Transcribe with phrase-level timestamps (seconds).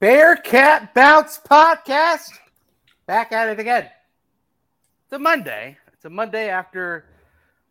[0.00, 2.30] Bearcat Bounce Podcast.
[3.06, 3.88] Back at it again.
[5.04, 5.78] It's a Monday.
[5.92, 7.04] It's a Monday after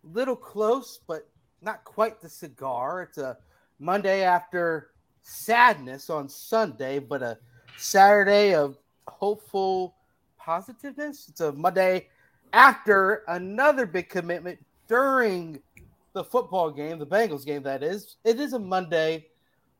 [0.03, 1.27] a little close, but
[1.61, 3.01] not quite the cigar.
[3.01, 3.37] It's a
[3.77, 4.91] Monday after
[5.21, 7.37] sadness on Sunday, but a
[7.77, 8.77] Saturday of
[9.07, 9.95] hopeful
[10.37, 11.27] positiveness.
[11.27, 12.07] It's a Monday
[12.53, 15.59] after another big commitment during
[16.13, 18.15] the football game, the Bengals game, that is.
[18.23, 19.27] It is a Monday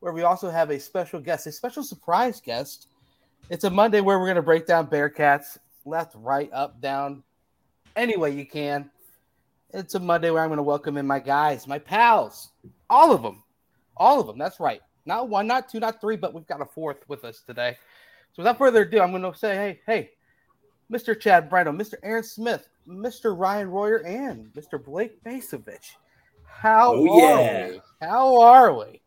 [0.04, 2.88] where we also have a special guest, a special surprise guest.
[3.48, 5.56] It's a Monday where we're going to break down Bearcats
[5.86, 7.22] left, right, up, down,
[7.96, 8.90] any way you can.
[9.72, 12.50] It's a Monday where I'm going to welcome in my guys, my pals,
[12.90, 13.44] all of them,
[13.96, 14.36] all of them.
[14.36, 14.82] That's right.
[15.06, 17.74] Not one, not two, not three, but we've got a fourth with us today.
[18.34, 20.10] So without further ado, I'm going to say, hey, hey,
[20.92, 21.18] Mr.
[21.18, 21.94] Chad Brino, Mr.
[22.02, 23.34] Aaron Smith, Mr.
[23.34, 24.84] Ryan Royer, and Mr.
[24.84, 25.92] Blake Bacevich.
[26.46, 27.68] How Oh, are yeah.
[27.70, 27.80] we?
[28.02, 29.00] How are we?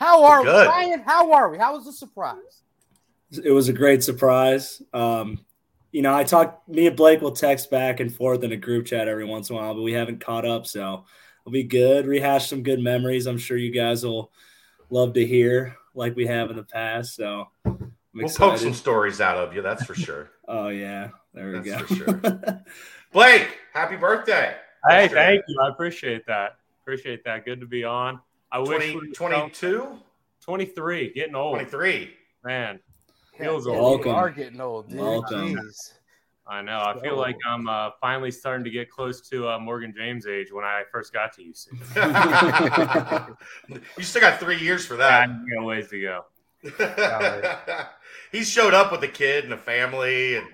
[0.00, 0.48] How are we?
[0.48, 1.58] Ryan, how are we?
[1.58, 2.62] How was the surprise?
[3.42, 4.82] It was a great surprise.
[4.92, 5.44] Um,
[5.92, 6.62] you know, I talk.
[6.68, 9.56] Me and Blake will text back and forth in a group chat every once in
[9.56, 11.04] a while, but we haven't caught up, so
[11.42, 12.06] it'll be good.
[12.06, 13.26] Rehash some good memories.
[13.26, 14.30] I'm sure you guys will
[14.90, 17.14] love to hear, like we have in the past.
[17.14, 20.30] So I'm We'll poke some stories out of you, that's for sure.
[20.46, 21.86] Oh yeah, there we That's go.
[21.86, 22.62] for sure.
[23.12, 24.54] Blake, happy birthday.
[24.86, 25.58] Hey, thank you.
[25.58, 26.58] I appreciate that.
[26.82, 27.46] Appreciate that.
[27.46, 28.20] Good to be on.
[28.54, 29.98] I wish 20, we 22,
[30.40, 31.54] 23, getting old.
[31.56, 32.10] 23.
[32.44, 32.78] Man,
[33.36, 34.04] Feels Yeah, old.
[34.04, 35.00] You are getting old, dude.
[35.00, 35.56] Welcome.
[35.56, 35.94] Jeez.
[36.46, 36.78] I know.
[36.78, 40.28] I feel So- like I'm uh, finally starting to get close to uh, Morgan James'
[40.28, 41.66] age when I first got to UC.
[43.98, 45.30] you still got three years for I that.
[45.52, 46.24] got ways to go.
[48.30, 50.46] he showed up with a kid and a family and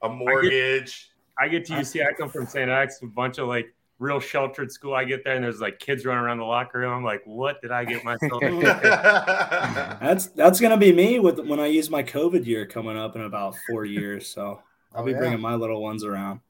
[0.00, 1.10] a mortgage.
[1.38, 2.06] I get to UC.
[2.08, 2.70] I come from St.
[2.70, 3.66] X, a bunch of like
[3.98, 4.94] real sheltered school.
[4.94, 6.92] I get there and there's like kids running around the locker room.
[6.92, 8.60] I'm like, what did I get myself into?
[10.00, 13.22] That's that's gonna be me with when I use my COVID year coming up in
[13.22, 14.28] about four years.
[14.28, 14.62] So
[14.94, 15.18] I'll Oh, be yeah.
[15.18, 16.40] bringing my little ones around.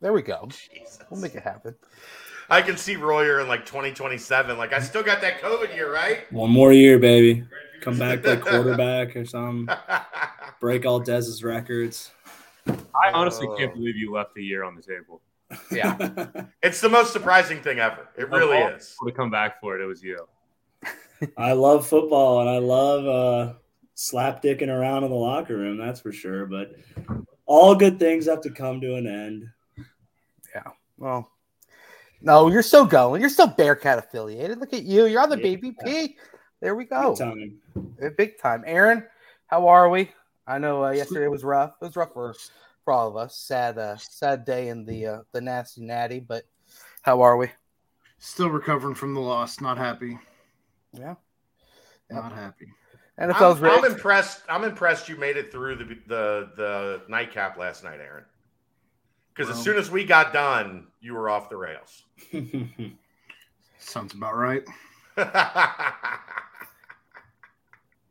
[0.00, 0.48] There we go.
[0.48, 0.98] Jesus.
[1.10, 1.74] We'll make it happen.
[2.48, 4.58] I can see Royer in like 2027.
[4.58, 6.30] Like, I still got that COVID year, right?
[6.32, 7.44] One more year, baby.
[7.80, 9.72] Come back play quarterback or something.
[10.60, 12.10] Break all Dez's records.
[12.66, 13.56] I honestly Oh.
[13.56, 15.20] can't believe you left the year on the table.
[15.70, 16.26] Yeah.
[16.62, 18.08] it's the most surprising thing ever.
[18.16, 18.96] It really is.
[19.04, 20.26] To come back for it, it was you.
[21.36, 23.54] I love football and I love uh,
[23.96, 25.76] slapdicking around in the locker room.
[25.76, 26.46] That's for sure.
[26.46, 26.74] But
[27.46, 29.48] all good things have to come to an end.
[30.54, 30.72] Yeah.
[30.98, 31.30] Well,
[32.22, 33.20] no, you're still going.
[33.20, 34.58] You're still Bearcat affiliated.
[34.58, 35.06] Look at you.
[35.06, 35.56] You're on the Yeah.
[35.56, 36.16] BBP.
[36.60, 37.14] There we go.
[37.14, 37.60] Good time.
[38.16, 38.62] Big time.
[38.66, 39.06] Aaron,
[39.46, 40.10] how are we?
[40.46, 41.74] I know uh, yesterday was rough.
[41.80, 42.34] It was rough for,
[42.90, 43.36] for all of us.
[43.36, 46.18] Sad, uh, sad day in the uh, the nasty natty.
[46.18, 46.42] But
[47.02, 47.48] how are we?
[48.18, 49.60] Still recovering from the loss.
[49.60, 50.18] Not happy.
[50.92, 51.14] Yeah.
[52.10, 52.66] Not happy.
[53.20, 53.78] NFL's I'm, ready.
[53.78, 54.42] I'm impressed.
[54.48, 58.24] I'm impressed you made it through the the, the nightcap last night, Aaron.
[59.32, 62.02] Because as soon as we got done, you were off the rails.
[63.78, 64.64] Sounds about right.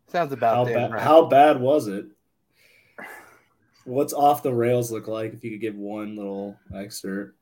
[0.07, 1.03] Sounds about how, damn ba- right.
[1.03, 2.05] how bad was it?
[3.85, 7.35] What's off the rails look like if you could give one little excerpt?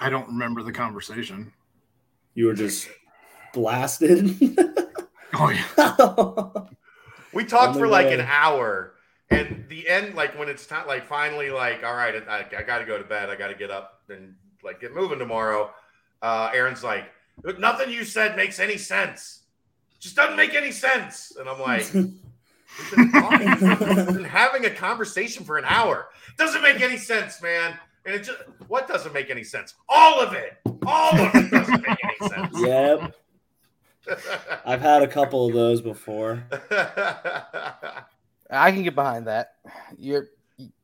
[0.00, 1.52] I don't remember the conversation.
[2.34, 2.88] You were just
[3.52, 4.36] blasted.
[5.34, 6.64] Oh yeah.
[7.32, 8.14] we talked On the for like way.
[8.14, 8.96] an hour,
[9.30, 12.80] and the end, like when it's time, like finally, like all right, I, I got
[12.80, 13.30] to go to bed.
[13.30, 15.70] I got to get up and like get moving tomorrow.
[16.20, 17.06] Uh, Aaron's like,
[17.58, 19.44] nothing you said makes any sense.
[20.00, 21.32] Just doesn't make any sense.
[21.40, 21.90] And I'm like,
[22.78, 23.58] we've been,
[23.96, 26.08] we've been having a conversation for an hour.
[26.38, 27.78] Doesn't make any sense, man.
[28.04, 28.38] And it just
[28.68, 29.74] what doesn't make any sense?
[29.88, 30.58] All of it.
[30.86, 32.60] All of it doesn't make any sense.
[32.60, 33.16] yep.
[34.66, 36.42] I've had a couple of those before.
[38.50, 39.54] I can get behind that.
[39.96, 40.28] You're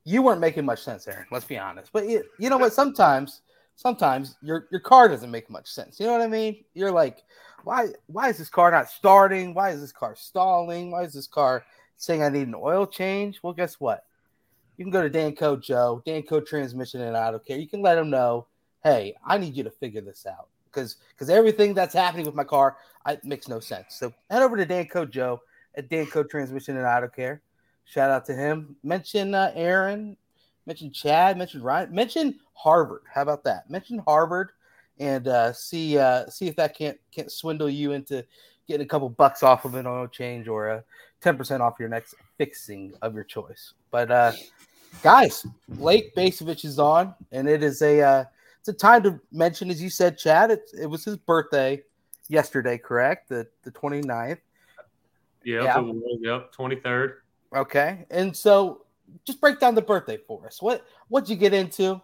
[0.04, 1.26] you weren't making much sense, Aaron.
[1.30, 1.92] Let's be honest.
[1.92, 2.72] But you, you know what?
[2.72, 3.42] Sometimes,
[3.76, 5.98] sometimes your your car doesn't make much sense.
[5.98, 6.64] You know what I mean?
[6.74, 7.24] You're like,
[7.64, 9.52] why why is this car not starting?
[9.52, 10.90] Why is this car stalling?
[10.92, 11.64] Why is this car
[11.98, 13.40] saying I need an oil change?
[13.42, 14.04] Well, guess what?
[14.76, 17.58] You can go to Danco Joe, Danco Transmission and Auto Care.
[17.58, 18.46] You can let them know,
[18.82, 22.44] hey, I need you to figure this out because because everything that's happening with my
[22.44, 23.96] car, I, makes no sense.
[23.98, 25.40] So head over to Danco Joe
[25.76, 27.42] at Danco Transmission and Auto Care.
[27.84, 28.76] Shout out to him.
[28.82, 30.16] Mention uh, Aaron.
[30.66, 31.36] Mention Chad.
[31.36, 31.92] Mention Ryan.
[31.92, 33.02] Mention Harvard.
[33.12, 33.68] How about that?
[33.68, 34.50] Mention Harvard
[35.00, 38.24] and uh, see uh, see if that can't can't swindle you into
[38.68, 40.84] getting a couple bucks off of an oil change or a
[41.20, 43.74] ten percent off your next fixing of your choice.
[43.90, 44.32] But uh,
[45.02, 48.24] guys, Blake Bacevich is on, and it is a uh,
[48.60, 50.50] it's a time to mention, as you said, Chad.
[50.50, 51.82] It, it was his birthday
[52.28, 53.28] yesterday, correct?
[53.28, 54.38] The the 29th.
[55.44, 55.78] Yep, Yeah.
[55.78, 57.14] was, yep, 23rd.
[57.54, 58.84] Okay, and so
[59.24, 60.60] just break down the birthday for us.
[60.60, 62.00] What what'd you get into?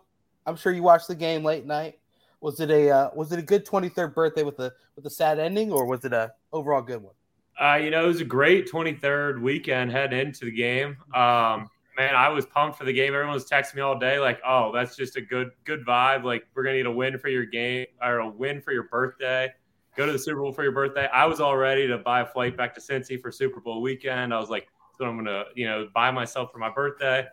[0.46, 1.99] I'm sure you watched the game late night.
[2.40, 5.38] Was it a uh, was it a good 23rd birthday with a with a sad
[5.38, 7.14] ending, or was it a overall good one?
[7.61, 10.97] Uh, you know, it was a great 23rd weekend heading into the game.
[11.15, 13.15] Um, man, I was pumped for the game.
[13.15, 16.25] Everyone was texting me all day, like, "Oh, that's just a good, good vibe.
[16.25, 19.53] Like, we're gonna need a win for your game or a win for your birthday.
[19.97, 22.27] Go to the Super Bowl for your birthday." I was all ready to buy a
[22.27, 24.35] flight back to Cincy for Super Bowl weekend.
[24.35, 27.27] I was like, "That's what I'm gonna, you know, buy myself for my birthday."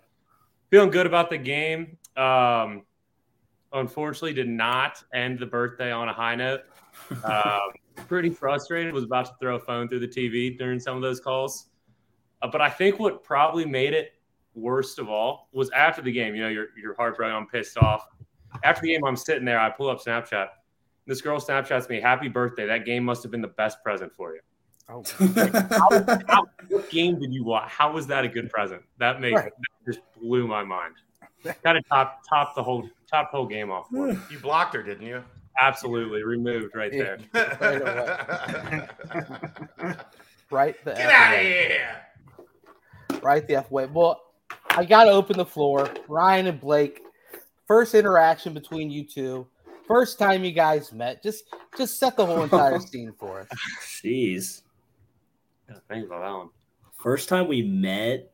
[0.69, 1.97] Feeling good about the game.
[2.15, 2.83] Um,
[3.73, 6.61] unfortunately, did not end the birthday on a high note.
[7.23, 7.71] Um,
[8.07, 8.93] pretty frustrated.
[8.93, 11.67] Was about to throw a phone through the TV during some of those calls.
[12.41, 14.13] Uh, but I think what probably made it
[14.55, 16.35] worst of all was after the game.
[16.35, 17.35] You know, you're you're heartbroken.
[17.35, 18.07] I'm pissed off.
[18.63, 19.59] After the game, I'm sitting there.
[19.59, 20.47] I pull up Snapchat.
[21.07, 22.65] This girl Snapchats me, "Happy birthday!
[22.65, 24.41] That game must have been the best present for you."
[24.89, 25.03] Oh,
[25.69, 25.89] How,
[26.27, 27.69] how, what game did you watch?
[27.69, 28.81] How was that a good present?
[28.97, 29.51] That makes Right.
[29.85, 30.95] that just blew my mind.
[31.63, 33.87] Got to top top the whole top the whole game off.
[33.89, 34.09] For.
[34.29, 35.23] You blocked her, didn't you?
[35.59, 37.17] Absolutely removed right there.
[40.49, 42.01] right the Get F out of here!
[43.21, 43.85] right the F way.
[43.85, 44.21] Well,
[44.69, 45.89] I got to open the floor.
[46.07, 47.01] Ryan and Blake,
[47.67, 49.47] first interaction between you two,
[49.87, 51.21] first time you guys met.
[51.21, 51.43] Just
[51.77, 53.47] just set the whole entire scene for us.
[54.03, 54.61] Jeez.
[55.69, 56.49] Yeah, think about that one.
[56.97, 58.31] First time we met.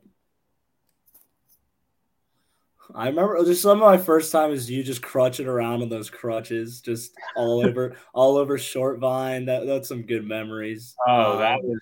[2.96, 6.10] I remember just some of my first time is you just crutching around on those
[6.10, 9.46] crutches, just all over, all over short vine.
[9.46, 10.96] That that's some good memories.
[11.08, 11.82] Oh, that Um, was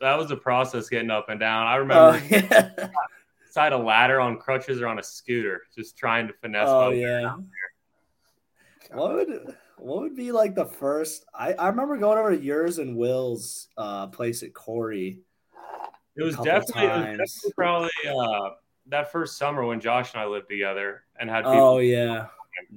[0.00, 1.66] that was a process getting up and down.
[1.66, 2.88] I oh, remember yeah.
[3.50, 6.68] side a ladder on crutches or on a scooter, just trying to finesse.
[6.68, 7.34] Oh yeah.
[8.92, 11.24] What would what would be like the first?
[11.34, 15.20] I I remember going over to yours and Will's uh, place at Corey.
[16.16, 18.50] It was definitely, it was definitely probably uh,
[18.86, 22.26] that first summer when Josh and I lived together and had people, Oh yeah,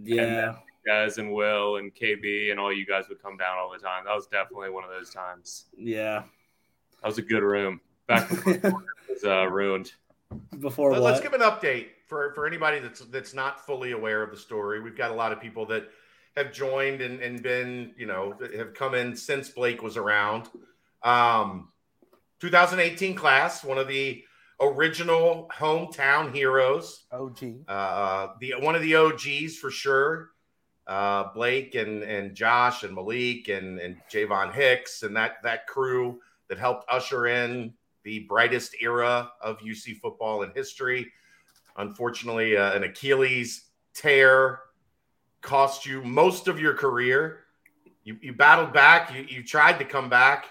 [0.03, 0.55] yeah.
[0.85, 4.05] guys and Will and KB and all you guys would come down all the time.
[4.05, 5.65] That was definitely one of those times.
[5.77, 6.23] Yeah.
[7.01, 7.81] That was a good room.
[8.07, 8.73] Back before it
[9.09, 9.91] was uh, ruined.
[10.59, 14.37] Before let's give an update for, for anybody that's that's not fully aware of the
[14.37, 14.81] story.
[14.81, 15.89] We've got a lot of people that
[16.35, 20.49] have joined and, and been, you know, have come in since Blake was around.
[21.03, 21.69] Um,
[22.39, 24.23] 2018 class, one of the
[24.59, 27.05] original hometown heroes.
[27.11, 27.65] OG.
[27.67, 30.29] uh, the one of the OGs for sure.
[30.85, 36.19] Uh, Blake and and Josh and Malik and and Javon Hicks and that that crew
[36.47, 37.73] that helped usher in
[38.03, 41.11] the brightest era of UC football in history.
[41.75, 44.61] Unfortunately, uh, an Achilles tear
[45.41, 47.43] cost you most of your career.
[48.03, 49.13] You, you battled back.
[49.13, 50.47] You, you tried to come back.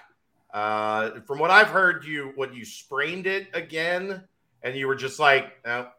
[0.57, 4.23] Uh, from what I've heard, you what you sprained it again,
[4.63, 5.89] and you were just like, no,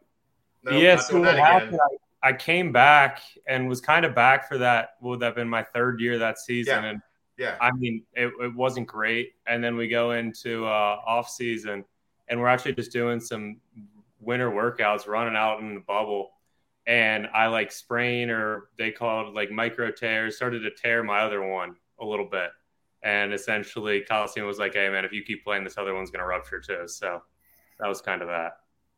[0.63, 1.61] no, yeah, not so doing what that again.
[1.61, 1.79] happened,
[2.21, 4.95] I, I came back and was kind of back for that.
[5.01, 6.89] Would have been my third year that season, Yeah.
[6.89, 7.01] and
[7.37, 9.31] Yeah, I mean, it, it wasn't great.
[9.47, 11.85] And then we go into uh, off season,
[12.27, 13.61] and we're actually just doing some
[14.19, 16.31] winter workouts, running out in the bubble.
[16.85, 21.47] And I like sprain, or they called like micro tears, started to tear my other
[21.47, 22.49] one a little bit.
[23.03, 26.19] And essentially, Coliseum was like, "Hey, man, if you keep playing, this other one's going
[26.19, 27.21] to rupture too." So
[27.79, 28.57] that was kind of that.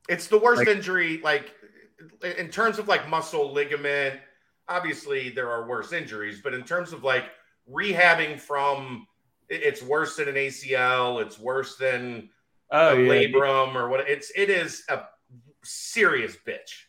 [0.09, 1.19] it's the worst Like- injury.
[1.23, 1.53] Like
[2.23, 4.19] in terms of like muscle ligament,
[4.67, 7.25] obviously there are worse injuries, but in terms of like
[7.69, 9.05] rehabbing from,
[9.49, 11.21] it's worse than an ACL.
[11.21, 12.29] It's worse than
[12.71, 14.09] Oh a yeah, labrum or what.
[14.09, 15.03] It's it is a
[15.63, 16.85] serious bitch.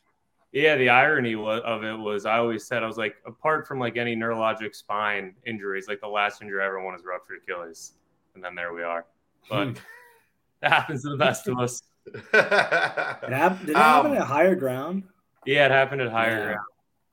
[0.53, 3.97] Yeah, the irony of it was I always said I was like, apart from like
[3.97, 7.93] any neurologic spine injuries, like the last injury I ever won is ruptured Achilles,
[8.35, 9.07] and then there we are.
[9.49, 9.81] But
[10.61, 11.83] that happens to the best of us.
[12.35, 15.05] It hap- did it happen Um, at higher ground?
[15.47, 16.45] Yeah, it happened at higher Yeah.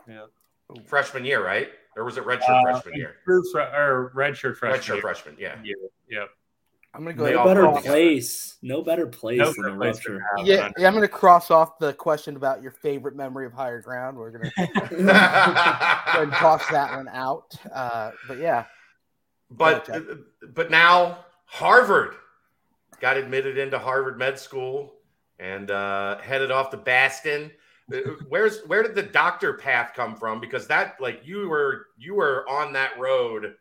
[0.08, 0.31] ground.
[0.75, 0.81] Yeah.
[0.88, 1.69] Freshman year, right?
[1.96, 3.15] Or was it redshirt Uh, freshman year?
[3.24, 4.79] True fre- or redshirt freshman.
[4.81, 5.01] Redshirt year.
[5.01, 5.62] freshman, yeah.
[5.63, 5.75] year.
[6.10, 6.29] Yep.
[6.93, 7.98] I'm gonna go They ahead No better fall cross- together.
[8.00, 8.58] place.
[8.62, 10.25] No better place No than a place to rupture.
[10.38, 13.79] have Yeah, yeah, I'm gonna cross off the question about your favorite memory of higher
[13.81, 14.17] ground.
[14.17, 17.53] We're gonna go and toss that one out.
[17.74, 18.65] Uh, but yeah,
[19.51, 19.89] but
[20.53, 22.15] but now Harvard
[23.00, 24.93] got admitted into Harvard Med School
[25.39, 27.51] and uh, headed off to Boston.
[27.93, 30.39] Uh, Where's where did the doctor path come from?
[30.39, 33.55] Because that like you were you were on that road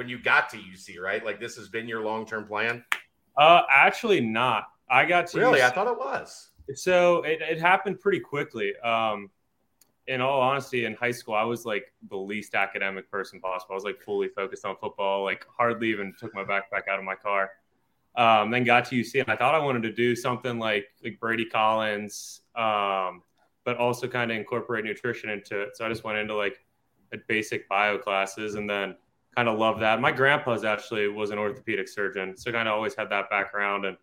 [0.00, 1.22] when you got to UC, right?
[1.22, 2.82] Like this has been your long term plan.
[3.36, 4.64] Uh, actually, not.
[4.88, 6.48] I got to Really, use- I thought it was.
[6.74, 8.74] so it, it happened pretty quickly.
[8.78, 9.28] Um,
[10.06, 13.72] in all honesty, in high school, I was like the least academic person possible.
[13.72, 17.04] I was like fully focused on football, like hardly even took my backpack out of
[17.04, 17.50] my car.
[18.16, 21.20] Um, then got to UC, and I thought I wanted to do something like like
[21.20, 23.22] Brady Collins, um,
[23.64, 25.76] but also kind of incorporate nutrition into it.
[25.76, 26.64] So I just went into like
[27.12, 28.96] a basic bio classes, and then
[29.36, 30.00] kind of loved that.
[30.00, 33.96] My grandpa's actually was an orthopedic surgeon, so kind of always had that background and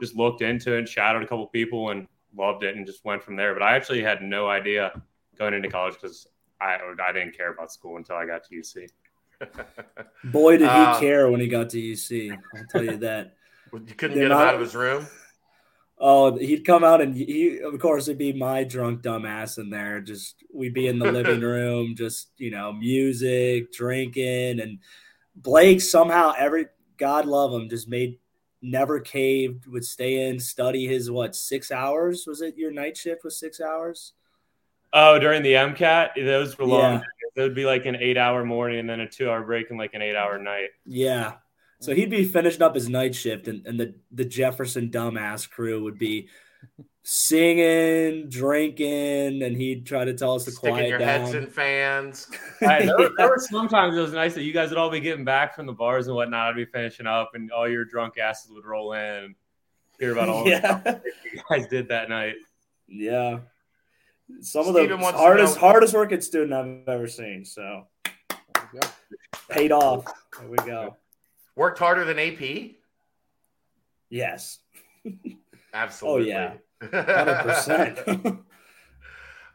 [0.00, 3.22] just looked into it, and shadowed a couple people, and loved it, and just went
[3.22, 3.52] from there.
[3.54, 5.00] But I actually had no idea
[5.38, 6.26] going into college because
[6.60, 8.88] I I didn't care about school until I got to UC.
[10.24, 12.30] Boy, did he Uh, care when he got to UC.
[12.32, 13.36] I'll tell you that.
[13.72, 15.06] You couldn't They're get him not- out of his room.
[16.04, 20.00] Oh, he'd come out and he, of course, it'd be my drunk dumbass in there.
[20.00, 24.80] Just we'd be in the living room, just you know, music, drinking, and
[25.36, 26.66] Blake somehow every
[26.96, 28.18] God love him just made
[28.60, 29.68] never caved.
[29.68, 32.24] Would stay in, study his what six hours?
[32.26, 34.14] Was it your night shift was six hours?
[34.92, 36.80] Oh, during the MCAT, those were long.
[36.80, 37.02] Yeah.
[37.34, 40.02] It would be like an eight-hour morning and then a two-hour break and like an
[40.02, 40.68] eight-hour night.
[40.84, 41.34] Yeah.
[41.82, 45.82] So he'd be finishing up his night shift, and, and the, the Jefferson dumbass crew
[45.82, 46.28] would be
[47.02, 51.20] singing, drinking, and he'd try to tell us to Sticking quiet your down.
[51.22, 52.28] heads in fans.
[52.62, 55.00] I, there, were, there were sometimes it was nice that you guys would all be
[55.00, 56.50] getting back from the bars and whatnot.
[56.50, 59.34] I'd be finishing up, and all your drunk asses would roll in and
[59.98, 60.98] hear about all the stuff yeah,
[61.32, 62.34] you guys did that night.
[62.88, 63.40] yeah.
[64.40, 67.44] Some of the wants hardest know- hardest working student I've ever seen.
[67.44, 68.14] So There
[68.72, 68.88] you go.
[69.50, 70.04] paid off.
[70.38, 70.96] There we go.
[71.56, 72.72] Worked harder than AP.
[74.10, 74.58] Yes,
[75.74, 76.34] Absolutely.
[76.34, 76.52] Oh,
[76.92, 77.98] hundred percent.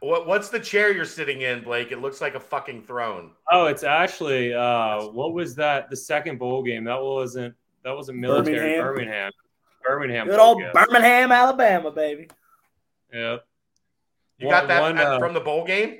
[0.00, 1.90] What What's the chair you're sitting in, Blake?
[1.90, 3.32] It looks like a fucking throne.
[3.50, 5.90] Oh, it's actually uh, what was that?
[5.90, 8.84] The second bowl game that wasn't that wasn't military Birmingham?
[8.84, 9.32] Birmingham.
[9.84, 10.26] Birmingham.
[10.28, 10.70] Good old game.
[10.72, 12.28] Birmingham, Alabama, baby.
[13.12, 13.38] Yeah.
[14.38, 15.98] You One- got that one, uh, from the bowl game?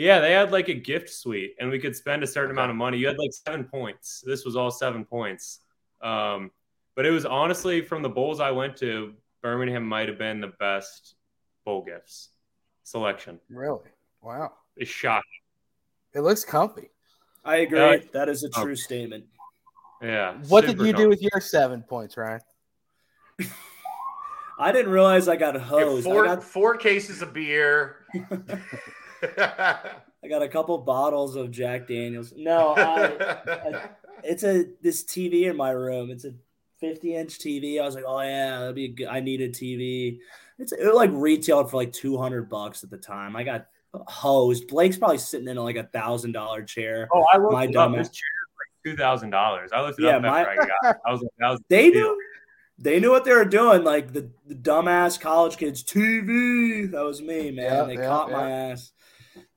[0.00, 2.76] Yeah, they had like a gift suite, and we could spend a certain amount of
[2.78, 2.96] money.
[2.96, 4.24] You had like seven points.
[4.26, 5.58] This was all seven points.
[6.00, 6.52] Um,
[6.96, 10.54] but it was honestly from the bowls I went to, Birmingham might have been the
[10.58, 11.16] best
[11.66, 12.30] bowl gifts
[12.82, 13.40] selection.
[13.50, 13.90] Really?
[14.22, 14.54] Wow.
[14.74, 15.28] It's shocking.
[16.14, 16.88] It looks comfy.
[17.44, 17.78] I agree.
[17.78, 19.26] Uh, that is a true statement.
[20.00, 20.38] Yeah.
[20.48, 22.40] What did super you do with your seven points, Ryan?
[24.58, 26.04] I didn't realize I got You have hosed.
[26.04, 28.06] Four got four cases of beer.
[30.22, 32.32] I got a couple bottles of Jack Daniels.
[32.36, 33.88] No, I,
[34.24, 36.10] it's a this TV in my room.
[36.10, 36.34] It's a
[36.80, 37.80] 50 inch TV.
[37.80, 39.08] I was like, oh yeah, that'd be good.
[39.08, 40.18] I need a TV.
[40.58, 43.34] It's it like retailed for like 200 bucks at the time.
[43.36, 44.68] I got hosed.
[44.68, 47.08] Blake's probably sitting in like a thousand dollar chair.
[47.12, 47.90] Oh, I looked My it up.
[47.92, 49.70] This chair is like two thousand dollars.
[49.72, 50.68] I looked it Yeah, up my- after I got.
[50.96, 50.96] it.
[51.06, 52.00] I was like, that was a They deal.
[52.08, 52.22] knew.
[52.82, 53.84] They knew what they were doing.
[53.84, 56.90] Like the, the dumbass college kids, TV.
[56.90, 57.64] That was me, man.
[57.64, 58.36] Yeah, they yeah, caught yeah.
[58.36, 58.92] my ass.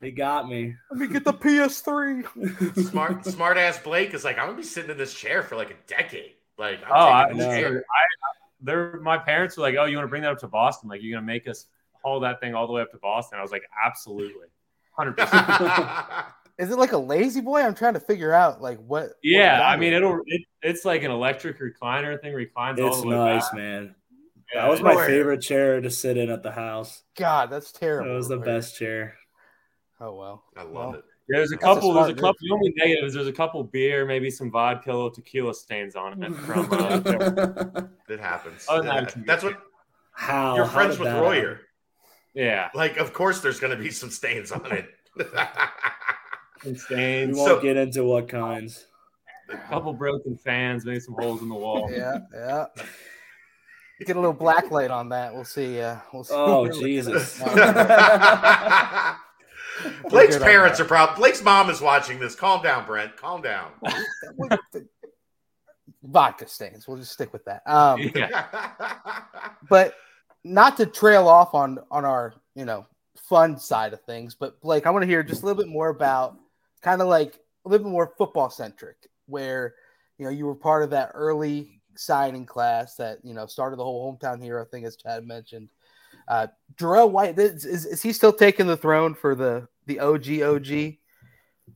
[0.04, 0.76] They got me.
[0.92, 2.90] Let me get the PS3.
[2.90, 5.72] smart smart ass Blake is like, I'm gonna be sitting in this chair for like
[5.72, 6.34] a decade.
[6.58, 7.50] Like, I'm Oh, I, this know.
[7.50, 7.78] chair.
[7.78, 8.02] I,
[8.60, 10.90] they're my parents were like, "Oh, you want to bring that up to Boston?
[10.90, 11.68] Like, you're gonna make us
[12.04, 14.48] haul that thing all the way up to Boston?" I was like, "Absolutely,
[14.92, 15.46] hundred percent."
[16.60, 17.62] Is it like a lazy boy?
[17.62, 19.04] I'm trying to figure out like what.
[19.04, 22.88] what Yeah, that I mean, it'll it, it's like an electric recliner thing, reclines all
[22.90, 23.56] It's the way nice, back.
[23.56, 23.96] man.
[24.54, 27.02] Yeah, That was my favorite chair to sit in at the house.
[27.18, 28.16] God, that's That terrible.
[28.16, 29.16] was the best chair.
[30.06, 30.44] Oh well.
[30.58, 31.04] I love Well, it.
[31.30, 31.94] There's a That's a couple.
[31.94, 32.36] There's a couple.
[32.42, 33.14] The only negatives.
[33.14, 36.34] There's a couple beer, maybe some vodka, little tequila stains on it.
[36.36, 37.00] From uh,
[38.10, 38.66] It happens.
[38.68, 39.58] Oh, no, It- That's what
[40.12, 41.62] How you're friends did with that Royer.
[42.34, 44.90] yeah, Like, of course, there's gonna be some stains on it.
[45.18, 47.30] some happen?
[47.32, 48.86] We won't So- get into what kinds.
[49.50, 51.90] a couple broken fans, maybe some holes in the wall.
[51.90, 52.66] Yeah, yeah.
[54.06, 55.34] Get a little black light on that.
[55.34, 55.80] We'll see.
[55.80, 56.34] Uh, we'll see.
[56.36, 57.40] Oh what we're looking Jesus!
[59.86, 60.10] at.
[60.10, 61.16] Blake's parents are proud.
[61.16, 62.36] Blake's mom is watching this.
[62.36, 63.16] Calm down, Brent.
[63.18, 63.72] Calm down.
[66.04, 66.88] Vodka stains.
[66.88, 67.62] We'll just stick with that.
[67.66, 68.46] Um, Yeah.
[69.70, 69.96] but
[70.44, 74.86] not to trail off on on our you know fun side of things but blake
[74.86, 76.38] i want to hear just a little bit more about
[76.82, 79.74] kind of like a little bit more football centric where
[80.18, 83.84] you know you were part of that early signing class that you know started the
[83.84, 85.70] whole hometown hero thing as chad mentioned
[86.28, 90.28] uh Darrell white is, is, is he still taking the throne for the the og
[90.42, 90.72] og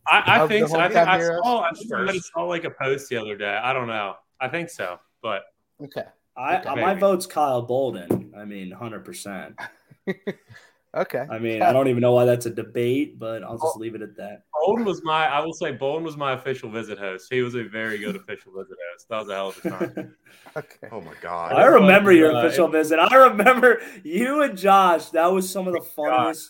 [0.09, 0.79] I, I think so.
[0.79, 1.61] I, think I saw.
[1.61, 3.59] I think I saw like a post the other day.
[3.61, 4.15] I don't know.
[4.39, 5.43] I think so, but
[5.83, 6.03] okay
[6.37, 6.81] I, Okay.
[6.81, 8.33] my vote's Kyle Bolden.
[8.37, 9.59] I mean, hundred percent.
[10.95, 13.95] okay I mean, I don't even know why that's a debate, but I'll just leave
[13.95, 14.43] it at that.
[14.65, 15.27] Bolden was my.
[15.27, 17.27] I will say Bolden was my official visit host.
[17.31, 19.07] He was a very good official visit host.
[19.09, 20.15] That was a hell of a time.
[20.57, 21.53] okay oh my god.
[21.53, 22.99] I remember your Uh, official visit.
[22.99, 25.09] I remember you and Josh.
[25.09, 26.49] That was some of the funniest.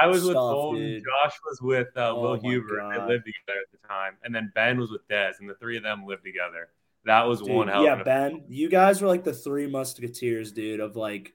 [0.00, 0.80] I was with Stuff, Bolden.
[0.82, 1.02] dude.
[1.04, 2.78] Josh was with uh, Oh Will my Huber.
[2.78, 5.54] and They lived together at the time, and then Ben was with Dez, and the
[5.56, 6.68] three of them lived together.
[7.04, 7.84] that was Dude, one hell.
[7.84, 10.80] yeah, of a- Ben, you guys were like the three musketeers, dude.
[10.80, 11.34] Of like,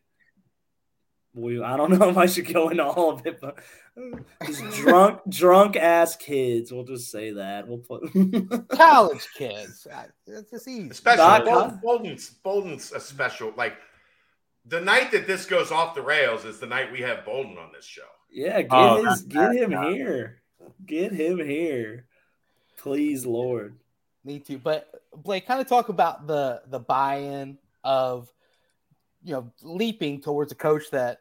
[1.38, 3.58] we I don't know if I should go into all of it, but
[4.46, 6.72] just drunk, drunk ass kids.
[6.72, 7.68] We'll just say that.
[7.68, 8.04] We'll put.
[8.70, 9.88] College kids.
[9.94, 10.90] I- It's just easy.
[10.90, 13.54] Especially Not- Bolden, Bolden's, Bolden's a special.
[13.56, 13.78] Like
[14.66, 17.72] the night that this goes off the rails is the night we have Bolden on
[17.74, 18.02] this show.
[18.30, 20.42] yeah, get Oh, his, that's- get him here.
[20.86, 22.06] Get him here,
[22.78, 23.78] please, Lord.
[24.26, 24.58] Me too.
[24.58, 28.30] But Blake, kind of talk about the the buy-in of
[29.24, 31.20] you know leaping towards a coach that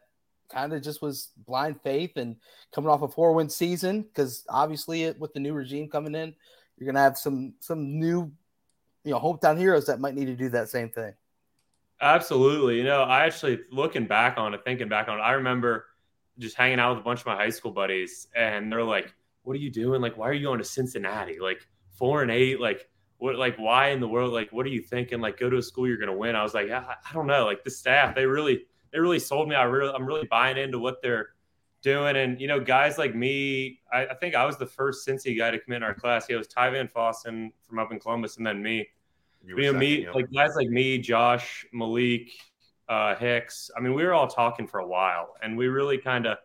[0.49, 2.35] kind of just was blind faith and
[2.73, 6.33] coming off a four win season because obviously it, with the new regime coming in,
[6.77, 8.31] you're gonna have some some new
[9.03, 11.13] you know hometown heroes that might need to do that same thing.
[11.99, 12.77] Absolutely.
[12.77, 15.85] You know, I actually looking back on it, thinking back on it, I remember
[16.37, 19.13] just hanging out with a bunch of my high school buddies, and they're like,
[19.43, 20.01] "What are you doing?
[20.01, 21.39] Like, why are you going to Cincinnati?
[21.39, 22.59] Like four and eight?
[22.59, 22.87] Like
[23.17, 23.35] what?
[23.35, 24.33] Like why in the world?
[24.33, 25.19] Like what are you thinking?
[25.21, 27.27] Like go to a school you're going to win?" I was like, I, I don't
[27.27, 27.45] know.
[27.45, 28.65] Like the staff, they really,
[28.97, 29.53] they really sold me.
[29.53, 31.27] I really, I'm really buying into what they're
[31.83, 35.37] doing, and you know, guys like me, I, I think I was the first Cincy
[35.37, 36.25] guy to commit in our class.
[36.27, 38.87] Yeah, it was Ty Van Fossen from up in Columbus, and then me
[39.45, 42.31] You were you know, me like guys like me, Josh, Malik,
[42.89, 43.69] uh, Hicks.
[43.77, 46.39] I mean, we were all talking for a while, and we really kind of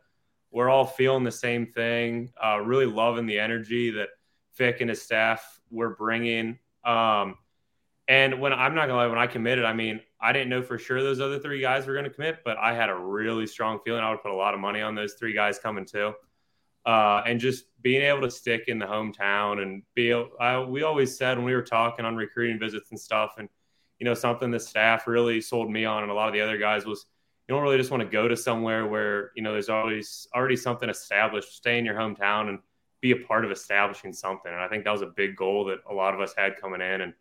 [0.50, 2.34] we're all feeling the same thing.
[2.44, 4.10] Uh, really loving the energy that
[4.52, 6.58] Fick and his staff were bringing.
[6.84, 7.38] Um,
[8.12, 10.76] and when I'm not gonna lie, when I committed, I mean, I didn't know for
[10.76, 14.02] sure those other three guys were to commit, but I had a really strong feeling
[14.04, 16.12] I would put a lot of money on those three guys coming too.
[16.84, 21.16] Uh, and just being able to stick in the hometown and be, I, we always
[21.16, 23.48] said when we were talking on recruiting visits and stuff, and
[23.98, 26.58] you know, something the staff really sold me on, and a lot of the other
[26.58, 27.06] guys was,
[27.48, 30.56] you don't really just want to go to somewhere where you know there's always already
[30.56, 31.56] something established.
[31.56, 32.58] Stay in your hometown and
[33.00, 34.52] be a part of establishing something.
[34.52, 36.82] And I think that was a big goal that a lot of us had coming
[36.82, 37.14] in, and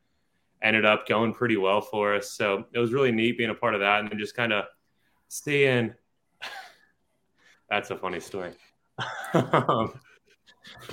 [0.61, 2.31] ended up going pretty well for us.
[2.31, 4.65] So it was really neat being a part of that, and then just kind of
[5.27, 5.93] seeing.
[7.69, 8.51] That's a funny story.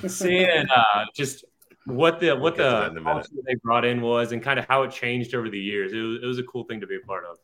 [0.06, 1.44] seeing uh, just
[1.84, 3.04] what the what that the a minute.
[3.04, 5.92] culture they brought in was, and kind of how it changed over the years.
[5.92, 7.38] It was, it was a cool thing to be a part of.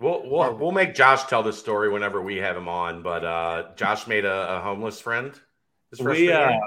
[0.00, 3.02] We'll, we'll we'll make Josh tell this story whenever we have him on.
[3.02, 5.32] But uh, Josh made a, a homeless friend.
[5.98, 6.60] We, uh, year.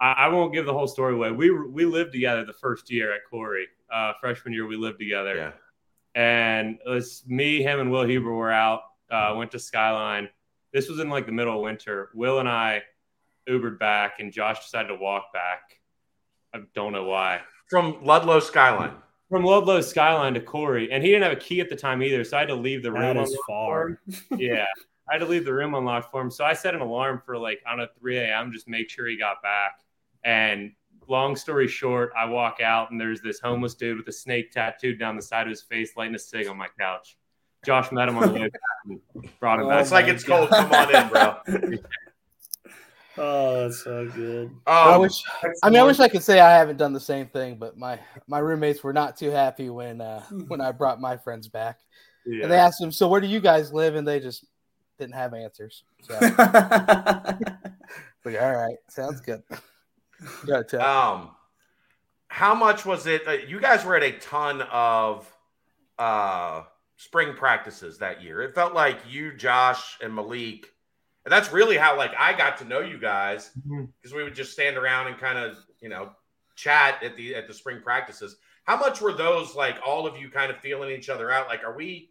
[0.00, 1.30] I, I won't give the whole story away.
[1.30, 3.66] We we lived together the first year at Corey.
[3.92, 5.34] Uh, freshman year, we lived together.
[5.34, 5.52] yeah.
[6.14, 8.82] and it was me, him, and Will Huber were out.
[9.10, 10.28] Uh, went to Skyline.
[10.72, 12.10] This was in like the middle of winter.
[12.14, 12.82] Will and I
[13.48, 15.78] Ubered back, and Josh decided to walk back.
[16.54, 17.40] I don't know why.
[17.68, 18.94] From Ludlow Skyline.
[19.28, 22.24] From Ludlow Skyline to Corey, and he didn't have a key at the time either,
[22.24, 23.02] so I had to leave the room.
[23.02, 24.00] That is unlocked far.
[24.38, 24.66] yeah,
[25.08, 26.30] I had to leave the room unlocked for him.
[26.30, 28.52] So I set an alarm for like I don't know 3 a.m.
[28.52, 29.80] just make sure he got back.
[30.24, 30.72] And
[31.08, 34.98] long story short, I walk out and there's this homeless dude with a snake tattooed
[34.98, 37.16] down the side of his face, lighting a cig on my couch.
[37.64, 39.00] Josh met him on the way back and
[39.40, 39.82] brought him Oh back.
[39.82, 40.48] It's like it's cold.
[40.50, 41.36] Come on in, bro.
[43.18, 44.50] Oh, that's so good.
[44.66, 45.22] I Um, wish.
[45.62, 47.98] I mean, I wish I could say I haven't done the same thing, but my
[48.28, 51.80] my roommates were not too happy when uh, when I brought my friends back,
[52.24, 52.44] Yeah.
[52.44, 54.46] and they asked them, "So where do you guys live?" And they just
[54.98, 55.82] didn't have answers.
[56.02, 56.14] So,
[58.24, 59.42] like, all right, sounds good.
[60.68, 60.74] Ted.
[60.80, 61.30] Um,
[62.28, 63.26] how much was it?
[63.26, 65.30] Uh, you guys were at a ton of
[65.98, 66.62] uh,
[66.96, 68.42] spring practices that year.
[68.42, 70.72] It felt like you, Josh, and Malik,
[71.24, 73.50] and that's really how like I got to know you guys
[74.00, 76.10] because we would just stand around and kind of you know
[76.56, 78.36] chat at the at the spring practices.
[78.64, 81.48] How much were those like all of you kind of feeling each other out?
[81.48, 82.10] Like, are we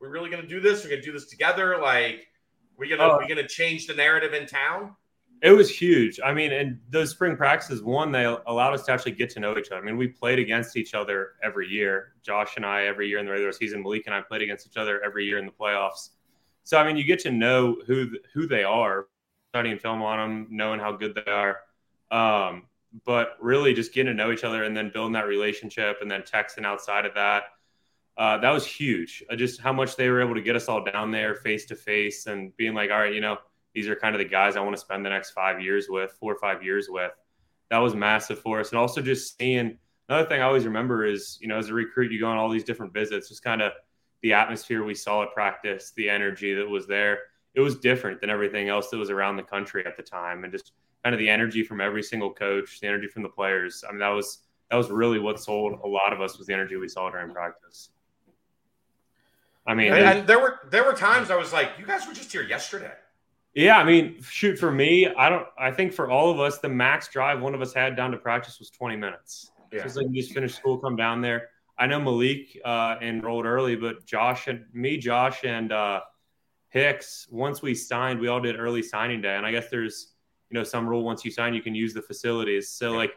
[0.00, 0.84] we really going to do this?
[0.84, 1.78] We're going to do this together?
[1.80, 2.28] Like,
[2.76, 3.18] we gonna Oh.
[3.18, 4.94] we gonna change the narrative in town?
[5.42, 6.18] It was huge.
[6.24, 9.56] I mean, and those spring practices, one, they allowed us to actually get to know
[9.58, 9.80] each other.
[9.80, 12.14] I mean, we played against each other every year.
[12.22, 13.82] Josh and I every year in the regular season.
[13.82, 16.10] Malik and I played against each other every year in the playoffs.
[16.64, 19.06] So I mean, you get to know who who they are,
[19.52, 21.58] studying film on them, knowing how good they are.
[22.10, 22.64] Um,
[23.04, 26.22] but really, just getting to know each other and then building that relationship, and then
[26.22, 27.44] texting outside of that.
[28.16, 29.22] Uh, that was huge.
[29.30, 31.76] Uh, just how much they were able to get us all down there face to
[31.76, 33.36] face and being like, all right, you know,
[33.76, 36.10] these are kind of the guys I want to spend the next five years with,
[36.18, 37.12] four or five years with.
[37.68, 38.70] That was massive for us.
[38.70, 39.76] And also just seeing
[40.08, 42.48] another thing I always remember is, you know, as a recruit, you go on all
[42.48, 43.72] these different visits, just kind of
[44.22, 47.18] the atmosphere we saw at practice, the energy that was there.
[47.52, 50.44] It was different than everything else that was around the country at the time.
[50.44, 50.72] And just
[51.04, 53.84] kind of the energy from every single coach, the energy from the players.
[53.86, 54.38] I mean, that was
[54.70, 57.30] that was really what sold a lot of us was the energy we saw during
[57.30, 57.90] practice.
[59.66, 62.14] I mean, And, and there were there were times I was like, you guys were
[62.14, 62.94] just here yesterday.
[63.56, 65.46] Yeah, I mean, shoot, for me, I don't.
[65.58, 68.18] I think for all of us, the max drive one of us had down to
[68.18, 69.50] practice was 20 minutes.
[69.72, 69.82] Yeah.
[69.82, 71.48] Just like you just finished school, come down there.
[71.78, 76.00] I know Malik uh, enrolled early, but Josh and me, Josh and uh,
[76.68, 79.36] Hicks, once we signed, we all did early signing day.
[79.36, 80.12] And I guess there's,
[80.50, 82.68] you know, some rule once you sign, you can use the facilities.
[82.68, 83.12] So like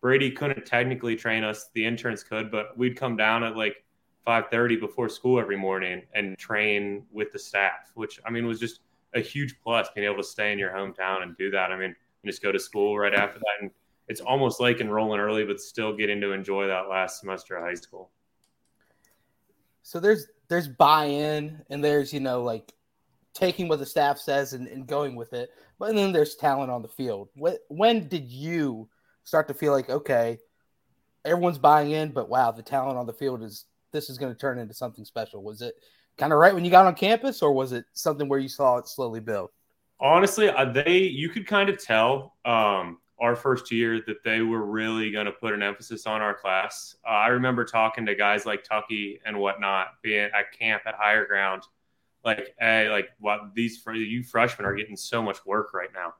[0.00, 3.84] Brady couldn't technically train us, the interns could, but we'd come down at like
[4.24, 8.80] 5:30 before school every morning and train with the staff, which I mean was just
[9.14, 11.70] a huge plus being able to stay in your hometown and do that.
[11.70, 13.70] I mean, just go to school right after that and
[14.08, 17.74] it's almost like enrolling early, but still getting to enjoy that last semester of high
[17.74, 18.10] school.
[19.82, 22.72] So there's there's buy-in and there's you know like
[23.32, 26.82] taking what the staff says and, and going with it, but then there's talent on
[26.82, 27.28] the field.
[27.34, 28.88] When, when did you
[29.24, 30.38] start to feel like okay,
[31.24, 34.38] everyone's buying in, but wow, the talent on the field is this is going to
[34.38, 35.42] turn into something special?
[35.42, 35.74] Was it
[36.18, 38.78] kind of right when you got on campus, or was it something where you saw
[38.78, 39.50] it slowly build?
[40.00, 42.34] Honestly, uh, they you could kind of tell.
[42.44, 46.34] Um, our first year that they were really going to put an emphasis on our
[46.34, 46.96] class.
[47.06, 51.26] Uh, I remember talking to guys like Tucky and whatnot, being at camp at Higher
[51.26, 51.62] Ground,
[52.24, 56.14] like, hey, like what these you freshmen are getting so much work right now,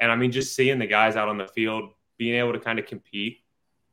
[0.00, 2.78] and I mean, just seeing the guys out on the field being able to kind
[2.78, 3.38] of compete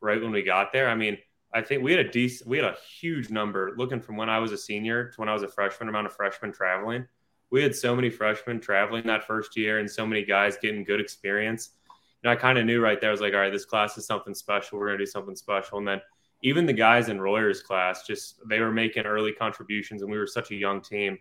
[0.02, 0.90] right when we got there.
[0.90, 1.18] I mean,
[1.56, 4.40] I think we had a decent, we had a huge number looking from when I
[4.40, 5.90] was a senior to when I was a freshman.
[5.90, 7.08] Amount of freshmen traveling.
[7.50, 11.00] We had so many freshmen traveling that first year, and so many guys getting good
[11.00, 11.70] experience
[12.26, 13.10] know, I kind of knew right there.
[13.10, 14.80] I was like, all right, this class is something special.
[14.80, 15.78] We're going to do something special.
[15.78, 16.02] And then
[16.42, 20.28] even the guys in Royer's class, just they were making early contributions, and we were
[20.28, 21.18] such a young team.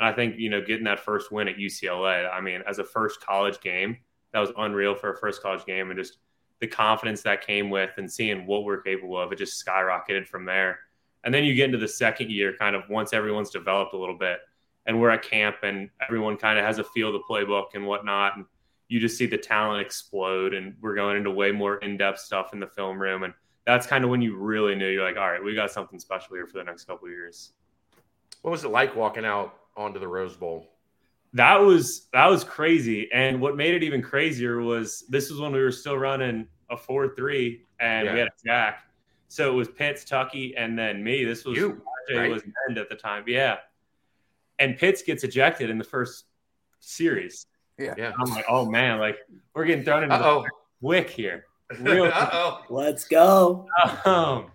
[0.00, 2.84] And I think you know, getting that first win at UCLA, I mean, as a
[2.84, 3.98] first college game,
[4.32, 6.18] that was unreal for a first college game, and just
[6.60, 10.44] the confidence that came with, and seeing what we're capable of, it just skyrocketed from
[10.44, 10.80] there.
[11.24, 14.18] And then you get into the second year, kind of once everyone's developed a little
[14.18, 14.40] bit,
[14.86, 17.86] and we're at camp, and everyone kind of has a feel of the playbook and
[17.86, 18.46] whatnot, and
[18.88, 22.60] you just see the talent explode and we're going into way more in-depth stuff in
[22.60, 23.22] the film room.
[23.22, 23.34] And
[23.66, 26.34] that's kind of when you really knew you're like all right we got something special
[26.34, 27.52] here for the next couple years.
[28.42, 30.66] What was it like walking out onto the rose bowl
[31.34, 35.52] that was that was crazy and what made it even crazier was this was when
[35.52, 38.12] we were still running a 4-3 and yeah.
[38.12, 38.84] we had a jack
[39.28, 41.80] so it was pitts tucky and then me this was you
[42.14, 42.30] right?
[42.30, 43.58] was end at the time yeah
[44.58, 46.24] and pitts gets ejected in the first
[46.80, 47.46] series
[47.78, 47.94] yeah.
[47.96, 48.12] yeah.
[48.18, 49.18] I'm like, oh man, like
[49.54, 50.42] we're getting thrown into Uh-oh.
[50.42, 50.48] the
[50.80, 51.46] wick here.
[51.80, 52.10] Real
[52.68, 53.66] Let's go.
[54.04, 54.50] um,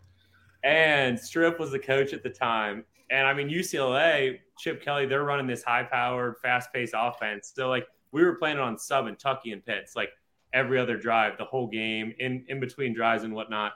[0.63, 2.83] and Strip was the coach at the time.
[3.09, 7.51] And I mean, UCLA, Chip Kelly, they're running this high powered, fast paced offense.
[7.55, 10.09] So, like, we were planning on sub and Tucky and Pitts, like
[10.53, 13.73] every other drive, the whole game, in, in between drives and whatnot.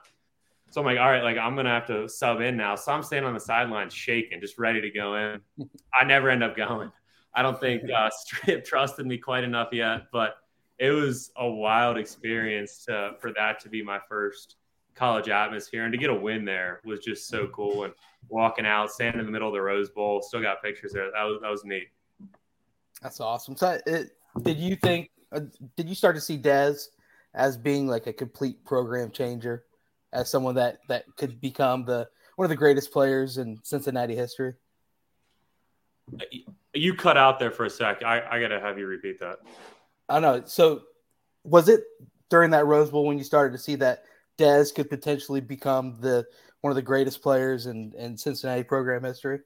[0.70, 2.76] So I'm like, all right, like I'm gonna have to sub in now.
[2.76, 5.42] So I'm standing on the sideline shaking, just ready to go in.
[6.00, 6.92] I never end up going.
[7.34, 10.36] I don't think uh, Strip trusted me quite enough yet, but
[10.78, 14.58] it was a wild experience to, for that to be my first
[14.98, 17.84] college atmosphere and to get a win there was just so cool.
[17.84, 17.94] And
[18.30, 21.12] walking out, standing in the middle of the Rose Bowl, still got pictures there.
[21.12, 21.88] That was that was neat.
[23.02, 23.56] That's awesome.
[23.56, 25.10] So, it, did you think?
[25.32, 25.42] Uh,
[25.76, 26.88] did you start to see Dez
[27.34, 29.66] as being like a complete program changer,
[30.14, 34.54] as someone that that could become the one of the greatest players in Cincinnati history?
[36.74, 38.04] You cut out there for a sec.
[38.04, 39.40] I, I got to have you repeat that.
[40.08, 40.44] I know.
[40.46, 40.84] So,
[41.44, 41.84] was it
[42.30, 44.04] during that Rose Bowl when you started to see that
[44.38, 46.26] Dez could potentially become the
[46.62, 49.40] one of the greatest players in, in Cincinnati program history?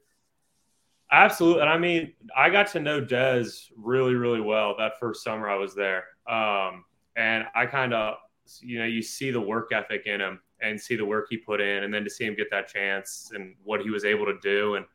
[1.10, 1.60] Absolutely.
[1.60, 5.56] And I mean, I got to know Dez really, really well that first summer I
[5.56, 6.04] was there.
[6.26, 6.84] Um,
[7.16, 8.16] and I kind of,
[8.60, 11.60] you know, you see the work ethic in him and see the work he put
[11.60, 14.38] in, and then to see him get that chance and what he was able to
[14.42, 14.76] do.
[14.76, 14.86] And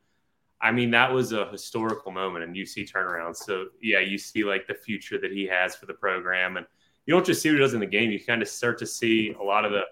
[0.60, 3.36] I mean, that was a historical moment in UC turnaround.
[3.36, 6.66] So yeah, you see like the future that he has for the program, and
[7.08, 8.10] you don't just see what he does in the game.
[8.10, 9.84] You kind of start to see a lot of the.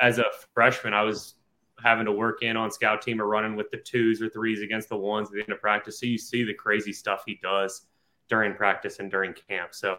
[0.00, 1.34] As a freshman, I was
[1.82, 4.90] having to work in on scout team or running with the twos or threes against
[4.90, 5.98] the ones at the end of practice.
[5.98, 7.86] So you see the crazy stuff he does
[8.28, 9.74] during practice and during camp.
[9.74, 9.96] So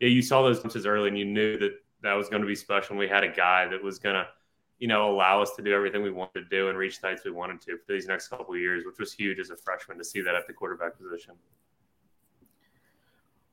[0.00, 2.56] yeah, you saw those glimpses early, and you knew that that was going to be
[2.56, 2.92] special.
[2.92, 4.26] And we had a guy that was going to
[4.78, 7.30] you know, allow us to do everything we wanted to do and reach heights we
[7.30, 10.22] wanted to for these next couple years, which was huge as a freshman to see
[10.22, 11.34] that at the quarterback position.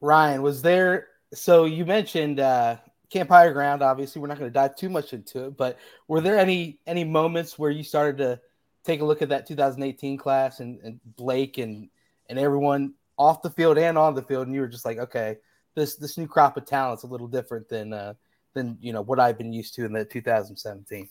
[0.02, 1.08] Ryan, was there?
[1.34, 2.78] So you mentioned uh,
[3.10, 3.82] Camp Higher Ground.
[3.82, 7.04] Obviously, we're not going to dive too much into it, but were there any any
[7.04, 8.40] moments where you started to
[8.84, 11.90] take a look at that 2018 class and, and Blake and
[12.30, 15.38] and everyone off the field and on the field, and you were just like, okay,
[15.76, 18.14] this this new crop of talent's a little different than uh,
[18.54, 21.10] than you know what I've been used to in the 2017.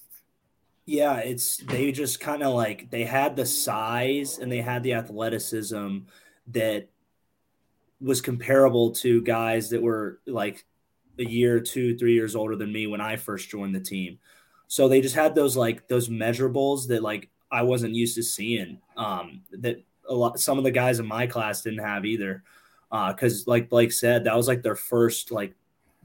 [0.84, 4.94] Yeah, it's they just kind of like they had the size and they had the
[4.94, 5.98] athleticism
[6.48, 6.88] that
[8.02, 10.64] was comparable to guys that were like
[11.18, 14.18] a year, two, three years older than me when I first joined the team.
[14.68, 18.80] So they just had those like those measurables that like I wasn't used to seeing.
[18.96, 22.42] Um, that a lot some of the guys in my class didn't have either.
[22.90, 25.54] Because uh, like Blake said, that was like their first like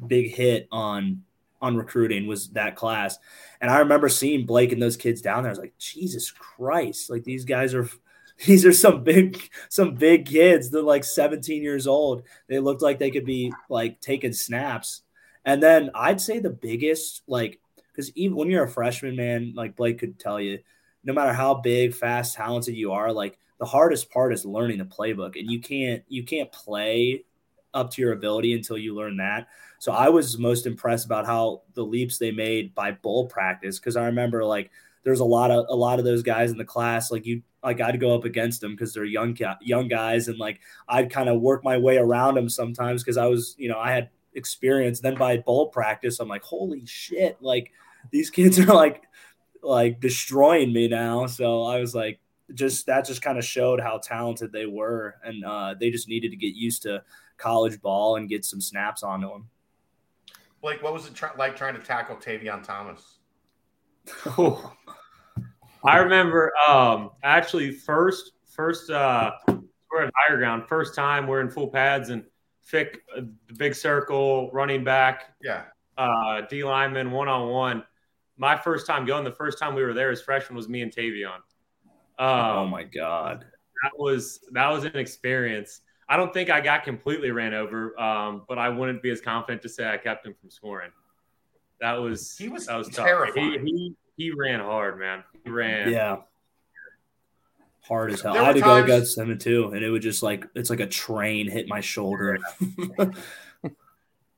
[0.06, 1.24] big hit on
[1.62, 3.18] on recruiting was that class.
[3.62, 5.50] And I remember seeing Blake and those kids down there.
[5.50, 7.10] I was like, Jesus Christ!
[7.10, 7.90] Like these guys are
[8.45, 10.69] these are some big some big kids.
[10.69, 12.23] They're like 17 years old.
[12.47, 15.02] They looked like they could be like taking snaps.
[15.45, 19.78] And then i'd say the biggest like because even when you're a freshman man like
[19.78, 20.60] blake could tell you
[21.06, 24.86] no matter how big fast talented you are like the hardest part is learning the
[24.86, 25.39] playbook.
[25.39, 27.23] And you can't you can't play
[27.73, 29.47] up to your ability until you learn that.
[29.80, 33.95] So i was most impressed about how the leaps they made by bowl practice because
[33.95, 34.71] i remember like
[35.04, 37.12] there's a lot of a lot of those guys in the class.
[37.12, 40.60] Like you like I'd go up against them because they're young young guys and like
[40.88, 43.91] I'd kind of work my way around them sometimes because I was you know I
[43.91, 47.72] had experience then by bowl practice I'm like holy shit like
[48.12, 49.04] these kids are like
[49.63, 52.20] like destroying me now so I was like
[52.54, 56.32] just that just kind of showed how talented they were and uh, they just needed
[56.32, 57.04] to get used to
[57.38, 59.50] college ball and get some snaps onto them.
[60.62, 63.20] Blake, what was it tr- like trying to tackle Tavion Thomas?
[64.26, 64.74] Oh,
[65.86, 70.68] I remember um, actually first first uh, we're at higher ground.
[70.68, 72.24] First time we're in full pads and
[72.68, 75.34] Fick uh, the big circle running back.
[75.42, 75.63] Yeah.
[75.98, 77.84] Uh, D lineman one on one.
[78.36, 79.24] My first time going.
[79.24, 81.38] The first time we were there as freshmen was me and Tavion.
[82.20, 83.46] Um, oh my god.
[83.84, 85.80] That was that was an experience.
[86.10, 89.62] I don't think I got completely ran over, um, but I wouldn't be as confident
[89.62, 90.92] to say I kept him from scoring.
[91.80, 93.54] That was he was that was terrifying.
[93.54, 93.62] Tough.
[93.63, 95.24] He, he, he ran hard, man.
[95.48, 95.92] He ran.
[95.92, 96.18] Yeah.
[97.88, 98.34] Hard as hell.
[98.34, 100.70] There I had to times- go against him too, and it would just like it's
[100.70, 102.40] like a train hit my shoulder.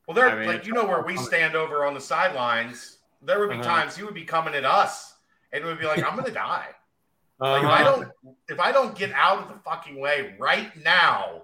[0.08, 2.98] Well, there, I mean- like you know where we stand over on the sidelines.
[3.22, 3.64] There would be Uh-huh.
[3.64, 5.14] times he would be coming at us,
[5.54, 6.66] and it would be like, "I'm gonna die."
[7.40, 7.74] Like, if Uh-huh.
[7.74, 8.12] I don't,
[8.50, 11.44] if I don't get out of the fucking way right now,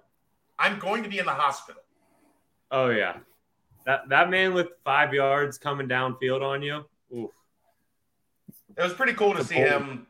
[0.60, 1.84] I'm going to be in the hospital.
[2.72, 3.18] Oh yeah,
[3.86, 6.84] that that man with five yards coming downfield on you.
[7.16, 7.30] Oof.
[8.78, 10.08] It was pretty cool to see him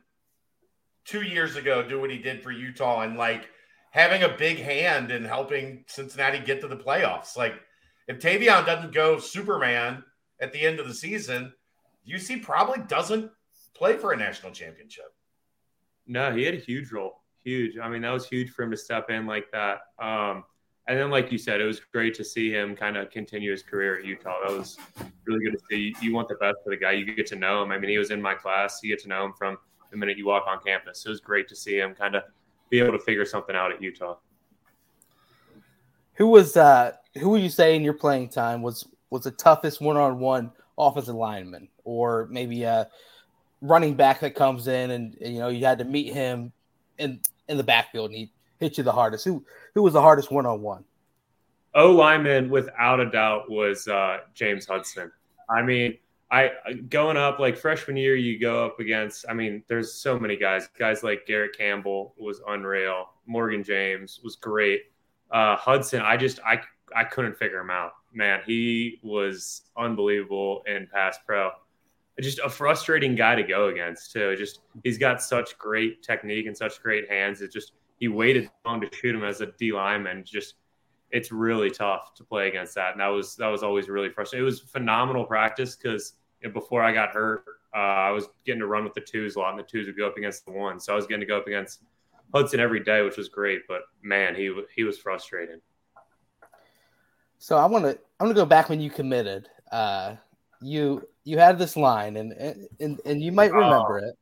[1.06, 3.48] two years ago do what he did for Utah and like
[3.92, 7.38] having a big hand in helping Cincinnati get to the playoffs.
[7.38, 7.54] Like
[8.08, 10.04] if Tavion doesn't go Superman
[10.40, 11.54] at the end of the season,
[12.10, 13.32] UC probably doesn't
[13.76, 15.14] play for a national championship.
[16.08, 17.22] No, he had a huge role.
[17.44, 17.78] Huge.
[17.78, 19.80] I mean, that was huge for him to step in like that.
[20.00, 20.44] Um,
[20.88, 23.64] and then, like you said, it was great to see him kind of continue his
[23.64, 24.36] career at Utah.
[24.46, 24.78] That was
[25.26, 25.96] really good to see.
[26.00, 26.92] You want the best for the guy.
[26.92, 27.72] You get to know him.
[27.72, 28.82] I mean, he was in my class.
[28.84, 29.58] You get to know him from
[29.90, 31.02] the minute you walk on campus.
[31.02, 32.24] So it was great to see him kind of
[32.70, 34.18] be able to figure something out at Utah.
[36.16, 39.82] Who was uh who would you say in your playing time was was the toughest
[39.82, 42.90] one on one offensive lineman, or maybe a
[43.62, 46.52] running back that comes in and, you know you had to meet him
[46.98, 47.20] in
[47.50, 49.26] in the backfield and he hit you the hardest.
[49.26, 50.84] Who who was the hardest one on one?
[51.74, 55.12] O lineman, without a doubt, was uh, James Hudson.
[55.50, 55.98] I mean,
[56.32, 56.52] I
[56.90, 59.26] going up like freshman year, you go up against.
[59.30, 60.68] I mean, there's so many guys.
[60.78, 63.10] Guys like Garrett Campbell was unreal.
[63.26, 64.84] Morgan James was great.
[65.32, 66.62] Uh, Hudson, I just I
[66.96, 67.92] I couldn't figure him out.
[68.14, 71.52] Man, he was unbelievable in pass pro.
[72.20, 74.36] Just a frustrating guy to go against too.
[74.38, 77.42] Just he's got such great technique and such great hands.
[77.42, 80.24] It just he waited long to shoot him as a D lineman.
[80.26, 80.56] Just
[81.12, 82.92] it's really tough to play against that.
[82.92, 84.44] And that was that was always really frustrating.
[84.44, 86.14] It was phenomenal practice because
[86.54, 89.52] before I got hurt, uh, I was getting to run with the twos a lot,
[89.52, 90.86] and the twos would go up against the ones.
[90.86, 91.82] So I was getting to go up against
[92.34, 93.62] Hudson every day, which was great.
[93.68, 95.62] But man, he he was frustrating.
[97.38, 99.50] So I want to I'm gonna go back when you committed.
[99.72, 100.16] Uh,
[100.62, 102.34] you you had this line and
[102.80, 104.16] and and you might remember it.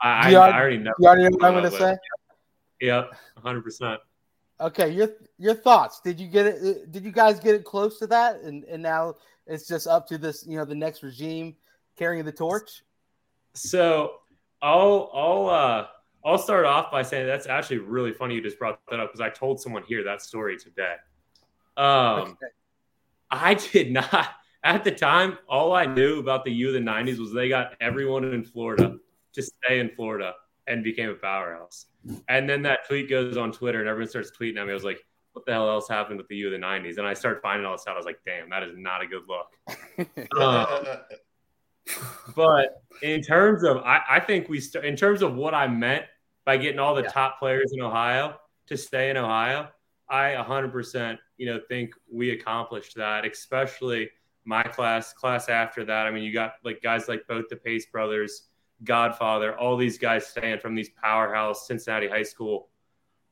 [0.00, 0.92] I, I, you already- I already know.
[0.98, 1.96] You already know what I'm gonna but- say.
[2.80, 3.62] Yep, 100.
[3.62, 4.00] percent
[4.60, 6.00] Okay, your your thoughts?
[6.00, 6.90] Did you get it?
[6.90, 8.40] Did you guys get it close to that?
[8.40, 9.14] And and now
[9.46, 11.54] it's just up to this, you know, the next regime
[11.96, 12.82] carrying the torch.
[13.54, 14.14] So
[14.60, 15.86] I'll I'll uh
[16.24, 19.20] I'll start off by saying that's actually really funny you just brought that up because
[19.20, 20.96] I told someone here that story today.
[21.76, 22.46] Um Okay.
[23.30, 24.28] I did not
[24.64, 27.74] at the time, all I knew about the U of the nineties was they got
[27.80, 28.96] everyone in Florida
[29.34, 30.34] to stay in Florida
[30.68, 31.86] and became a powerhouse.
[32.28, 34.70] And then that tweet goes on Twitter and everyone starts tweeting at me.
[34.70, 35.00] I was like,
[35.32, 36.98] what the hell else happened with the U of the nineties?
[36.98, 37.94] And I started finding all this out.
[37.94, 40.08] I was like, damn, that is not a good look.
[40.36, 40.96] Uh,
[42.36, 46.04] but in terms of, I, I think we, st- in terms of what I meant
[46.44, 47.08] by getting all the Yeah.
[47.10, 49.68] top players in Ohio to stay in Ohio,
[50.08, 54.10] I 100%, you know, think we accomplished that, especially
[54.44, 56.06] my class, class after that.
[56.06, 58.47] I mean, you got like guys like both the Pace brothers,
[58.84, 62.68] Godfather, all these guys staying from these powerhouse Cincinnati high school,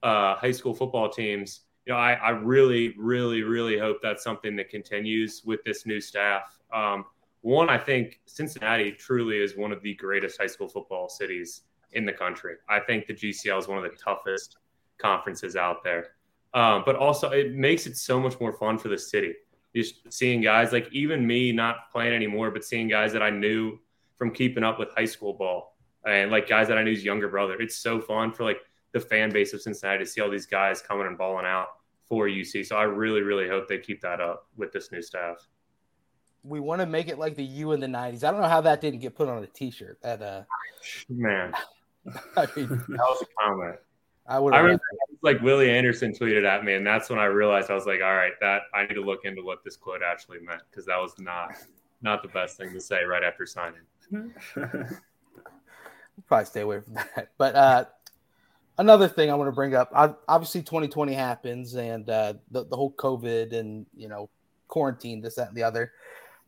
[0.02, 1.60] uh, high school football teams.
[1.86, 6.00] You know, I, I really, really, really hope that's something that continues with this new
[6.00, 6.58] staff.
[6.72, 7.04] Um,
[7.42, 12.04] one, I think Cincinnati truly is one of the greatest high school football cities in
[12.04, 12.56] the country.
[12.68, 14.56] I think the GCL is one of the toughest
[14.98, 16.08] conferences out there.
[16.54, 19.34] Um, but also, it makes it so much more fun for the city.
[19.74, 23.78] Just seeing guys like even me not playing anymore, but seeing guys that I knew
[24.16, 25.76] from keeping up with high school ball
[26.06, 27.54] and like guys that I knew's younger brother.
[27.60, 28.58] It's so fun for like
[28.92, 31.68] the fan base of Cincinnati to see all these guys coming and balling out
[32.08, 32.66] for UC.
[32.66, 35.46] So I really, really hope they keep that up with this new staff.
[36.44, 38.22] We want to make it like the U in the '90s.
[38.22, 39.98] I don't know how that didn't get put on a T-shirt.
[40.02, 40.42] That uh,
[41.08, 41.52] man,
[42.36, 43.76] I mean, that was a comment.
[44.28, 44.54] I would.
[44.54, 44.82] I remember
[45.22, 48.14] like Willie Anderson tweeted at me, and that's when I realized I was like, all
[48.14, 51.14] right, that I need to look into what this quote actually meant because that was
[51.18, 51.56] not
[52.00, 53.82] not the best thing to say right after signing.
[56.26, 57.30] Probably stay away from that.
[57.38, 57.84] But uh,
[58.78, 62.76] another thing I want to bring up, I, obviously 2020 happens and uh, the, the
[62.76, 64.28] whole COVID and, you know,
[64.68, 65.92] quarantine, this, that, and the other.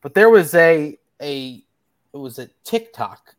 [0.01, 1.63] But there was a, a,
[2.13, 3.35] it was a TikTok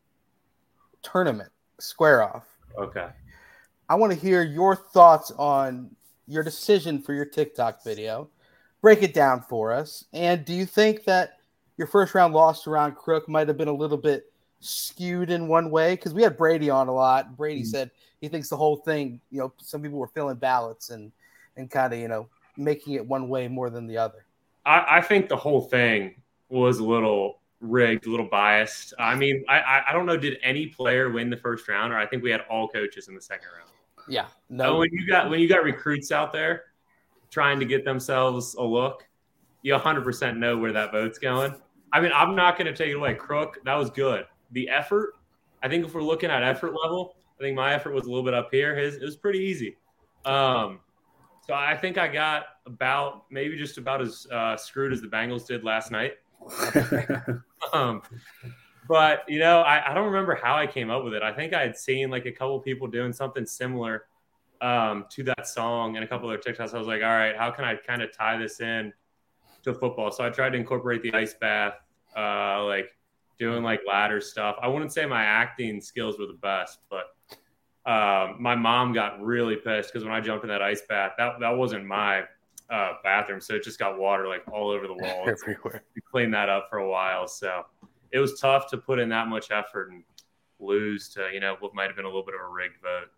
[1.03, 2.47] tournament square off.
[2.79, 3.09] Okay.
[3.89, 5.91] I want to hear your thoughts on
[6.27, 8.29] your decision for your TikTok video.
[8.81, 10.05] Break it down for us.
[10.13, 11.40] And do you think that
[11.81, 15.49] your first round loss to Ron Crook might have been a little bit skewed in
[15.49, 17.39] one way because we had Brady on a lot.
[17.39, 17.71] Brady mm-hmm.
[17.71, 17.91] said
[18.21, 21.11] he thinks the whole thing, you know, some people were filling ballots and
[21.57, 24.27] and kind of you know making it one way more than the other.
[24.67, 26.17] I, I, think the whole thing
[26.51, 28.93] was a little rigged, a little biased.
[28.99, 32.05] I mean, I I don't know, did any player win the first round, or I
[32.05, 33.71] think we had all coaches in the second round.
[34.07, 34.77] Yeah, no.
[34.77, 36.65] when you got when you got recruits out there
[37.31, 39.07] trying to get themselves a look,
[39.63, 41.55] you 100% know where that vote's going.
[41.93, 43.15] I mean, I'm not going to take it away.
[43.15, 45.15] Crook, that was good the effort,
[45.63, 48.25] I think if we're looking at effort level, I think my effort was a little
[48.25, 48.77] bit up here.
[48.77, 49.77] His it was pretty easy.
[50.25, 50.81] Um,
[51.47, 55.47] so I think I got about maybe just about as uh, screwed as the Bengals
[55.47, 56.15] did last night.
[57.73, 58.03] um,
[58.89, 61.23] but you know, I, I, don't remember how I came up with it.
[61.23, 64.05] I think I had seen like a couple people doing something similar
[64.63, 66.75] um, to that song and a couple other TikToks.
[66.75, 68.93] I was like, all right, how can I kind of tie this in
[69.63, 70.11] to football?
[70.11, 71.75] So I tried to incorporate the ice bath,
[72.17, 72.87] uh, like
[73.39, 74.57] doing like ladder stuff.
[74.63, 77.17] I wouldn't say my acting skills were the best, but
[77.91, 81.41] um, my mom got really pissed because when I jumped in that ice bath, that
[81.41, 82.25] that wasn't my
[82.71, 85.29] uh, bathroom, so it just got water like all over the walls.
[85.43, 85.83] Everywhere.
[85.95, 87.65] We cleaned that up for a while, so
[88.13, 90.05] it was tough to put in that much effort and
[90.59, 93.09] lose to you know what might have been a little bit of a rigged vote.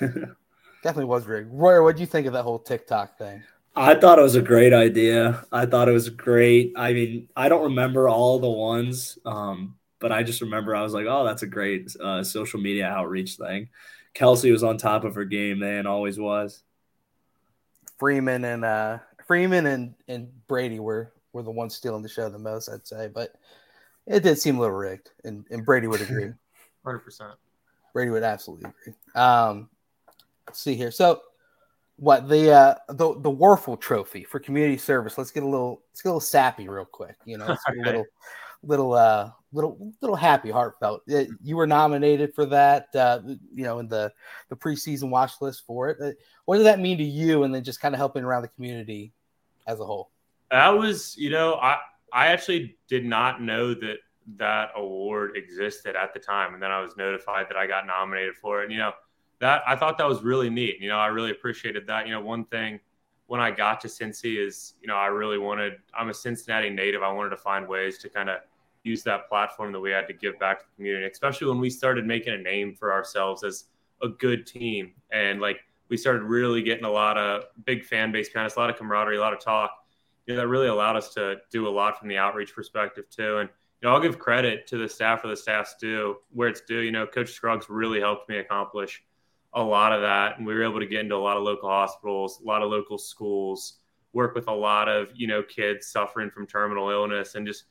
[0.82, 1.48] Definitely was rigged.
[1.52, 3.42] Roy, what do you think of that whole TikTok thing?
[3.76, 5.46] I thought it was a great idea.
[5.52, 6.72] I thought it was great.
[6.76, 10.92] I mean, I don't remember all the ones, um, but I just remember I was
[10.92, 13.68] like, oh, that's a great uh, social media outreach thing.
[14.12, 16.62] Kelsey was on top of her game then, always was.
[17.98, 22.38] Freeman and uh, Freeman and, and Brady were were the ones stealing the show the
[22.38, 23.08] most, I'd say.
[23.08, 23.34] But
[24.06, 26.32] it did seem a little rigged, and, and Brady would agree.
[26.84, 27.34] Hundred percent.
[27.92, 28.94] Brady would absolutely agree.
[29.14, 29.68] Um,
[30.46, 30.90] let's see here.
[30.90, 31.22] So
[32.00, 35.18] what the uh the the Wuerffel Trophy for community service.
[35.18, 37.16] Let's get a little let's get a little sappy real quick.
[37.26, 38.06] You know, a little
[38.62, 41.02] little uh little little happy, heartfelt.
[41.06, 42.86] You were nominated for that.
[42.94, 43.20] Uh,
[43.52, 44.10] you know, in the
[44.48, 45.98] the preseason watch list for it.
[46.02, 46.12] Uh,
[46.46, 47.42] what does that mean to you?
[47.42, 49.12] And then just kind of helping around the community
[49.66, 50.10] as a whole.
[50.50, 51.80] That was, you know, I
[52.14, 53.98] I actually did not know that
[54.36, 58.36] that award existed at the time, and then I was notified that I got nominated
[58.36, 58.64] for it.
[58.64, 58.92] And you know
[59.40, 60.80] that I thought that was really neat.
[60.80, 62.06] You know, I really appreciated that.
[62.06, 62.80] You know, one thing
[63.26, 65.74] when I got to Cincy is, you know, I really wanted.
[65.98, 67.02] I'm a Cincinnati native.
[67.02, 68.40] I wanted to find ways to kind of
[68.82, 71.70] use that platform that we had to give back to the community, especially when we
[71.70, 73.64] started making a name for ourselves as
[74.02, 78.28] a good team, and like we started really getting a lot of big fan base
[78.28, 79.70] behind us, a lot of camaraderie, a lot of talk.
[80.26, 83.38] You know, that really allowed us to do a lot from the outreach perspective too.
[83.38, 83.48] And
[83.80, 86.80] you know, I'll give credit to the staff for the staff's due where it's due.
[86.80, 89.02] You know, Coach Scruggs really helped me accomplish
[89.52, 91.68] a lot of that, and we were able to get into a lot of local
[91.68, 93.78] hospitals, a lot of local schools,
[94.12, 97.64] work with a lot of you know kids suffering from terminal illness, and just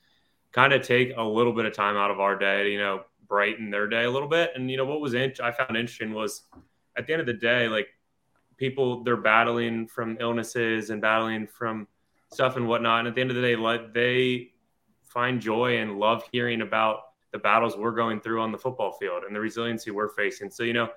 [0.51, 3.03] kind of take a little bit of time out of our day to you know
[3.27, 4.51] brighten their day a little bit.
[4.55, 6.43] And you know what was in- I found interesting was
[6.97, 7.87] at the end of the day, like
[8.57, 11.87] people they're battling from illnesses and battling from
[12.33, 12.99] stuff and whatnot.
[12.99, 14.51] And at the end of the day, like they
[15.05, 16.99] find joy and love hearing about
[17.31, 20.49] the battles we're going through on the football field and the resiliency we're facing.
[20.49, 20.89] So you know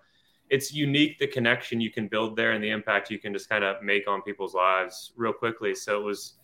[0.53, 3.65] it's unique the connection you can build there and the impact you can just kind
[3.65, 5.75] of make on people's lives real quickly.
[5.75, 6.35] So it was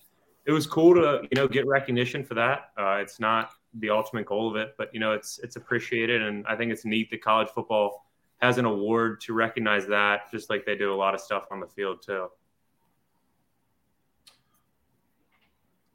[0.47, 2.71] it was cool to you know get recognition for that.
[2.79, 6.47] Uh, it's not the ultimate goal of it, but you know it's it's appreciated, and
[6.47, 8.07] I think it's neat that college football
[8.39, 11.61] has an award to recognize that, just like they do a lot of stuff on
[11.61, 12.29] the field too.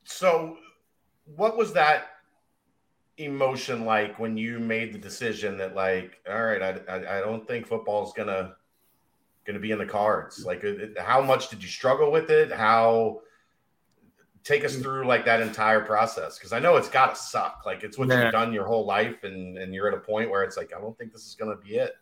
[0.03, 0.57] So,
[1.35, 2.12] what was that
[3.17, 7.47] emotion like when you made the decision that, like, all right, I, I, I don't
[7.47, 8.55] think football is gonna
[9.45, 10.45] gonna be in the cards?
[10.45, 12.51] Like, it, how much did you struggle with it?
[12.51, 13.21] How
[14.43, 17.63] take us through like that entire process because I know it's got to suck.
[17.65, 18.23] Like, it's what Man.
[18.23, 20.81] you've done your whole life, and and you're at a point where it's like, I
[20.81, 21.93] don't think this is gonna be it.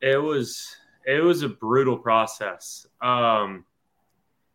[0.00, 3.64] it was it was a brutal process um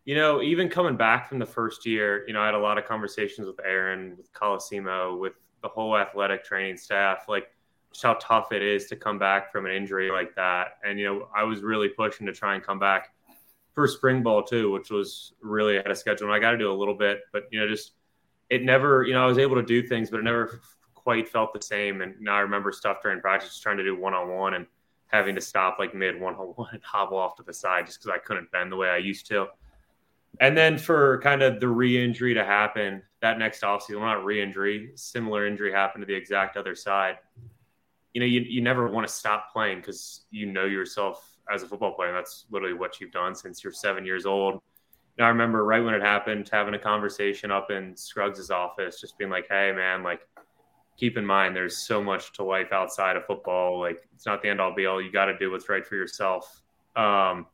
[0.05, 2.77] you know even coming back from the first year you know i had a lot
[2.77, 7.47] of conversations with aaron with colosimo with the whole athletic training staff like
[7.91, 10.77] just how tough it is to come back from an injury like that.
[10.83, 13.13] And you know i was really pushing to try and come back
[13.73, 16.27] for spring ball too which was really ahead of schedule.
[16.27, 17.93] And i got to do a little bit but you know just
[18.49, 20.61] it never you know i was able to do things but it never
[20.93, 22.01] quite felt the same.
[22.01, 24.65] And now i remember stuff during practice trying to do one-on-one and
[25.09, 27.99] having to stop like mid one on one and hobble off to the side just
[27.99, 29.47] because I couldn't bend the way I used to.
[30.39, 34.91] And then for kind of the re-injury to happen that next offseason, well, not re-injury,
[34.95, 37.17] similar injury happened to the exact other side.
[38.13, 41.67] You know, you, you never want to stop playing because you know yourself as a
[41.67, 42.13] football player.
[42.13, 44.61] That's literally what you've done since you're seven years old.
[45.17, 49.17] And I remember right when it happened, having a conversation up in Scruggs' office, just
[49.17, 50.21] being like, "Hey, man, like,
[50.99, 53.79] keep in mind there's so much to life outside of football.
[53.79, 55.01] Like it's not the end all be all.
[55.01, 56.61] You got to do what's right for yourself.
[56.95, 57.47] Um,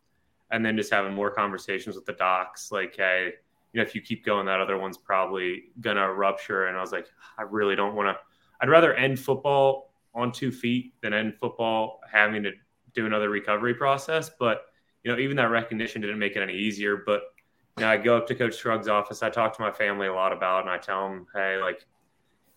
[0.52, 3.34] and then just having more conversations with the docs, like, hey,
[3.74, 6.68] you know, if you keep going, that other one's probably gonna rupture.
[6.68, 8.22] And I was like, I really don't want to.
[8.62, 12.52] I'd rather end football on two feet than end football having to
[12.94, 14.32] do another recovery process.
[14.40, 14.66] But
[15.04, 17.04] you know, even that recognition didn't make it any easier.
[17.06, 17.24] But
[17.78, 19.22] you know, I go up to Coach Scruggs' office.
[19.22, 21.86] I talk to my family a lot about, and I tell them, hey, like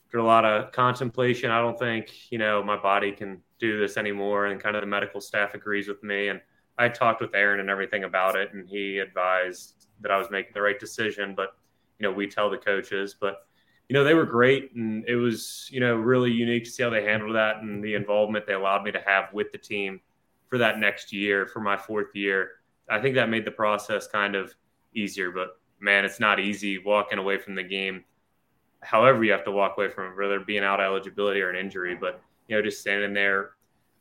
[0.06, 3.98] after a lot of contemplation, I don't think, you know, my body can do this
[3.98, 4.46] anymore.
[4.46, 6.28] And kind of the medical staff agrees with me.
[6.28, 6.40] And
[6.78, 8.52] I talked with Aaron and everything about it.
[8.52, 11.34] And he advised that I was making the right decision.
[11.34, 11.56] But,
[11.98, 13.46] you know, we tell the coaches, but,
[13.88, 14.74] you know, they were great.
[14.74, 17.94] And it was, you know, really unique to see how they handled that and the
[17.94, 20.00] involvement they allowed me to have with the team
[20.48, 22.52] for that next year, for my fourth year.
[22.88, 24.54] I think that made the process kind of
[24.94, 25.30] easier.
[25.30, 28.04] But, man, it's not easy walking away from the game
[28.80, 31.40] however you have to walk away from it, whether it be an out of eligibility
[31.40, 31.94] or an injury.
[31.94, 33.50] But you know, just standing there,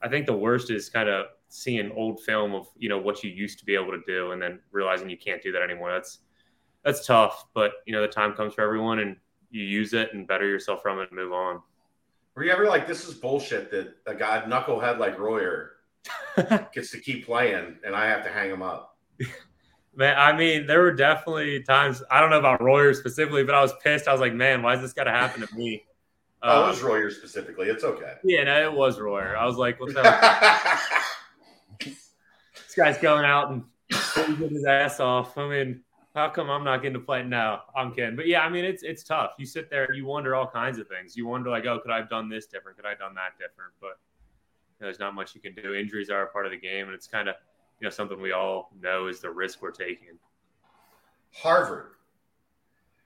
[0.01, 3.29] I think the worst is kind of seeing old film of you know what you
[3.29, 5.91] used to be able to do, and then realizing you can't do that anymore.
[5.91, 6.19] That's
[6.83, 9.15] that's tough, but you know, the time comes for everyone, and
[9.49, 11.61] you use it and better yourself from it and move on.
[12.35, 15.71] Were you ever like, this is bullshit that a guy knucklehead like Royer
[16.73, 18.95] gets to keep playing and I have to hang him up?
[19.95, 23.61] Man, I mean, there were definitely times I don't know about Royer specifically, but I
[23.61, 24.07] was pissed.
[24.07, 25.83] I was like, man, why is this got to happen to me?
[26.43, 27.69] oh, it was um, Royer specifically.
[27.69, 28.13] It's okay.
[28.23, 29.35] yeah, no, it was Royer.
[29.35, 30.05] I was like, what's up?
[32.77, 33.63] Guy's going out and
[34.15, 35.37] getting his ass off.
[35.37, 35.81] I mean,
[36.15, 37.23] how come I'm not getting to play?
[37.23, 38.15] No, I'm kidding.
[38.15, 39.31] But yeah, I mean, it's it's tough.
[39.37, 41.15] You sit there and you wonder all kinds of things.
[41.15, 42.77] You wonder like, oh, could I have done this different?
[42.77, 43.73] Could I have done that different?
[43.81, 43.99] But
[44.79, 45.73] you know, there's not much you can do.
[45.73, 47.35] Injuries are a part of the game, and it's kind of
[47.79, 50.17] you know something we all know is the risk we're taking.
[51.33, 51.91] Harvard.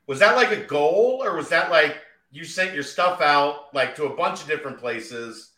[0.08, 1.98] Was that like a goal or was that like
[2.32, 5.52] you sent your stuff out like to a bunch of different places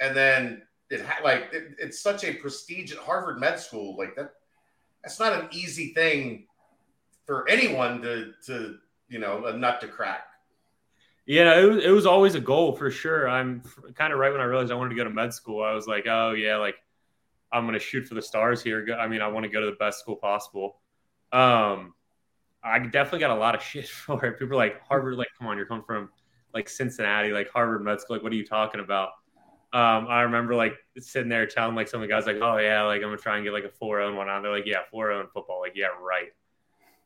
[0.00, 4.32] and then it like it, it's such a prestigious Harvard med school like that
[5.02, 6.46] that's not an easy thing
[7.26, 8.78] for anyone to to
[9.08, 10.26] you know a nut to crack.
[11.26, 13.28] Yeah, it was, it was always a goal for sure.
[13.28, 13.62] I'm
[13.94, 15.62] kind of right when I realized I wanted to go to med school.
[15.62, 16.76] I was like, oh yeah, like
[17.52, 18.96] I'm gonna shoot for the stars here.
[18.98, 20.80] I mean, I want to go to the best school possible.
[21.32, 21.94] Um,
[22.64, 24.38] I definitely got a lot of shit for it.
[24.38, 26.08] People are like Harvard, like come on, you're coming from
[26.54, 28.16] like Cincinnati, like Harvard med school.
[28.16, 29.10] Like, what are you talking about?
[29.72, 32.82] Um, I remember like sitting there telling like some of the guys like, oh yeah,
[32.82, 34.42] like I'm gonna try and get like a 4-0 and whatnot.
[34.42, 35.60] They're like, yeah, 4-0 in football.
[35.60, 36.28] Like, yeah, right.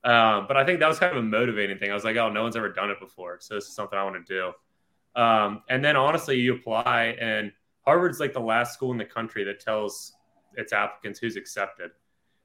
[0.05, 1.91] Um, but I think that was kind of a motivating thing.
[1.91, 4.05] I was like, oh, no one's ever done it before, so this is something I
[4.05, 5.21] want to do.
[5.21, 7.53] Um, and then honestly, you apply, and
[7.85, 10.13] Harvard's like the last school in the country that tells
[10.57, 11.91] its applicants who's accepted.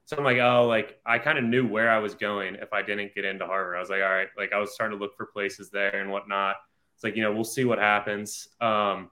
[0.04, 2.82] So I'm like, oh, like I kind of knew where I was going if I
[2.82, 3.76] didn't get into Harvard.
[3.76, 6.10] I was like, all right, like I was starting to look for places there and
[6.10, 6.56] whatnot.
[6.94, 8.48] It's like, you know, we'll see what happens.
[8.60, 9.10] Um,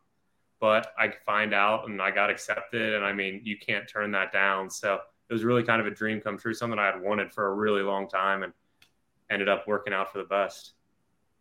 [0.60, 2.94] but I find out and I got accepted.
[2.94, 4.70] And I mean, you can't turn that down.
[4.70, 4.98] So
[5.28, 7.54] it was really kind of a dream come true, something I had wanted for a
[7.54, 8.52] really long time and
[9.30, 10.72] ended up working out for the best.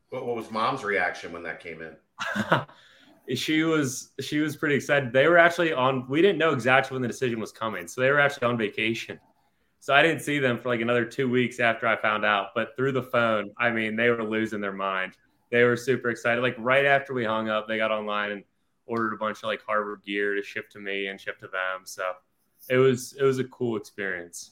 [0.09, 1.95] What, what was mom's reaction when that came in?
[3.35, 5.11] she was she was pretty excited.
[5.11, 7.87] They were actually on we didn't know exactly when the decision was coming.
[7.87, 9.19] So they were actually on vacation.
[9.79, 12.49] So I didn't see them for like another two weeks after I found out.
[12.55, 15.13] But through the phone, I mean, they were losing their mind.
[15.51, 16.41] They were super excited.
[16.41, 18.43] Like right after we hung up, they got online and
[18.85, 21.81] ordered a bunch of like Harvard gear to ship to me and ship to them.
[21.85, 22.03] So
[22.69, 24.51] it was it was a cool experience.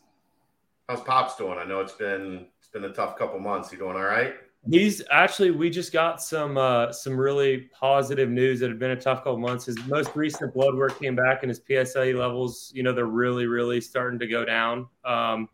[0.88, 1.57] How's Pops doing?
[1.57, 3.71] I know it's been it's been a tough couple months.
[3.71, 4.36] You doing all right?
[4.69, 8.99] He's actually we just got some uh some really positive news that had been a
[8.99, 9.65] tough couple months.
[9.65, 13.45] His most recent blood work came back and his PSA levels, you know, they're really,
[13.45, 14.88] really starting to go down.
[15.05, 15.49] Um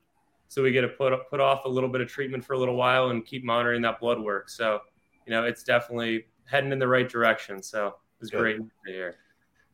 [0.48, 2.76] so we get to put put off a little bit of treatment for a little
[2.76, 4.50] while and keep monitoring that blood work.
[4.50, 4.80] So,
[5.26, 7.62] you know, it's definitely heading in the right direction.
[7.62, 8.40] So it's Good.
[8.40, 9.16] great to hear.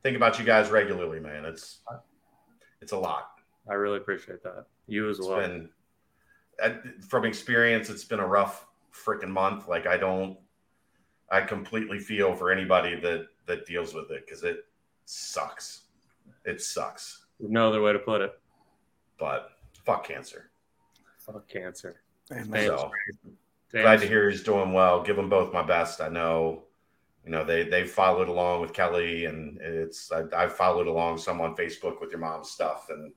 [0.04, 1.46] Think about you guys regularly, man.
[1.46, 1.80] It's
[2.82, 3.32] it's a lot.
[3.70, 4.66] I really appreciate that.
[4.88, 5.40] You as It's well.
[5.40, 5.70] been
[6.62, 6.70] uh,
[7.08, 7.90] from experience.
[7.90, 9.68] It's been a rough freaking month.
[9.68, 10.38] Like I don't,
[11.32, 14.66] I completely feel for anybody that that deals with it because it
[15.06, 15.82] sucks.
[16.46, 17.26] It sucks.
[17.40, 18.40] No other way to put it.
[19.20, 19.50] But
[19.84, 20.52] fuck cancer.
[21.18, 22.02] Fuck cancer.
[22.32, 22.48] Amen.
[22.52, 22.92] Damn So
[23.72, 25.02] Damn glad to hear he's doing well.
[25.02, 26.00] Give them both my best.
[26.02, 26.64] I know,
[27.26, 31.42] you know, they they followed along with Kelly, and it's I, I've followed along some
[31.42, 33.12] on Facebook with your mom's stuff, and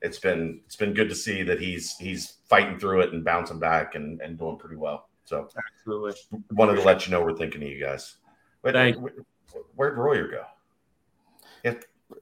[0.00, 3.58] it's been it's been good to see that he's he's fighting through it and bouncing
[3.58, 5.08] back and and doing pretty well.
[5.24, 5.48] So
[5.78, 6.14] Absolutely.
[6.50, 8.16] wanted to let you know we're thinking of you guys.
[8.62, 9.12] But Thank where,
[9.76, 10.44] where'd Royer go?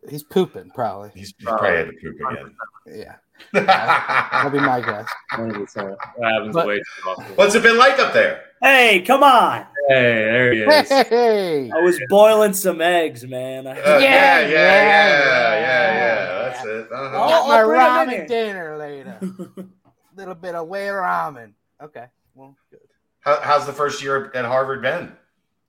[0.08, 1.10] He's pooping, probably.
[1.14, 2.54] He's, he's probably had to poop again.
[2.86, 3.16] Yeah,
[3.52, 5.08] that'll be my guess.
[5.32, 5.74] 100%.
[5.74, 5.96] That
[6.32, 7.36] happens But- way too often.
[7.36, 8.42] What's it been like up there?
[8.62, 9.66] Hey, come on!
[9.88, 10.88] Hey, there he is.
[10.88, 13.66] Hey, I was boiling some eggs, man.
[13.66, 15.94] I- Uh, yeah, Yeah, yeah, yeah, yeah, yeah, yeah.
[15.94, 16.48] yeah.
[16.48, 16.88] That's it.
[16.92, 17.18] Uh-huh.
[17.18, 19.18] My I'll bring 'em ramen dinner later.
[19.22, 19.64] A
[20.16, 21.52] Little bit of whey ramen.
[21.82, 22.80] Okay, well, good.
[23.20, 25.12] How, how's the first year at Harvard been?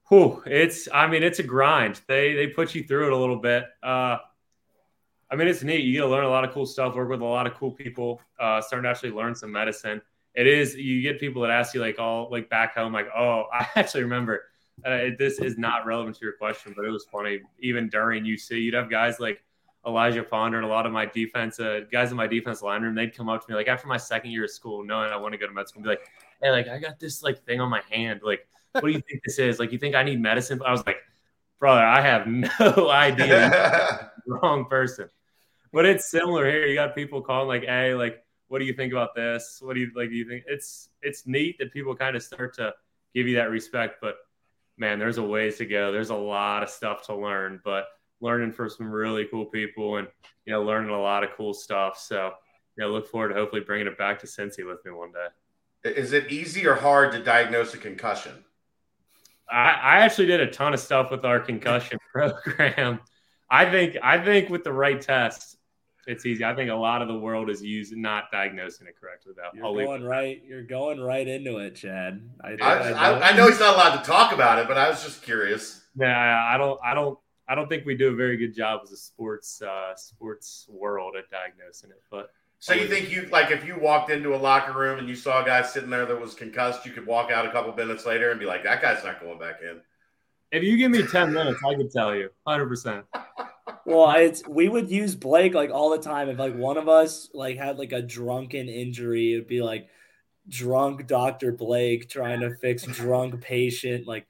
[0.09, 2.01] Whew, it's I mean it's a grind.
[2.07, 3.63] They they put you through it a little bit.
[3.81, 4.17] Uh,
[5.29, 5.85] I mean it's neat.
[5.85, 6.95] You get to learn a lot of cool stuff.
[6.95, 8.19] Work with a lot of cool people.
[8.37, 10.01] Uh, starting to actually learn some medicine.
[10.33, 13.45] It is you get people that ask you like all like back home like oh
[13.53, 14.43] I actually remember
[14.85, 18.61] uh, this is not relevant to your question but it was funny even during UC
[18.61, 19.43] you'd have guys like
[19.85, 22.95] Elijah Ponder and a lot of my defense uh, guys in my defense line room
[22.95, 25.33] they'd come up to me like after my second year of school knowing I want
[25.33, 26.07] to go to med school and be like
[26.41, 29.23] hey like I got this like thing on my hand like what do you think
[29.23, 29.59] this is?
[29.59, 30.61] Like, you think I need medicine?
[30.65, 30.97] I was like,
[31.59, 32.27] brother, I have
[32.59, 34.11] no idea.
[34.27, 35.09] Wrong person.
[35.73, 36.65] But it's similar here.
[36.65, 39.59] You got people calling like, hey, like, what do you think about this?
[39.63, 40.09] What do you like?
[40.09, 42.73] Do you think it's it's neat that people kind of start to
[43.15, 44.01] give you that respect?
[44.01, 44.17] But
[44.77, 45.93] man, there's a ways to go.
[45.93, 47.85] There's a lot of stuff to learn, but
[48.19, 50.07] learning from some really cool people and
[50.45, 51.97] you know learning a lot of cool stuff.
[51.97, 52.33] So
[52.75, 55.89] you know, look forward to hopefully bringing it back to Cincy with me one day.
[55.89, 58.43] Is it easy or hard to diagnose a concussion?
[59.49, 62.99] I, I actually did a ton of stuff with our concussion program.
[63.49, 65.55] I think I think with the right test,
[66.07, 66.43] it's easy.
[66.43, 69.49] I think a lot of the world is using not diagnosing it correctly though.
[69.53, 70.41] You're I'll going right.
[70.45, 72.27] You're going right into it, Chad.
[72.43, 75.03] I, I, I, I know he's not allowed to talk about it, but I was
[75.03, 75.81] just curious.
[75.95, 78.91] Yeah, I don't I don't I don't think we do a very good job as
[78.91, 82.01] a sports uh, sports world at diagnosing it.
[82.09, 85.15] But So you think you like if you walked into a locker room and you
[85.15, 88.05] saw a guy sitting there that was concussed, you could walk out a couple minutes
[88.05, 89.81] later and be like, "That guy's not going back in."
[90.51, 93.05] if you give me ten minutes, I could tell you, hundred percent.
[93.85, 96.29] Well, it's we would use Blake like all the time.
[96.29, 99.87] If like one of us like had like a drunken injury, it'd be like
[100.47, 104.07] drunk Doctor Blake trying to fix drunk patient.
[104.07, 104.27] Like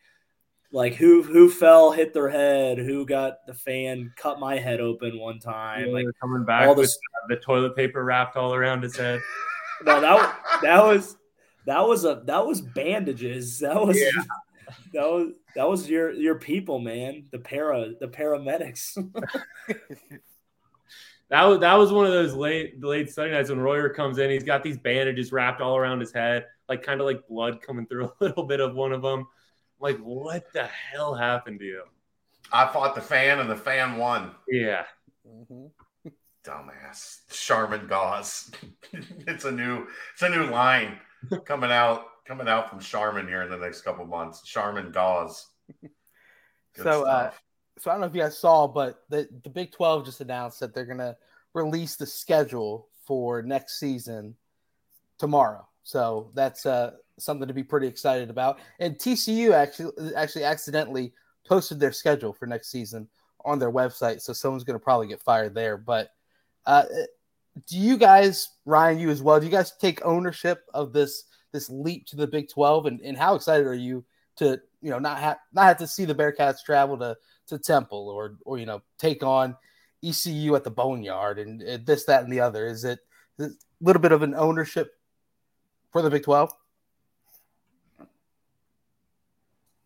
[0.72, 5.20] like who who fell, hit their head, who got the fan, cut my head open
[5.20, 5.92] one time.
[5.92, 6.98] Like coming back all with this.
[7.30, 9.20] the toilet paper wrapped all around his head.
[9.84, 11.18] No, that that was
[11.66, 13.60] that was a that was bandages.
[13.60, 14.24] That was Yeah.
[14.94, 17.28] That was that was your your people, man.
[17.32, 18.98] The para the paramedics.
[21.30, 24.30] That was that was one of those late late Sunday nights when Royer comes in.
[24.30, 27.86] He's got these bandages wrapped all around his head, like kind of like blood coming
[27.88, 29.28] through a little bit of one of them.
[29.80, 31.84] Like, what the hell happened to you?
[32.52, 34.32] I fought the fan, and the fan won.
[34.50, 34.84] Yeah,
[35.26, 35.72] Mhm.
[36.44, 38.52] Dumbass, Charmin Gauze.
[38.92, 41.00] it's a new, it's a new line
[41.46, 44.42] coming out, coming out from Charmin here in the next couple months.
[44.44, 45.48] Charmin Gauze.
[46.74, 47.32] So, uh.
[47.80, 50.62] So I don't know if you guys saw, but the, the Big 12 just announced
[50.62, 51.18] that they're going to
[51.54, 54.36] release the schedule for next season
[55.18, 55.68] tomorrow.
[55.84, 58.60] So that's uh, something to be pretty excited about.
[58.80, 61.14] And TCU actually actually accidentally
[61.48, 63.08] posted their schedule for next season
[63.44, 65.76] on their website, so someone's going to probably get fired there.
[65.76, 66.12] But
[66.66, 66.84] uh,
[67.68, 71.70] do you guys, Ryan, you as well, do you guys take ownership of this this
[71.70, 74.04] leap to the Big 12, and, and how excited are you
[74.38, 78.10] to you know not have not have to see the Bearcats travel to to Temple
[78.10, 79.56] or or you know take on
[80.04, 82.66] ECU at the Boneyard and uh, this that and the other?
[82.66, 83.00] Is it
[83.40, 83.50] a
[83.80, 84.94] little bit of an ownership
[85.92, 86.52] for the Big Twelve?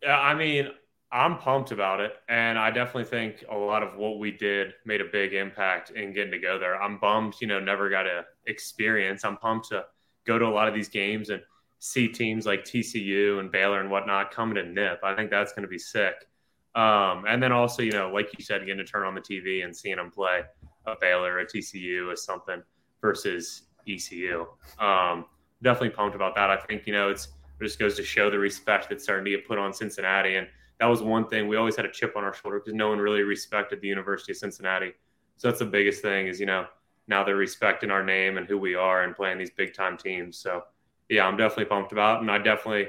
[0.03, 0.69] Yeah, I mean,
[1.11, 5.01] I'm pumped about it, and I definitely think a lot of what we did made
[5.01, 6.79] a big impact in getting to go there.
[6.79, 9.25] I'm bummed, you know, never got to experience.
[9.25, 9.85] I'm pumped to
[10.27, 11.41] go to a lot of these games and
[11.79, 14.99] see teams like TCU and Baylor and whatnot coming to Nip.
[15.03, 16.27] I think that's going to be sick.
[16.75, 19.63] Um, and then also, you know, like you said, getting to turn on the TV
[19.63, 20.41] and seeing them play
[20.85, 22.61] a Baylor, a TCU, or something
[23.01, 24.47] versus ECU.
[24.79, 25.25] Um,
[25.61, 26.49] definitely pumped about that.
[26.49, 29.31] I think you know it's it just goes to show the respect that's starting to
[29.31, 30.47] get put on Cincinnati, and
[30.79, 32.99] that was one thing we always had a chip on our shoulder because no one
[32.99, 34.93] really respected the University of Cincinnati.
[35.37, 36.65] So that's the biggest thing is you know
[37.07, 40.37] now they're respecting our name and who we are and playing these big time teams.
[40.37, 40.63] So
[41.09, 42.21] yeah, I'm definitely pumped about, it.
[42.21, 42.87] and I definitely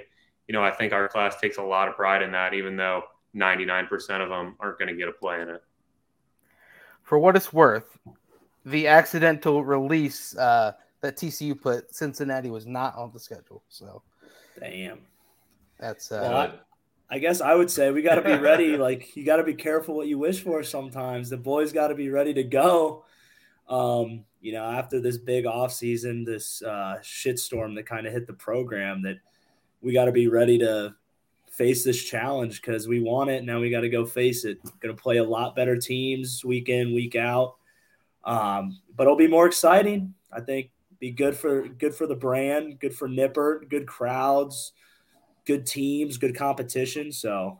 [0.48, 3.02] you know I think our class takes a lot of pride in that, even though
[3.36, 5.62] 99% of them aren't going to get a play in it.
[7.02, 7.98] For what it's worth,
[8.64, 13.62] the accidental release uh, that TCU put, Cincinnati was not on the schedule.
[13.68, 14.02] So,
[14.58, 15.00] damn,
[15.78, 16.52] that's uh, well, I,
[17.16, 18.76] I guess I would say we got to be ready.
[18.76, 20.62] like you got to be careful what you wish for.
[20.64, 23.04] Sometimes the boys got to be ready to go.
[23.68, 28.28] Um, you know, after this big off season, this uh, shitstorm that kind of hit
[28.28, 29.16] the program, that
[29.80, 30.94] we got to be ready to
[31.50, 33.42] face this challenge because we want it.
[33.42, 34.62] Now we got to go face it.
[34.78, 37.56] Going to play a lot better teams week in, week out.
[38.22, 40.14] Um, but it'll be more exciting.
[40.32, 40.70] I think
[41.00, 44.74] be good for good for the brand, good for Nippert, good crowds,
[45.44, 47.10] good teams, good competition.
[47.10, 47.58] So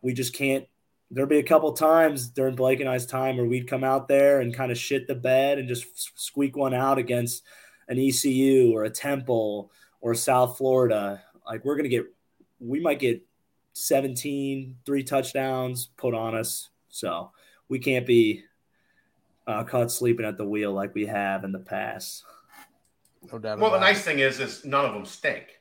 [0.00, 0.64] we just can't.
[1.10, 4.40] There'll be a couple times during Blake and I's time where we'd come out there
[4.40, 5.86] and kind of shit the bed and just
[6.20, 7.44] squeak one out against
[7.88, 11.22] an ECU or a Temple or South Florida.
[11.46, 12.06] Like we're gonna get
[12.58, 13.24] we might get
[13.74, 16.70] 17, three touchdowns put on us.
[16.88, 17.32] So
[17.68, 18.44] we can't be
[19.46, 22.24] uh, caught sleeping at the wheel like we have in the past.
[23.32, 23.58] No doubt.
[23.58, 25.60] Well, the nice thing is, is none of them stink.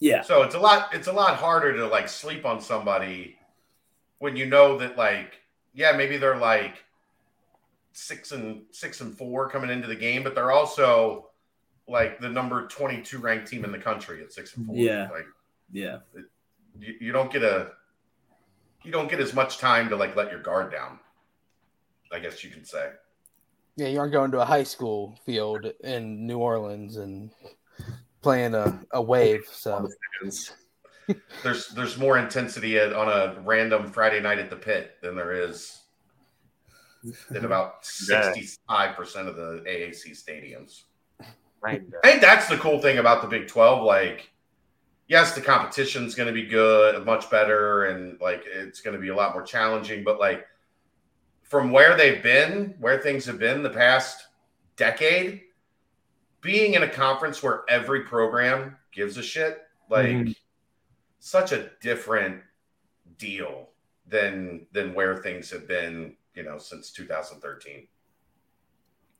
[0.00, 0.22] Yeah.
[0.22, 0.94] So it's a lot.
[0.94, 3.37] It's a lot harder to like sleep on somebody
[4.18, 5.40] when you know that, like,
[5.74, 6.84] yeah, maybe they're like
[7.92, 11.30] six and six and four coming into the game, but they're also
[11.86, 14.76] like the number twenty-two ranked team in the country at six and four.
[14.76, 15.08] Yeah.
[15.10, 15.26] Like,
[15.72, 15.98] yeah.
[16.78, 17.72] You, you don't get a
[18.84, 20.98] you don't get as much time to like let your guard down.
[22.12, 22.90] I guess you can say.
[23.76, 27.30] Yeah, you aren't going to a high school field in New Orleans and
[28.22, 29.44] playing a, a wave.
[29.50, 29.88] So
[31.42, 35.80] there's there's more intensity on a random Friday night at the pit than there is
[37.34, 40.82] in about sixty five percent of the AAC stadiums.
[41.64, 43.82] I think that's the cool thing about the Big Twelve.
[43.82, 44.30] Like
[45.08, 49.08] yes, the competition's going to be good, much better, and like it's going to be
[49.08, 50.04] a lot more challenging.
[50.04, 50.46] But like
[51.42, 54.26] from where they've been, where things have been the past
[54.76, 55.42] decade,
[56.40, 60.32] being in a conference where every program gives a shit, like mm-hmm.
[61.18, 62.42] Such a different
[63.18, 63.68] deal
[64.06, 67.86] than than where things have been, you know, since 2013.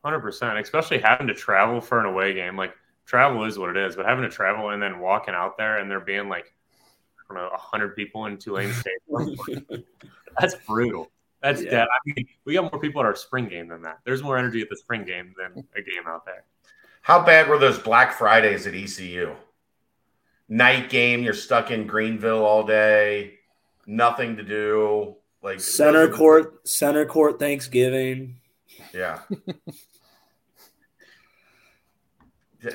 [0.05, 2.74] Hundred percent, especially having to travel for an away game, like
[3.05, 5.90] travel is what it is, but having to travel and then walking out there and
[5.90, 6.55] there being like,
[7.30, 9.36] I don't know, hundred people in Tulane Stadium,
[10.38, 11.11] that's brutal.
[11.42, 11.70] That's yeah.
[11.70, 11.86] dead.
[11.86, 13.99] I mean, we got more people at our spring game than that.
[14.05, 16.44] There's more energy at the spring game than a game out there.
[17.03, 19.34] How bad were those Black Fridays at ECU?
[20.49, 23.34] Night game, you're stuck in Greenville all day,
[23.86, 25.16] nothing to do.
[25.42, 28.36] Like center court, center court Thanksgiving.
[28.92, 29.20] Yeah.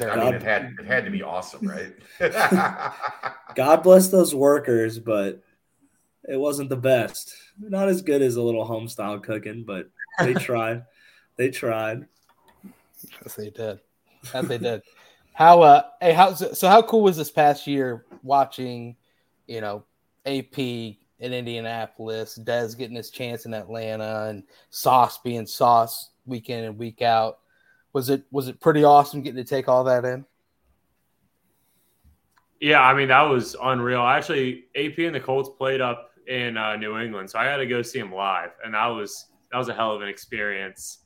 [0.01, 1.93] I mean, it had it had to be awesome, right?
[3.55, 5.43] God bless those workers, but
[6.27, 7.35] it wasn't the best.
[7.59, 10.83] Not as good as a little home style cooking, but they tried.
[11.35, 12.07] they tried.
[13.21, 13.79] Yes, they did.
[14.33, 14.81] Yes, they did.
[15.33, 18.95] How uh hey how so how cool was this past year watching,
[19.47, 19.83] you know,
[20.25, 26.63] AP in Indianapolis, Dez getting his chance in Atlanta and Sauce being Sauce week in
[26.63, 27.39] and week out
[27.93, 30.25] was it was it pretty awesome getting to take all that in?
[32.59, 34.01] Yeah, I mean that was unreal.
[34.01, 37.65] Actually, AP and the Colts played up in uh, New England, so I had to
[37.65, 40.99] go see him live, and that was that was a hell of an experience.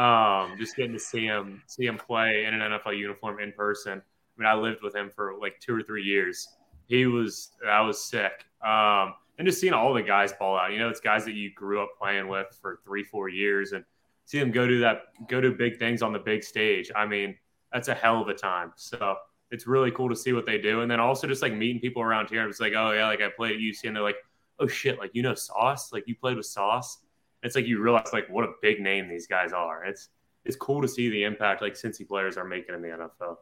[0.00, 4.00] Um, just getting to see him see him play in an NFL uniform in person.
[4.00, 6.48] I mean, I lived with him for like two or three years.
[6.86, 8.32] He was that was sick.
[8.64, 10.72] Um, and just seeing all the guys ball out.
[10.72, 13.84] You know, it's guys that you grew up playing with for three, four years, and
[14.24, 16.90] see them go do that, go do big things on the big stage.
[16.96, 17.36] I mean,
[17.70, 18.72] that's a hell of a time.
[18.76, 19.16] So
[19.50, 20.80] it's really cool to see what they do.
[20.80, 22.48] And then also just like meeting people around here.
[22.48, 24.16] It's like, oh yeah, like I played at UC, and they're like,
[24.60, 26.98] oh shit, like you know Sauce, like you played with Sauce.
[27.42, 29.84] It's like you realize like what a big name these guys are.
[29.84, 30.08] It's
[30.44, 33.36] it's cool to see the impact like Cincy players are making in the NFL.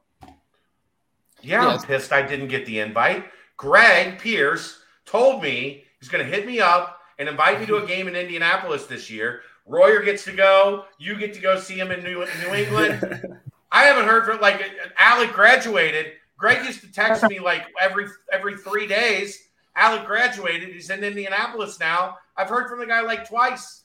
[1.41, 1.83] Yeah, Yes.
[1.83, 3.25] I'm pissed I didn't get the invite.
[3.57, 7.87] Greg Pierce told me he's going to hit me up and invite me to a
[7.87, 9.43] game in Indianapolis this year.
[9.67, 10.85] Royer gets to go.
[10.99, 13.39] You get to go see him in New, New England.
[13.73, 14.63] I haven't heard from like
[14.97, 16.13] Alec graduated.
[16.37, 19.39] Greg used to text me like every every three days.
[19.77, 20.71] Alec graduated.
[20.71, 22.17] He's in Indianapolis now.
[22.37, 23.83] I've heard from the guy like twice.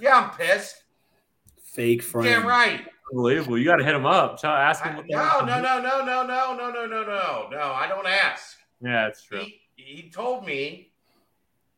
[0.00, 0.82] Yeah, I'm pissed.
[1.62, 2.26] Fake friend.
[2.26, 2.86] Damn right.
[3.12, 3.58] Unbelievable.
[3.58, 4.40] You got to hit him up.
[4.40, 4.94] Tell, ask him.
[4.94, 7.72] I- What no, no, no, no, no, no, no, no, no, no, no.
[7.72, 8.56] I don't ask.
[8.82, 9.40] Yeah, that's true.
[9.40, 10.90] He, he told me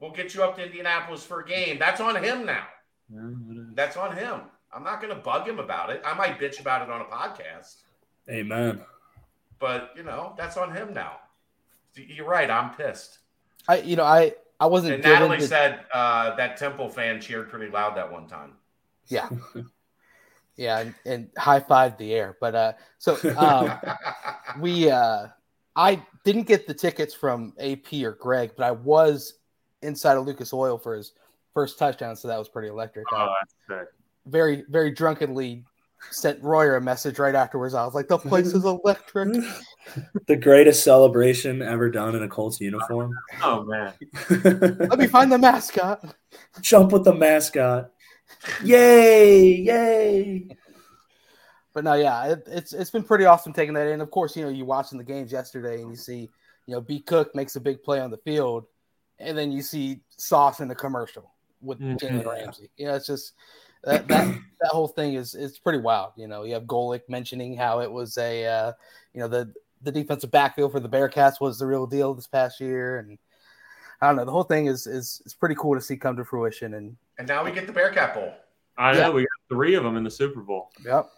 [0.00, 1.78] we'll get you up to Indianapolis for a game.
[1.78, 2.66] That's on him now.
[3.12, 3.20] Yeah.
[3.74, 4.40] That's on him.
[4.72, 6.02] I'm not going to bug him about it.
[6.04, 7.76] I might bitch about it on a podcast,
[8.28, 8.82] Amen.
[9.58, 11.12] but you know that's on him now.
[11.94, 12.50] You're right.
[12.50, 13.18] I'm pissed.
[13.66, 17.20] I you know I I wasn't And given Natalie the- said uh, that Temple fan
[17.20, 18.52] cheered pretty loud that one time.
[19.08, 19.28] yeah
[20.56, 22.36] yeah and, and high five the air.
[22.40, 23.72] But uh so um
[24.60, 25.28] we uh
[25.76, 29.34] I didn't get the tickets from AP or Greg, but I was
[29.82, 31.12] inside of Lucas Oil for his
[31.54, 33.06] first touchdown, so that was pretty electric.
[33.12, 33.88] Oh, that's sick.
[34.26, 35.64] very very drunkenly
[36.10, 37.74] sent Royer a message right afterwards.
[37.74, 39.44] I was like, the place is electric.
[40.26, 43.12] the greatest celebration ever done in a Colts uniform.
[43.42, 43.92] Oh man.
[44.30, 46.14] Let me find the mascot.
[46.60, 47.90] Jump with the mascot.
[48.62, 49.54] Yay!
[49.56, 50.48] Yay!
[51.74, 54.00] But no, yeah, it, it's it's been pretty awesome taking that in.
[54.00, 56.28] Of course, you know, you watching the games yesterday and you see,
[56.66, 58.64] you know, B Cook makes a big play on the field,
[59.18, 61.98] and then you see Sauce in the commercial with Mhm.
[61.98, 62.70] Jalen Ramsey.
[62.76, 63.34] Yeah, it's just
[63.84, 66.12] that that that whole thing is is pretty wild.
[66.16, 68.72] You know, you have Golick mentioning how it was a, uh,
[69.14, 69.52] you know, the
[69.82, 73.18] the defensive backfield for the Bearcats was the real deal this past year, and
[74.00, 76.24] I don't know, the whole thing is is is pretty cool to see come to
[76.24, 76.74] fruition.
[76.74, 78.32] And and now we get the Bearcat Bowl.
[78.76, 79.10] I know Yeah.
[79.10, 80.70] we got three of them in the Super Bowl.
[80.84, 81.10] yep,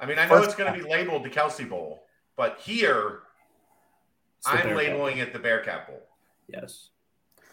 [0.00, 2.02] I mean, I know First- it's going to be labeled the Kelsey Bowl,
[2.36, 3.20] but here
[4.46, 4.76] I'm Bearcat.
[4.76, 6.02] labeling it the Bearcat Bowl.
[6.48, 6.90] Yes.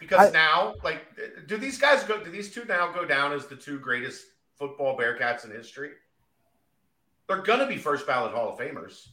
[0.04, 1.06] Because I- now, like,
[1.48, 2.22] do these guys go?
[2.22, 4.26] Do these two now go down as the two greatest
[4.58, 5.92] football Bearcats in history?
[7.28, 9.08] They're gonna be first ballot Hall of Famers.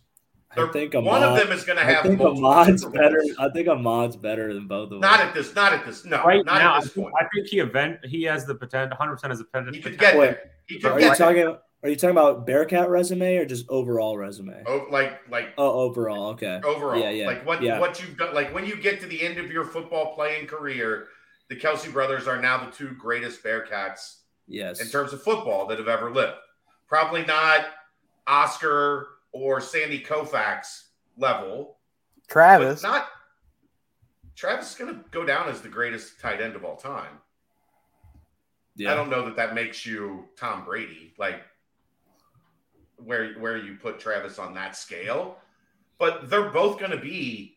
[0.50, 1.88] I They're- think one of them is gonna have.
[1.88, 2.02] I have.
[2.06, 3.18] think multiple Ahmad's Super better.
[3.20, 3.36] Bowls.
[3.38, 5.00] I think Ahmad's better than both of them.
[5.00, 5.54] Not at this.
[5.54, 6.04] Not at this.
[6.04, 6.24] No.
[6.24, 7.14] Right not now, I at this think, point.
[7.20, 9.72] I think he event he has the potential, 100 percent has the potential.
[9.74, 10.50] He could get Wait, there.
[10.66, 11.44] He could Are get you there.
[11.52, 11.60] talking?
[11.82, 14.62] Are you talking about Bearcat resume or just overall resume?
[14.66, 16.28] Oh, like, like Oh, overall.
[16.32, 16.60] Okay.
[16.62, 17.00] overall.
[17.00, 17.78] Yeah, yeah, Like what yeah.
[17.80, 18.34] what you've done.
[18.34, 21.08] Like when you get to the end of your football playing career,
[21.48, 24.16] the Kelsey brothers are now the two greatest Bearcats
[24.46, 24.80] Yes.
[24.80, 26.36] in terms of football that have ever lived.
[26.86, 27.66] Probably not
[28.26, 30.84] Oscar or Sandy Koufax
[31.16, 31.78] level,
[32.28, 32.82] Travis.
[32.82, 33.06] not.
[34.36, 37.18] Travis is going to go down as the greatest tight end of all time.
[38.76, 38.92] yeah.
[38.92, 41.42] I don't know that that makes you Tom Brady, like
[43.04, 45.38] where where you put Travis on that scale,
[45.98, 47.56] but they're both going to be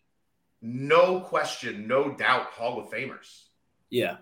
[0.62, 3.44] no question, no doubt Hall of Famers.
[3.90, 4.18] Yeah.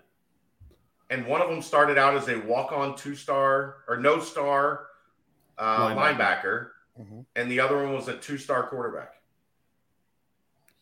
[1.10, 4.86] And one of them started out as a walk-on two-star or no-star
[5.58, 6.16] uh, Linebacker.
[6.16, 6.68] linebacker,
[7.00, 7.26] Mhm.
[7.36, 9.14] and the other one was a two-star quarterback.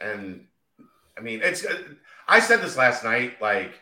[0.00, 0.46] And
[1.18, 1.66] I mean, it's.
[2.26, 3.40] I said this last night.
[3.42, 3.78] Like,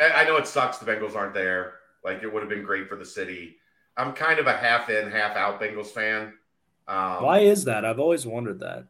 [0.00, 1.74] I I know it sucks the Bengals aren't there.
[2.02, 3.56] Like, it would have been great for the city.
[3.96, 6.34] I'm kind of a half in, half out Bengals fan.
[6.88, 7.84] Um, Why is that?
[7.84, 8.86] I've always wondered that.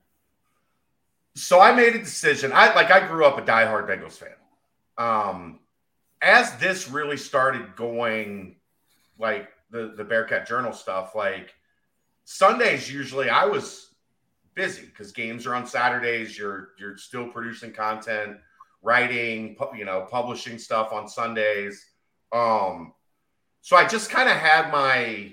[1.37, 2.53] So I made a decision.
[2.53, 4.31] I like I grew up a diehard Bengals fan.
[4.97, 5.59] Um,
[6.23, 8.57] as this really started going,
[9.19, 11.55] like the the Bearcat Journal stuff, like
[12.25, 13.95] Sundays usually I was
[14.55, 16.39] busy because games are on Saturdays.
[16.39, 18.39] You're you're still producing content,
[18.83, 21.85] writing, pu- you know, publishing stuff on Sundays.
[22.33, 22.95] Um,
[23.65, 25.33] so I just kind of had my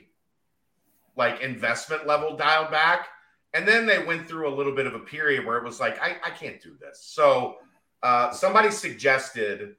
[1.18, 3.10] like investment level dialed back.
[3.54, 6.02] And then they went through a little bit of a period where it was like,
[6.02, 7.04] I, I can't do this.
[7.04, 7.58] So
[8.02, 9.76] uh, somebody suggested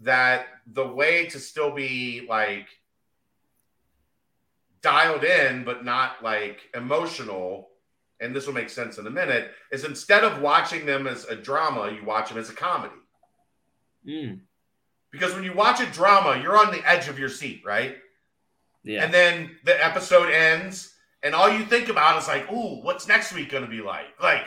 [0.00, 2.68] that the way to still be like
[4.82, 7.70] dialed in, but not like emotional,
[8.20, 11.34] and this will make sense in a minute, is instead of watching them as a
[11.34, 12.92] drama, you watch them as a comedy.
[14.06, 14.40] Mm.
[15.10, 17.96] Because when you watch a drama, you're on the edge of your seat, right?
[18.82, 19.04] Yeah.
[19.04, 23.32] And then the episode ends, and all you think about is like, "Ooh, what's next
[23.32, 24.44] week going to be like?" Like,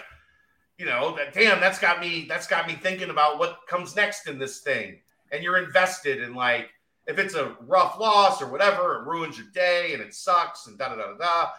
[0.77, 2.25] you know, that damn, that's got me.
[2.29, 4.99] That's got me thinking about what comes next in this thing.
[5.31, 6.69] And you're invested in like,
[7.05, 10.77] if it's a rough loss or whatever, it ruins your day and it sucks and
[10.77, 11.17] da da da da.
[11.17, 11.49] da.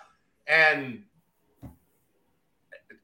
[0.47, 1.05] And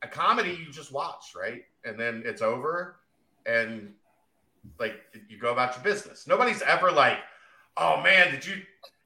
[0.03, 1.65] a comedy, you just watch, right?
[1.85, 2.97] And then it's over,
[3.45, 3.93] and
[4.79, 6.27] like you go about your business.
[6.27, 7.19] Nobody's ever like,
[7.77, 8.63] "Oh man, did you?"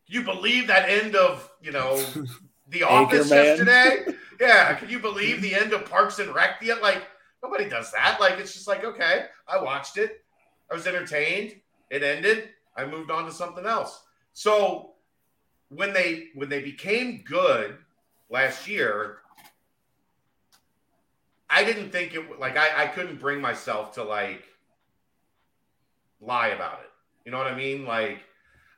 [0.07, 2.03] You believe that end of you know
[2.69, 4.07] the office yesterday?
[4.41, 4.73] Yeah.
[4.73, 6.63] Can you believe the end of Parks and Rec?
[6.63, 7.03] Yet, like
[7.43, 8.19] nobody does that.
[8.21, 10.25] Like it's just like okay, I watched it.
[10.71, 11.61] I was entertained.
[11.91, 12.49] It ended.
[12.75, 14.03] I moved on to something else.
[14.33, 14.93] So
[15.69, 17.77] when they when they became good
[18.31, 19.19] last year,
[21.49, 24.45] I didn't think it like I, I couldn't bring myself to like
[26.21, 26.91] lie about it.
[27.25, 27.85] You know what I mean?
[27.85, 28.21] Like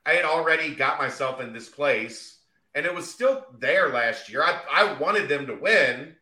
[0.07, 2.39] I had already got myself in this place
[2.75, 4.43] and it was still there last year.
[4.43, 6.15] I, I wanted them to win,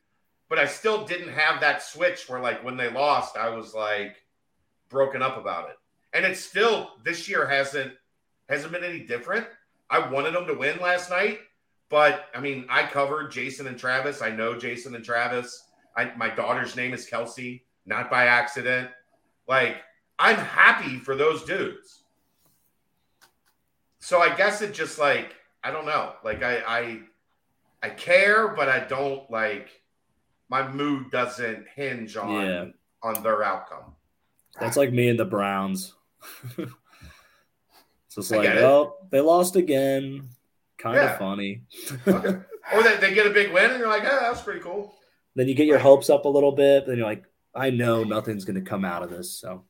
[0.48, 4.16] but I still didn't have that switch where like when they lost, I was like
[4.88, 5.76] broken up about it.
[6.12, 7.92] And it's still this year hasn't
[8.48, 9.46] hasn't been any different.
[9.88, 11.38] I wanted them to win last night,
[11.88, 14.22] but I mean, I covered Jason and Travis.
[14.22, 15.68] I know Jason and Travis.
[15.96, 18.90] I, my daughter's name is Kelsey, not by accident.
[19.48, 19.76] Like,
[20.20, 22.02] I'm happy for those dudes.
[24.00, 26.12] So I guess it just like I don't know.
[26.22, 27.00] Like I I
[27.82, 29.68] I care, but I don't like
[30.48, 32.64] my mood doesn't hinge on Yeah.
[33.02, 33.94] on their outcome.
[34.60, 35.94] That's like me and the Browns.
[36.58, 36.70] it's
[38.14, 38.62] just like, get it.
[38.64, 40.28] oh, they lost again.
[40.76, 41.12] Kind Yeah.
[41.12, 41.62] of funny.
[42.06, 42.40] Okay.
[42.74, 44.94] or they, they get a big win and you're like, yeah, that's pretty cool.
[45.36, 46.86] Then you get your hopes up a little bit.
[46.86, 49.30] Then you're like, I know nothing's going to come out of this.
[49.30, 49.64] So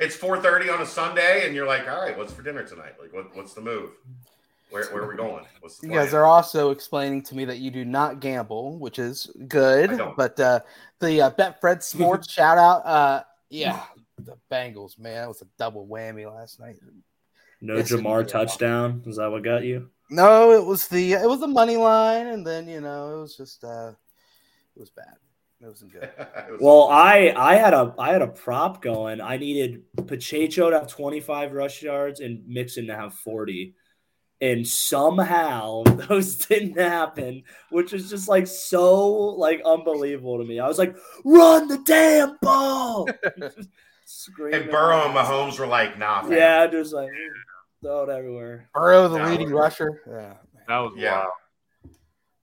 [0.00, 2.94] It's 4:30 on a Sunday, and you're like, all right, what's for dinner tonight?
[3.00, 3.90] Like, what, what's the move?
[4.70, 5.44] Where, where are we going?
[5.60, 6.04] What's the You plan?
[6.06, 10.00] guys are also explaining to me that you do not gamble, which is good.
[10.16, 10.60] But uh,
[10.98, 13.82] the uh, Betfred Sports shout out, uh, yeah,
[14.18, 16.76] the Bengals, man, that was a double whammy last night.
[17.60, 19.02] no Yes, Ja'Marr touchdown.
[19.06, 19.90] Is that what got you?
[20.08, 23.36] No, it was the it was the money line, and then you know it was
[23.36, 23.92] just uh,
[24.76, 25.16] it was bad.
[25.62, 26.10] It wasn't good.
[26.18, 29.20] It was- Well, I I had a I had a prop going.
[29.20, 33.74] I needed Pacheco to have 25 rush yards and Mixon to have 40.
[34.40, 40.58] And somehow those didn't happen, which is just like so like unbelievable to me.
[40.58, 43.08] I was like, run the damn ball.
[44.04, 44.62] Screaming.
[44.62, 46.32] and Burrow and Mahomes were like, nah, fam.
[46.32, 47.08] Yeah, just like
[47.82, 48.68] throw it everywhere.
[48.74, 49.28] Burrow, the No.
[49.30, 50.02] leading rusher.
[50.08, 50.34] Yeah.
[50.66, 51.18] That was Yeah.
[51.20, 51.30] wild.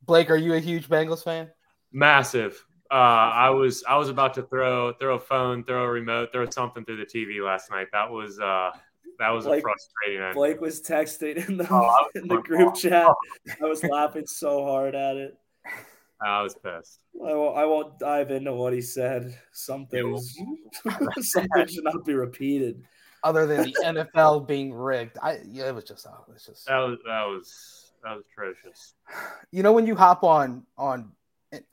[0.06, 1.50] Blake, are you a huge Bengals fan?
[1.92, 2.66] Massive.
[2.92, 6.50] Uh, I was I was about to throw throw a phone, throw a remote, throw
[6.50, 7.88] something through the TV last night.
[7.92, 8.72] That was uh
[9.20, 10.34] that was a frustrating end.
[10.34, 13.08] Blake was texting in the Oh, was in the group chat.
[13.62, 15.38] I was laughing so hard at it.
[16.22, 17.00] I was pissed.
[17.26, 19.38] I won't, I won't dive into what he said.
[19.54, 20.36] Some things,
[21.22, 22.84] some things should not be repeated.
[23.24, 26.78] Other than the NFL being rigged, I yeah, it was just oh, it's just That
[26.80, 28.96] was that was that was atrocious.
[29.52, 31.12] you know when you hop on on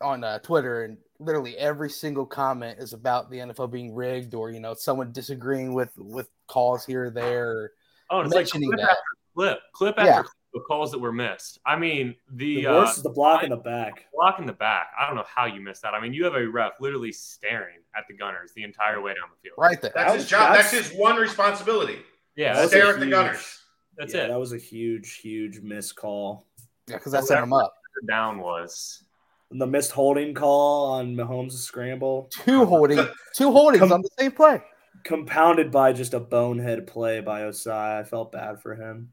[0.01, 4.51] on uh, Twitter and literally every single comment is about the NFL being rigged or
[4.51, 7.73] you know someone disagreeing with with calls here or there.
[8.11, 8.91] Oh, and it's like mentioning clip that.
[8.91, 9.03] after
[9.35, 10.05] clip, clip Yeah.
[10.05, 11.59] after clip of calls that were missed.
[11.67, 14.07] I mean, the, The uh, is the block in the back.
[14.15, 14.89] block in the back.
[14.99, 15.93] I don't know how you missed that.
[15.93, 19.29] I mean, you have a ref literally staring at the Gunners the entire way down
[19.35, 19.57] the field.
[19.59, 19.93] right there.
[19.95, 20.53] That's That his job.
[20.55, 21.99] That's, that's- his one responsibility.
[22.37, 23.63] Yeah, That's that's, Stare a at the Gunners.
[23.97, 24.29] that's yeah, it.
[24.29, 26.47] That was a huge, huge missed call.
[26.87, 27.75] Yeah, because I set him up.
[28.01, 29.03] The down was.
[29.51, 32.99] And the missed holding call on Mahomes' scramble, Two holding,
[33.35, 34.61] two holdings Come- on the same play.
[35.05, 38.01] compounded by just a bonehead play by Ossai.
[38.01, 39.13] I felt bad for him.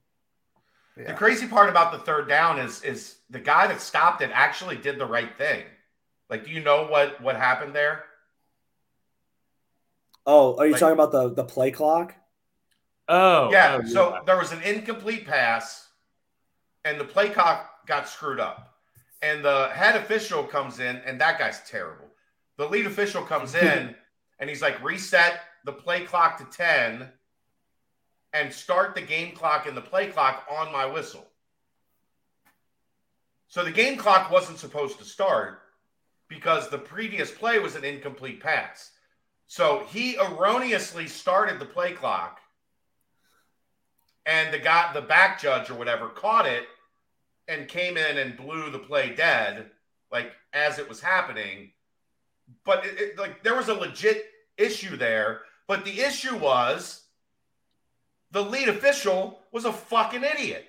[0.98, 4.76] The crazy part about the third down is is the guy that stopped it actually
[4.78, 5.64] did the right thing.
[6.30, 8.04] Like, do you know what what happened there?
[10.26, 12.16] Oh, are you Like- talking about the the play clock?
[13.08, 13.82] Oh, oh yeah.
[13.84, 14.20] oh, so yeah.
[14.26, 15.90] there was an incomplete pass,
[16.86, 18.73] and the play clock got screwed up.
[19.24, 22.08] And the head official comes in, and that guy's terrible.
[22.58, 23.96] The lead official comes in,
[24.38, 27.08] and he's like, reset the play clock to ten,
[28.34, 31.26] and start the game clock and the play clock on my whistle.
[33.48, 35.62] So the game clock wasn't supposed to start
[36.28, 38.92] because the previous play was an incomplete pass.
[39.48, 42.40] So he erroneously started the play clock
[44.26, 46.64] and the guy the back judge or whatever caught it
[47.48, 49.70] and came in and blew the play dead
[50.12, 51.72] like as it was happening
[52.66, 54.26] but it, it- like there was a legit
[54.58, 57.02] issue there but the issue was
[58.32, 60.66] the lead official was a fucking idiot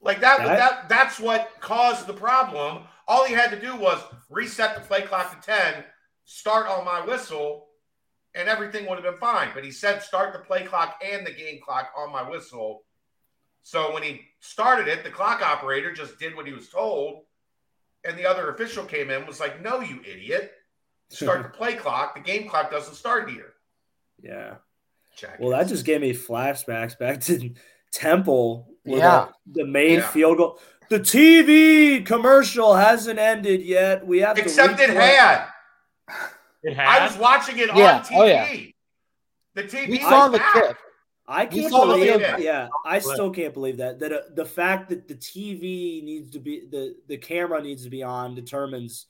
[0.00, 4.00] like that, That- that that's what caused the problem all he had to do was
[4.30, 5.84] reset the play clock to 10
[6.24, 7.68] start on my whistle
[8.34, 9.48] and everything would have been fine.
[9.54, 12.82] But he said start the play clock and the game clock on my whistle.
[13.68, 17.24] So when he started it, the clock operator just did what he was told.
[18.02, 20.52] And the other official came in was like, No, you idiot.
[21.10, 22.14] Start the play clock.
[22.14, 23.52] The game clock doesn't start here.
[24.22, 24.54] Yeah.
[25.14, 25.38] Check.
[25.38, 27.50] Well, that just gave me flashbacks back to
[27.92, 29.28] Temple where Yeah.
[29.46, 30.08] the, the made Yeah.
[30.12, 30.58] field goal.
[30.88, 34.06] The TV commercial hasn't ended yet.
[34.06, 35.44] We have Except to it had.
[36.62, 37.96] It I was watching it Yeah.
[37.98, 38.16] on TV.
[38.16, 38.54] Oh, yeah.
[39.56, 39.90] The TV.
[39.90, 40.52] We saw the back.
[40.54, 40.76] clip.
[41.30, 42.12] I can't saw believe.
[42.14, 42.36] video.
[42.38, 43.98] Yeah, I But- still can't believe that.
[44.00, 47.90] That uh, the fact that the TV needs to be the the camera needs to
[47.90, 49.06] be on determines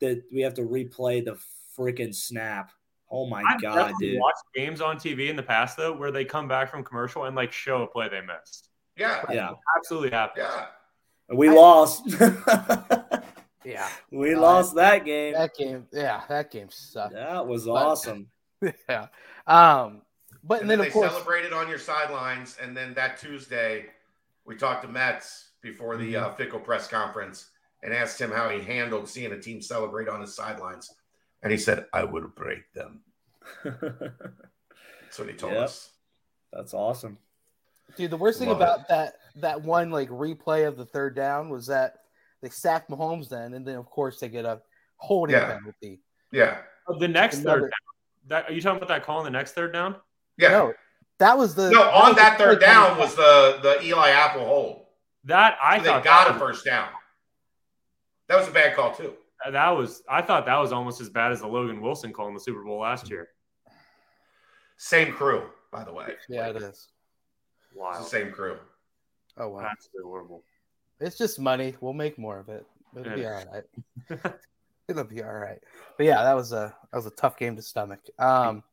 [0.00, 1.38] that we have to replay the
[1.78, 2.72] freaking snap.
[3.10, 4.20] Oh my I've god, definitely dude!
[4.20, 7.36] watched games on TV in the past though, where they come back from commercial and
[7.36, 8.68] like show a play they missed.
[8.96, 9.22] Yeah.
[9.30, 10.46] Yeah, Absolutely happens.
[10.48, 10.66] Yeah.
[11.36, 12.02] we I- lost.
[13.62, 15.34] Yeah, we Uh, lost that game.
[15.34, 15.86] that game.
[15.92, 17.12] Yeah, that game sucked.
[17.12, 18.30] That was But- awesome.
[18.88, 19.08] yeah.
[19.46, 20.00] Um,
[20.44, 22.56] but And and then, then, they of course, celebrated on your sidelines.
[22.62, 23.86] And then that Tuesday,
[24.44, 26.24] we talked to Mets before the Mm-hmm.
[26.24, 27.50] uh, Fickell press conference
[27.82, 30.94] and asked him how he handled seeing a team celebrate on his sidelines.
[31.42, 33.00] And he said, I will break them.
[33.64, 35.62] That's what he told Yep.
[35.62, 35.90] us.
[36.52, 37.18] That's awesome.
[37.96, 38.86] dude, the worst thing Love about it.
[38.88, 42.00] that that one like replay of the third down was that
[42.42, 44.60] they sacked Mahomes then, and then of course they get a
[44.96, 45.56] holding Yeah.
[45.58, 46.00] penalty.
[46.32, 46.58] Yeah.
[46.98, 48.28] The next Another- third down.
[48.28, 49.96] That, are you talking about that call in the next third down?
[50.40, 50.48] Yeah.
[50.50, 50.74] No,
[51.18, 54.86] that was the No, on was that third down was the, the Eli Apple hold.
[55.24, 56.88] That I So they got that a first down.
[58.28, 59.14] That was a bad call, too.
[59.50, 62.34] that was I thought that was almost as bad as the Logan Wilson call in
[62.34, 63.28] the Super Bowl last year.
[64.76, 66.14] Same crew, by the way.
[66.28, 66.62] Yeah, it is.
[66.64, 66.88] It's
[67.74, 68.56] Wow, the same crew.
[69.36, 70.42] Oh wow, absolutely horrible.
[71.00, 71.76] it's just money.
[71.80, 72.66] We'll make more of it.
[72.96, 74.34] It'll be all right.
[74.88, 75.60] It'll be all right.
[75.96, 78.00] But yeah, that was a that was a tough game to stomach.
[78.18, 78.64] Um,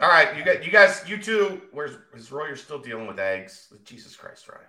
[0.00, 1.60] All right, you got you guys, you two.
[1.72, 2.46] Where's is Roy?
[2.46, 3.72] You're still dealing with eggs.
[3.84, 4.62] Jesus Christ, Ryan.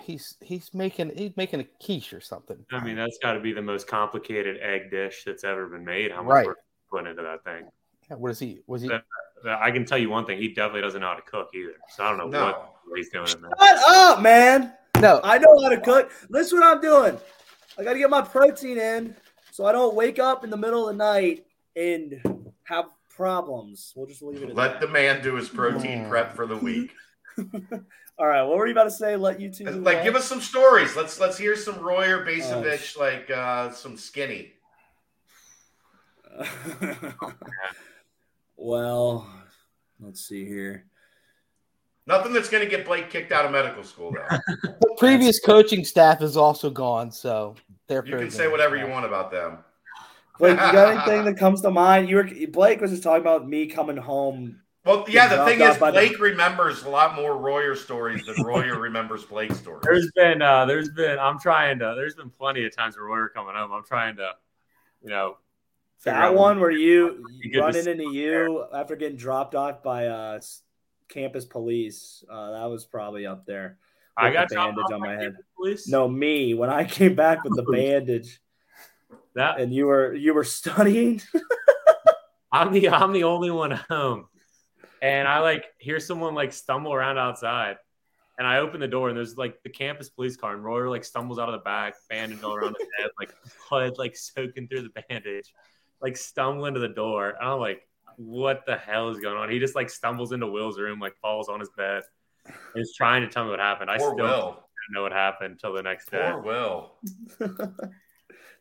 [0.00, 2.56] he's he's making he's making a quiche or something.
[2.72, 6.10] I mean, that's got to be the most complicated egg dish that's ever been made.
[6.12, 6.46] How much Right.
[6.46, 6.58] work
[6.90, 7.68] put into that thing?
[8.10, 8.60] Yeah, what is he?
[8.66, 8.88] Was he?
[8.88, 9.04] That-
[9.46, 11.74] I can tell you one thing: he definitely doesn't know how to cook either.
[11.90, 12.70] So I don't know No.
[12.86, 13.50] what he's doing in there.
[13.60, 14.72] Shut up, man.
[14.98, 16.10] No, I know how to cook.
[16.30, 17.20] Listen what I'm doing.
[17.78, 19.14] I got to get my protein in
[19.52, 21.46] so I don't wake up in the middle of the night
[21.76, 22.20] and
[22.64, 22.86] have
[23.18, 23.92] problems.
[23.96, 26.92] We'll just leave it at Let the man do his protein prep for the week.
[28.18, 29.16] All right, what were you about to say?
[29.16, 29.64] Let you two.
[29.64, 30.04] Like, that?
[30.04, 30.96] give us some stories.
[30.96, 34.52] Let's let's hear some Royer Bacevich, like uh, some skinny.
[38.56, 39.28] well,
[40.00, 40.86] let's see here.
[42.06, 44.38] Nothing that's going to get Blake kicked out of medical school, though.
[44.80, 47.56] the previous coaching staff is also gone, so
[47.88, 48.04] they're.
[48.06, 49.58] You can say whatever you want about them.
[50.38, 52.08] Blake, you got anything that comes to mind?
[52.08, 54.60] You were Blake was just talking about me coming home.
[54.84, 58.24] Well, yeah, the thing is, off by the- Blake remembers a lot more Royer stories
[58.24, 59.82] than Royer remembers Blake stories.
[59.82, 61.94] There's been, uh, there's been, I'm trying to.
[61.94, 63.70] There's been plenty of times where we're coming home.
[63.72, 64.32] I'm trying to,
[65.02, 65.36] you know,
[66.04, 70.06] That one where you Be good to running into you after getting dropped off by
[70.06, 70.40] uh,
[71.08, 72.24] campus police.
[72.30, 73.78] Uh, that was probably up there.
[74.16, 75.36] I got the bandage off on my head.
[75.56, 75.86] Police.
[75.86, 78.40] No, me when I came back with the bandage
[79.34, 81.22] that and you were you were studying.
[82.52, 84.26] I'm the I'm the only one home,
[85.02, 87.76] and I like hear someone like stumble around outside,
[88.38, 91.04] and I open the door and there's like the campus police car, and Royer like
[91.04, 93.32] stumbles out of the back, bandage all around his head, like
[93.68, 95.52] blood like soaking through the bandage,
[96.00, 97.30] like stumbling to the door.
[97.30, 97.82] And I'm like,
[98.16, 99.50] what the hell is going on?
[99.50, 102.02] He just like stumbles into Will's room, like falls on his bed,
[102.46, 103.90] and is trying to tell me what happened.
[103.90, 104.24] I still Will.
[104.24, 106.30] don't know what happened until the next day.
[106.30, 106.92] Poor Will.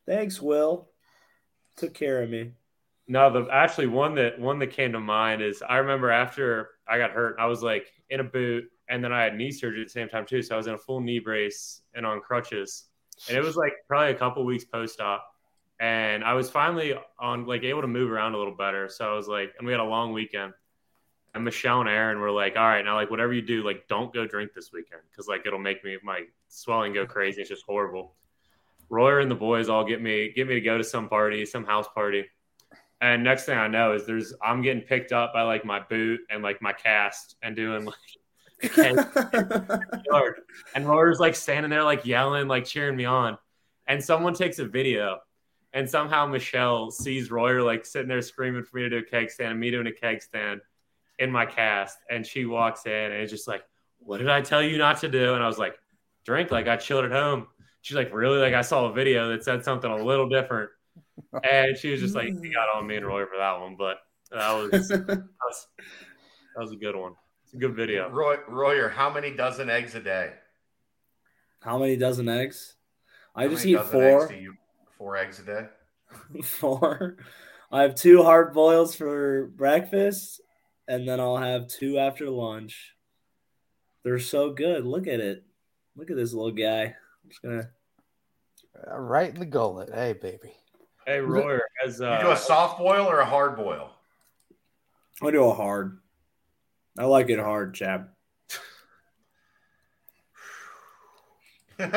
[0.08, 0.88] Thanks, Will.
[1.76, 2.54] Took care of me.
[3.10, 6.98] No, the actually one that one that came to mind is I remember after I
[6.98, 9.88] got hurt, I was like in a boot, and then I had knee surgery at
[9.88, 10.42] the same time too.
[10.42, 12.86] So I was in a full knee brace and on crutches,
[13.28, 15.26] and it was like probably a couple weeks post op,
[15.80, 18.90] and I was finally on like able to move around a little better.
[18.90, 20.54] So I was like, and we had a long weekend.
[21.34, 24.14] And Michelle and Aaron were like, "All right, now like whatever you do, like don't
[24.14, 27.42] go drink this weekend because like it'll make me my swelling go crazy.
[27.42, 28.16] It's just horrible."
[28.90, 31.66] Royer and the boys all get me get me to go to some party, some
[31.66, 32.26] house party.
[33.00, 36.22] And next thing I know is there's I'm getting picked up by like my boot
[36.30, 37.96] and like my cast and doing like
[40.06, 40.42] yard.
[40.74, 43.38] And Royer's like standing there like yelling, like cheering me on.
[43.88, 45.20] And someone takes a video
[45.74, 49.30] and somehow Michelle sees Royer like sitting there screaming for me to do a keg
[49.30, 50.62] stand and me doing a keg stand
[51.20, 51.98] in my cast.
[52.10, 53.64] And she walks in and it's just like,
[54.00, 55.36] What did I tell you not to do?
[55.36, 55.78] And I was like,
[56.26, 57.48] drink, like I chilled at home.
[57.82, 58.40] She's like, Really?
[58.40, 60.70] Like I saw a video that said something a little different.
[61.44, 63.98] And she was just like, "You got on me and Roy for that one," but
[64.32, 67.14] that was that was, that was a good one.
[67.44, 68.10] It's a good video.
[68.10, 70.34] Roy, Royer, how many dozen eggs a day?
[71.62, 72.76] How many dozen eggs?
[73.36, 74.24] I How just eat four.
[74.24, 74.54] Eggs do you,
[74.98, 75.66] four eggs a day.
[76.44, 77.18] four.
[77.72, 80.42] I have two hard boils for breakfast,
[80.88, 82.96] and then I'll have two after lunch.
[84.04, 84.86] They're so good.
[84.86, 85.44] Look at it.
[85.96, 86.96] Look at this little guy.
[87.28, 87.70] I'm just gonna.
[88.90, 89.90] Uh, right in the gullet.
[89.94, 90.54] Hey, baby.
[91.06, 93.92] Hey, Royer, as You uh, do a soft boil or a hard boil?
[95.22, 96.00] I do a hard.
[96.98, 98.10] I like it hard, chap.
[101.80, 101.92] has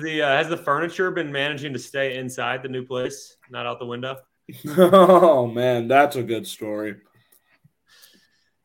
[0.00, 3.78] the uh, has the furniture been managing to stay inside the new place, not out
[3.78, 4.18] the window?
[4.76, 6.96] oh man, that's a good story.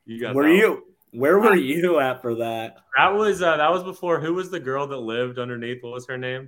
[0.06, 0.58] You got Were that one.
[0.58, 0.91] you?
[1.12, 4.20] Where were you at for that, That was uh, that was before.
[4.20, 5.84] Who was the girl that lived underneath?
[5.84, 6.48] What was her name?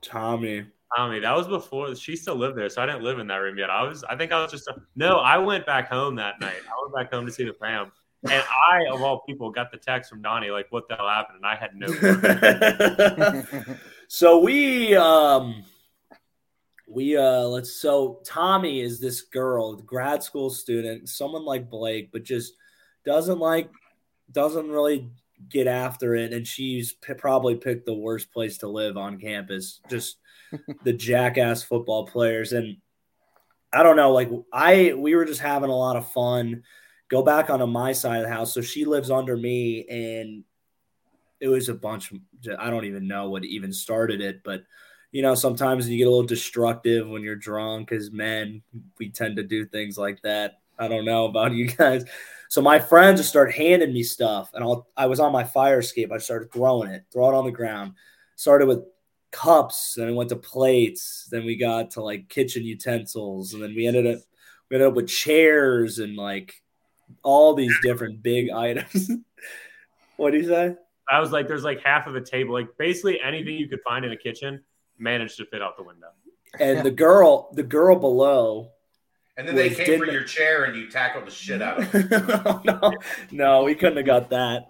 [0.00, 0.64] Tommy?
[0.96, 1.20] Tommy.
[1.20, 3.68] That was before she still lived there, so I didn't live in that room yet.
[3.68, 4.02] I was.
[4.04, 4.70] I think I was just.
[4.96, 6.60] no, I went back home that night.
[6.66, 7.92] I went back home to see the fam,
[8.24, 11.36] and I of all people got the text from Donnie like, "What the hell happened?"
[11.36, 11.88] And I had no.
[14.08, 15.64] so we um
[16.88, 22.22] we uh let's so Tommy is this girl, grad school student, someone like Blake, but
[22.22, 22.54] just
[23.04, 23.68] doesn't like
[24.32, 25.10] doesn't really
[25.48, 29.80] get after it and she's p- probably picked the worst place to live on campus
[29.90, 30.18] just
[30.84, 32.52] the jackass football players.
[32.52, 32.76] And
[33.72, 36.62] i don't know like i we were just having a lot of fun.
[37.08, 38.54] Go back onto my side of the house.
[38.54, 40.44] So she lives under me and
[41.40, 42.18] it was a bunch of,
[42.58, 44.62] i don't even know what even started it but
[45.10, 48.62] you know sometimes you get a little destructive when you're drunk as men
[48.98, 50.60] we tend to do things like that.
[50.78, 52.04] I don't know about you guys
[52.52, 55.78] so my friends just started handing me stuff, and I'll, I was on my fire
[55.78, 56.12] escape.
[56.12, 57.94] I started throwing it, throw it on the ground.
[58.36, 58.80] Started with
[59.30, 63.74] cups, then we went to plates, then we got to like kitchen utensils, and then
[63.74, 64.20] we ended up
[64.68, 66.52] we ended up with chairs and like
[67.22, 69.10] all these different big items.
[70.18, 70.76] what do you say?
[71.10, 74.04] I was like, "There's like half of a table, like basically anything you could find
[74.04, 74.62] in a kitchen,
[74.98, 76.08] managed to fit out the window."
[76.60, 78.72] And the girl, the girl below,
[79.36, 82.10] and then they came for your chair and you tackled the shit out of it.
[82.64, 82.92] no,
[83.30, 84.68] no, we couldn't have got that.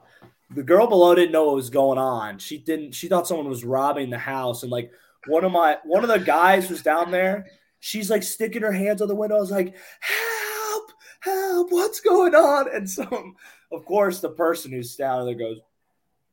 [0.55, 2.39] The girl below didn't know what was going on.
[2.39, 2.93] She didn't.
[2.93, 4.93] She thought someone was robbing the house, and like
[5.27, 7.47] one of my one of the guys was down there.
[7.81, 9.37] She's like sticking her hands on the window.
[9.37, 10.93] I was like, "Help!
[11.21, 11.73] Help!
[11.73, 13.33] What's going on?" And so,
[13.73, 15.59] of course, the person who's down there goes,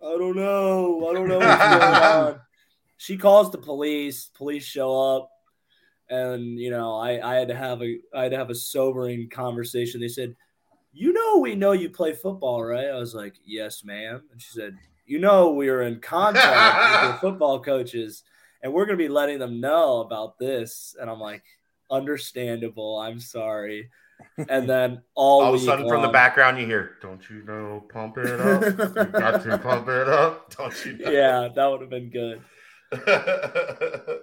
[0.04, 1.08] "I don't know.
[1.10, 2.42] I don't know what's going on."
[2.98, 4.30] She calls the police.
[4.36, 5.32] Police show up
[6.10, 9.30] and you know I, I had to have a I had to have a sobering
[9.30, 10.02] conversation.
[10.02, 10.36] They said,
[10.92, 14.52] "You know, we know you play football, right?" I was like, "Yes, ma'am." And she
[14.52, 18.24] said, "You know, we are in contact with your football coaches,
[18.64, 21.44] and we're going to be letting them know about this." And I'm like,
[21.92, 23.00] "Understandable.
[23.00, 23.90] I'm sorry."
[24.50, 27.86] And then all, All of a sudden, from the background, you hear, "Don't you know?
[27.92, 28.62] Pump it up.
[28.62, 30.54] you got to pump it up.
[30.56, 32.42] Don't you know?" yeah, that would have been good.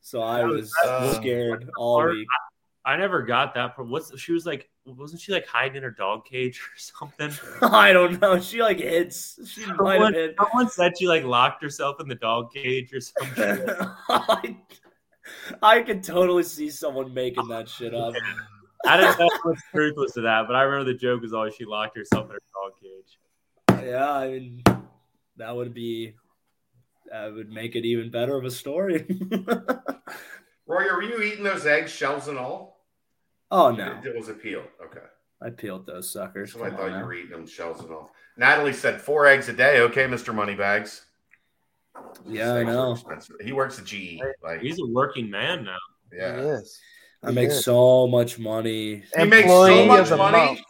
[0.00, 2.28] So I was- was uh, scared all part- week.
[2.84, 3.74] I never got that.
[3.74, 4.68] From, what's she was like?
[4.84, 7.32] Wasn't she like hiding in her dog cage or something?
[7.72, 8.38] I don't know.
[8.38, 9.40] She like hits.
[9.52, 10.36] She might have hit.
[10.38, 13.66] someone said she like locked herself in the dog cage or something.
[14.08, 14.56] I,
[15.60, 18.14] I could totally see someone making that shit up.
[18.86, 21.64] I don't know what's truthless to that, but I remember the joke was always she
[21.64, 23.84] locked herself in her dog cage.
[23.84, 24.62] Yeah, I mean,
[25.38, 26.14] that would be,
[27.10, 29.06] that would make it even better of a story.
[30.66, 32.84] Roy, were you eating those eggs, shells and all?
[33.52, 34.62] oh no, It was a peel.
[34.84, 35.06] Okay.
[35.40, 36.52] I peeled those suckers.
[36.52, 38.10] So I thought on you were eating them, shells and all.
[38.36, 39.80] Natalie said four eggs a day.
[39.80, 40.34] Okay, Mr.
[40.34, 41.02] Moneybags.
[42.26, 42.96] Yeah, I know.
[43.42, 44.20] He works at GE.
[44.42, 45.76] Like, He's a working man now.
[46.12, 46.42] yeah.
[46.42, 46.80] Yes.
[47.22, 49.02] I make so much money.
[49.16, 50.36] He makes so much money.
[50.46, 50.60] month.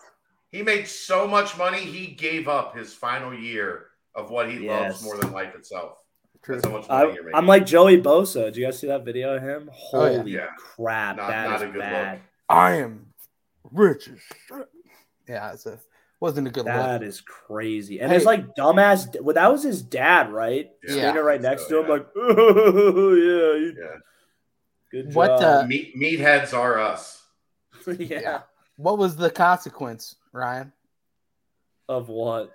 [0.51, 1.79] He made so much money.
[1.81, 5.99] He gave up his final year of what he loves more than life itself.
[6.47, 6.55] True.
[6.61, 7.35] That's how much money I, you're making.
[7.37, 8.53] I'm like Joey Bosa.
[8.53, 9.69] Do you guys see that video of him?
[9.93, 10.17] Oh, yeah.
[10.19, 12.13] Holy crap, Not- that not is a good bad.
[12.15, 12.23] look.
[12.49, 13.07] I am
[13.73, 14.69] rich as shit.
[15.29, 15.79] Yeah, it's a
[16.21, 17.09] wasn't a good That look.
[17.09, 18.01] is crazy.
[18.01, 18.17] And Hey.
[18.17, 19.21] it's like dumbass.
[19.21, 20.71] Well, that was his dad, right?
[20.87, 20.95] Yeah.
[20.95, 21.93] Standing right So, next to him, yeah.
[21.93, 23.97] like, oh, yeah, you- Yeah.
[24.93, 25.65] good What, job.
[25.65, 27.23] uh, Meat, meatheads are us.
[27.99, 28.43] yeah.
[28.77, 30.73] What was the consequence, Ryan,
[31.89, 32.53] Of what?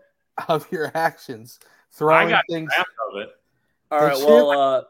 [0.48, 1.60] of your actions?
[1.62, 2.72] I Throwing got things.
[2.74, 3.30] half of it.
[3.92, 4.18] All right.
[4.18, 4.82] Well, uh,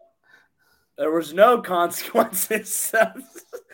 [0.97, 2.93] there was no consequences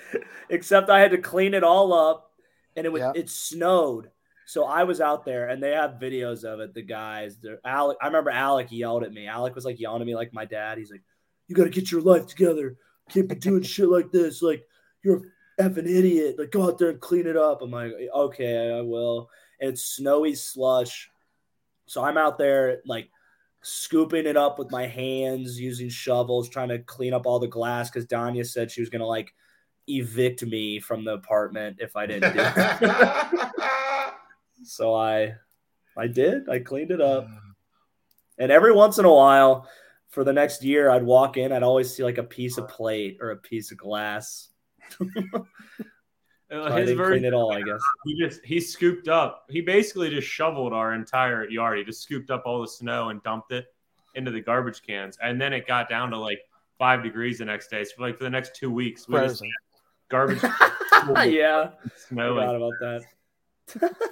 [0.50, 2.32] except, I had to clean it all up,
[2.76, 3.12] and it was Yeah.
[3.16, 4.10] it snowed.
[4.46, 6.74] So I was out there, and they have videos of it.
[6.74, 7.98] The guys, Alec.
[8.02, 9.28] I remember Alec yelled at me.
[9.28, 10.78] Alec was like yelling at me like my dad.
[10.78, 11.04] He's like,
[11.50, 12.78] "You got to get your life together.
[13.10, 14.42] Can't be doing shit like this.
[14.42, 14.66] Like
[15.04, 15.24] you're
[15.60, 16.36] a effing idiot.
[16.40, 19.30] Like go out there and clean it up." I'm like, "Okay, I will."
[19.60, 21.12] And it's snowy slush.
[21.88, 23.10] So I'm out there like
[23.62, 27.90] scooping it up with my hands, using shovels, trying to clean up all the glass
[27.90, 29.34] because Danya said she was gonna like
[29.88, 33.52] evict me from the apartment if I didn't do it.
[34.64, 35.36] so I
[35.98, 36.48] I did.
[36.50, 37.28] I cleaned it up.
[38.38, 39.68] And every once in a while,
[40.10, 43.18] for the next year, I'd walk in, I'd always see like a piece of plate
[43.20, 44.50] or a piece of glass.
[46.50, 47.82] Uh, His didn't version, clean it all, I guess.
[48.06, 49.46] he just he scooped up.
[49.50, 51.78] He basically just shoveled our entire yard.
[51.78, 53.66] He just scooped up all the snow and dumped it
[54.16, 55.18] into the garbage cans.
[55.22, 56.40] And then it got down to like
[56.80, 57.84] five degrees the next day.
[57.84, 59.44] So like for the next two weeks, we just
[60.10, 60.42] garbage
[61.26, 61.72] yeah,
[62.08, 62.36] snow.
[62.36, 63.96] forgot about that.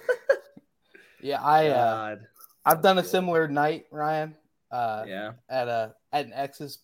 [1.21, 2.15] Yeah, I uh,
[2.65, 4.35] I've done a similar night, Ryan.
[4.69, 5.31] Uh, yeah.
[5.49, 6.79] at a at an ex's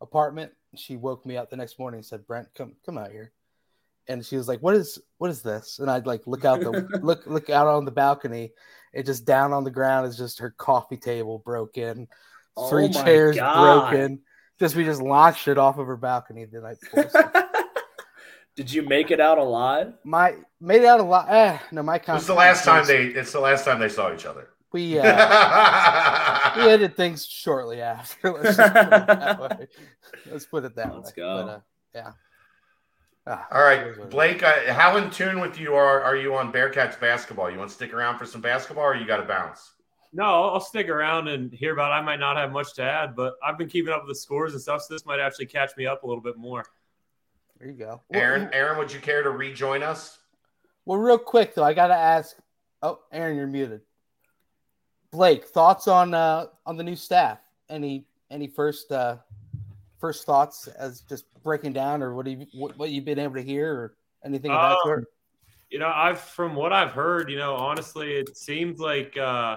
[0.00, 0.52] apartment.
[0.76, 3.32] She woke me up the next morning and said, "Brent, come come out here."
[4.08, 6.70] And she was like, "What is what is this?" And I'd like look out the
[7.02, 8.52] look look out on the balcony.
[8.92, 12.08] It just down on the ground is just her coffee table broken,
[12.68, 13.90] three Oh chairs God.
[13.90, 14.20] broken.
[14.58, 17.32] Just we just launched it off of her balcony the night before.
[18.56, 19.94] Did you make it out alive?
[20.04, 21.30] my made it out a lot.
[21.30, 23.06] Eh, no, my It's the last time they.
[23.06, 24.48] It's the last time they saw each other.
[24.72, 28.32] we uh, we ended things shortly after.
[28.32, 29.68] Let's just put it that way.
[30.30, 31.14] Let's put it that Let's way.
[31.16, 31.44] go.
[31.44, 31.60] But, uh,
[31.94, 32.12] yeah.
[33.30, 34.10] Ah, All it is what right, it is.
[34.10, 34.42] Blake.
[34.42, 37.50] Uh, how in tune with you are are you on Bearcats basketball?
[37.50, 39.72] You want to stick around for some basketball, or you got to bounce?
[40.12, 41.92] no, I'll I'll stick around and hear about.
[41.92, 41.94] It.
[41.94, 44.52] I might not have much to add, but I've been keeping up with the scores
[44.54, 44.82] and stuff.
[44.82, 46.64] So this might actually catch me up a little bit more.
[47.58, 48.00] There you go.
[48.12, 50.18] Aaron, Aaron, would you care to rejoin us?
[50.86, 52.36] well, real quick though, I gotta ask.
[52.82, 53.82] Oh, Aaron, you're muted.
[55.12, 57.38] Blake, thoughts on uh on the new staff?
[57.68, 59.18] Any any first uh
[60.00, 63.42] first thoughts as just breaking down, or what you what, what you've been able to
[63.42, 63.94] hear, or
[64.24, 65.04] anything of that Um, sort?
[65.70, 69.56] you know i've from what i've heard you know honestly it seems like uh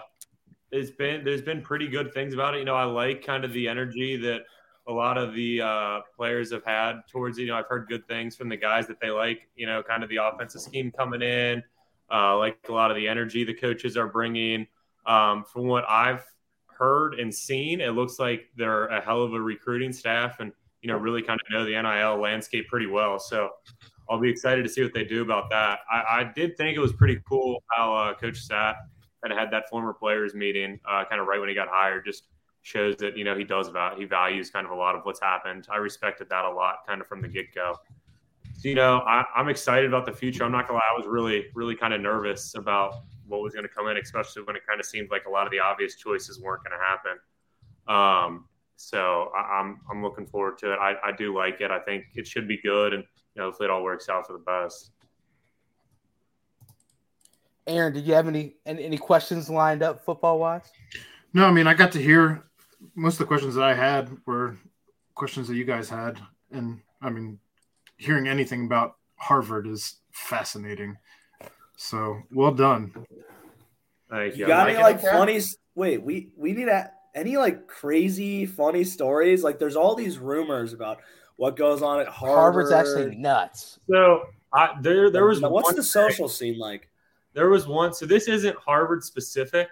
[0.72, 3.52] it's been there's been pretty good things about it you know i like kind of
[3.52, 4.42] the energy that
[4.88, 8.36] a lot of the uh players have had towards you know i've heard good things
[8.36, 11.64] from the guys that they like you know kind of the offensive scheme coming in
[12.12, 14.68] uh like a lot of the energy the coaches are bringing
[15.08, 16.24] um from what i've
[16.78, 20.52] heard and seen it looks like they're a hell of a recruiting staff and
[20.82, 23.50] you know really kind of know the nil landscape pretty well so
[24.10, 25.80] I'll be excited to see what they do about that.
[25.92, 28.76] I, I did think it was pretty cool how uh, Coach Sat
[29.22, 32.06] kind of had that former players meeting, uh, kind of right when he got hired.
[32.06, 32.26] Just
[32.62, 35.22] shows that you know he does about he values kind of a lot of what's
[35.22, 35.68] happened.
[35.72, 37.76] I respected that a lot, kind of from the get go.
[38.58, 40.44] So you know, I, I'm excited about the future.
[40.44, 43.64] I'm not gonna lie, I was really, really kind of nervous about what was going
[43.64, 45.96] to come in, especially when it kind of seemed like a lot of the obvious
[45.96, 47.20] choices weren't going to happen.
[47.88, 48.46] Um,
[48.76, 50.78] so I, I'm I'm looking forward to it.
[50.78, 51.72] I, I do like it.
[51.72, 54.34] I think it should be good, and you know, hopefully it all works out for
[54.34, 54.92] the best.
[57.66, 60.70] Aaron, did you have any any, any questions lined up football wise?
[61.34, 62.44] No, I mean I got to hear
[62.96, 64.58] most of the questions that I had were
[65.16, 66.20] questions that you guys had,
[66.52, 67.40] and I mean,
[67.98, 70.98] hearing anything about Harvard is fascinating.
[71.84, 72.94] So well done.
[74.10, 74.48] Thank You you.
[74.48, 75.42] got any like funny?
[75.76, 79.44] Wait, we we need a, any like crazy funny stories?
[79.44, 81.00] Like, there's all these rumors about
[81.36, 82.68] what goes on at Harvard.
[82.68, 83.80] Harvard's actually nuts.
[83.90, 84.24] So
[84.54, 86.90] I, there, there was Now, what's one the social scene like?
[87.34, 89.68] there was one so this isn't harvard specific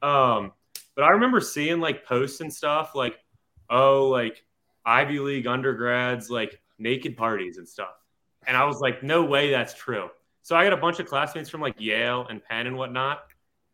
[0.00, 0.52] um
[0.94, 3.16] but i remember seeing like posts and stuff like
[3.68, 4.42] oh like
[4.86, 8.00] ivy league undergrads like naked parties and stuff
[8.46, 10.08] and i was like no way that's true
[10.44, 13.24] so i got a bunch of classmates from like yale and penn and whatnot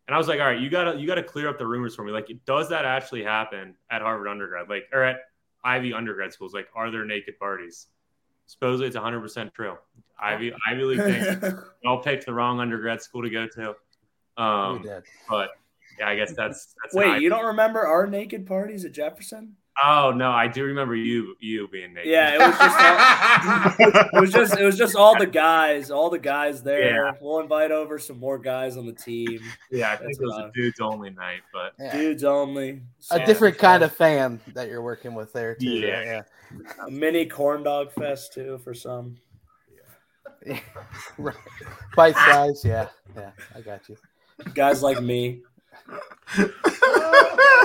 [0.09, 2.03] and i was like all right you gotta you gotta clear up the rumors for
[2.05, 5.19] me like does that actually happen at harvard undergrad like or at
[5.65, 7.89] ivy undergrad schools like are there naked parties
[8.47, 9.77] supposedly it's 100% true
[10.19, 11.01] ivy ivy league
[11.41, 13.75] thing all picked the wrong undergrad school to go to.
[14.39, 15.03] we Um, did.
[15.29, 15.51] but
[15.99, 16.95] yeah, I guess that's that's.
[16.95, 19.57] Wait, you don't remember our naked parties at Jefferson?
[19.83, 22.11] Oh no, I do remember you you being naked.
[22.11, 26.11] Yeah, it was just all, it was just it was just all the guys, all
[26.11, 27.07] the guys there.
[27.07, 27.13] Yeah.
[27.21, 29.41] We'll invite over some more guys on the team.
[29.71, 29.93] yeah.
[29.93, 31.93] I think That's it was what a dudes only night, but Yeah.
[31.93, 32.83] Dudes only.
[33.11, 35.67] a different kind of fan that you're working with there too.
[35.67, 36.03] Yeah.
[36.05, 36.23] yeah.
[36.87, 39.17] a mini corn dog fest too for some.
[41.19, 41.37] Right.
[41.95, 43.97] Bite size, yeah, yeah, I got you.
[44.55, 45.43] Guys like me.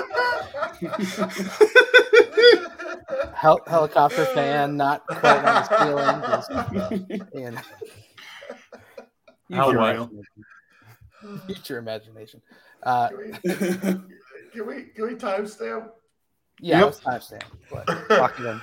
[3.35, 6.21] Hel- helicopter fan, not quite on his feeling.
[6.21, 6.49] Just,
[7.35, 7.55] and
[9.49, 10.23] use, How your imagination.
[11.47, 12.41] use your imagination.
[12.83, 14.03] Uh, Can we,
[14.53, 15.89] can we can we timestamp?
[16.61, 16.85] yeah, Yep.
[16.85, 17.43] let's timestamp.
[17.71, 18.59] But lock in.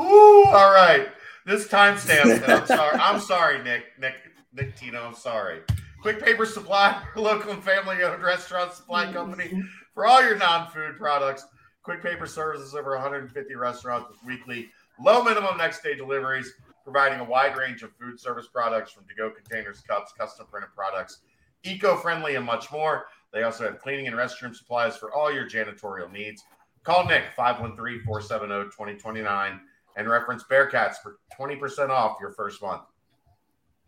[0.00, 1.08] Ooh, all right.
[1.46, 2.48] This timestamp.
[2.48, 2.98] I'm sorry.
[2.98, 3.84] I'm sorry, Nick.
[4.00, 4.14] Nick.
[4.54, 5.02] Nick Tino.
[5.04, 5.60] I'm sorry.
[6.02, 9.62] Quick Paper Supply, local and family-owned restaurant supply company
[9.96, 11.46] for all your non-food products.
[11.82, 14.68] Quick Paper services over 150 restaurants with weekly
[15.00, 16.52] low minimum next day deliveries,
[16.84, 21.20] providing a wide range of food service products from to-go containers, cups, custom printed products,
[21.64, 23.06] eco-friendly, and much more.
[23.32, 26.44] They also have cleaning and restroom supplies for all your janitorial needs.
[26.84, 29.60] Call Nick 513 470 2029
[29.96, 32.82] and reference Bearcats for 20% off your first month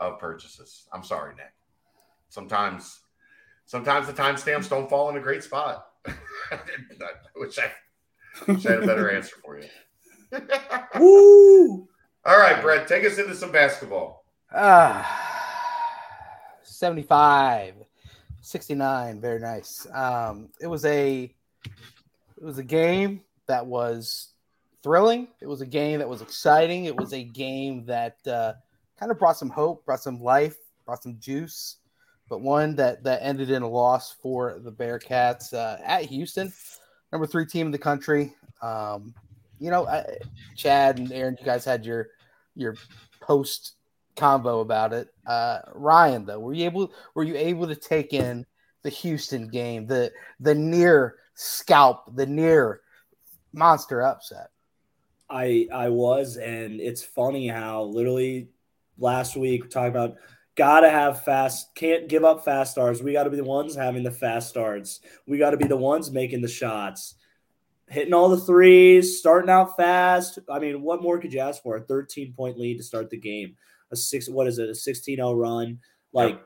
[0.00, 0.88] of purchases.
[0.90, 1.52] I'm sorry, Nick.
[2.30, 3.00] Sometimes
[3.66, 5.87] sometimes the timestamps don't fall in a great spot.
[7.36, 7.70] Which I
[8.46, 9.68] wish I had a better answer for you.
[11.00, 11.88] Woo!
[12.24, 14.24] All right, Brett, take us into some basketball.
[14.54, 15.06] Ah,
[16.62, 17.74] 75,
[18.40, 19.20] 69.
[19.20, 19.86] Very nice.
[19.92, 21.34] Um, it was a
[21.64, 24.28] it was a game that was
[24.82, 25.28] thrilling.
[25.40, 26.84] It was a game that was exciting.
[26.84, 28.52] It was a game that uh,
[28.98, 30.56] kind of brought some hope, brought some life,
[30.86, 31.76] brought some juice,
[32.28, 36.52] but one that that ended in a loss for the Bearcats uh, at Houston,
[37.12, 38.34] number three team in the country.
[38.62, 39.14] Um,
[39.58, 40.04] you know, I,
[40.56, 42.08] Chad and Aaron, you guys had your
[42.54, 42.76] your
[43.20, 43.74] post
[44.16, 45.08] convo about it.
[45.26, 48.44] Uh, Ryan, though, were you able were you able to take in
[48.82, 52.80] the Houston game, the the near scalp, the near
[53.52, 54.50] monster upset?
[55.30, 58.48] I I was, and it's funny how literally
[58.98, 60.16] last week we talked about
[60.58, 63.00] gotta have fast, can't give up fast starts.
[63.00, 65.00] We got to be the ones having the fast starts.
[65.26, 67.14] We got to be the ones making the shots,
[67.88, 70.40] hitting all the threes, starting out fast.
[70.50, 71.76] I mean, what more could you ask for?
[71.76, 73.54] A 13 point lead to start the game,
[73.92, 75.78] a six, what is it, a 16 0 run?
[76.12, 76.42] Like,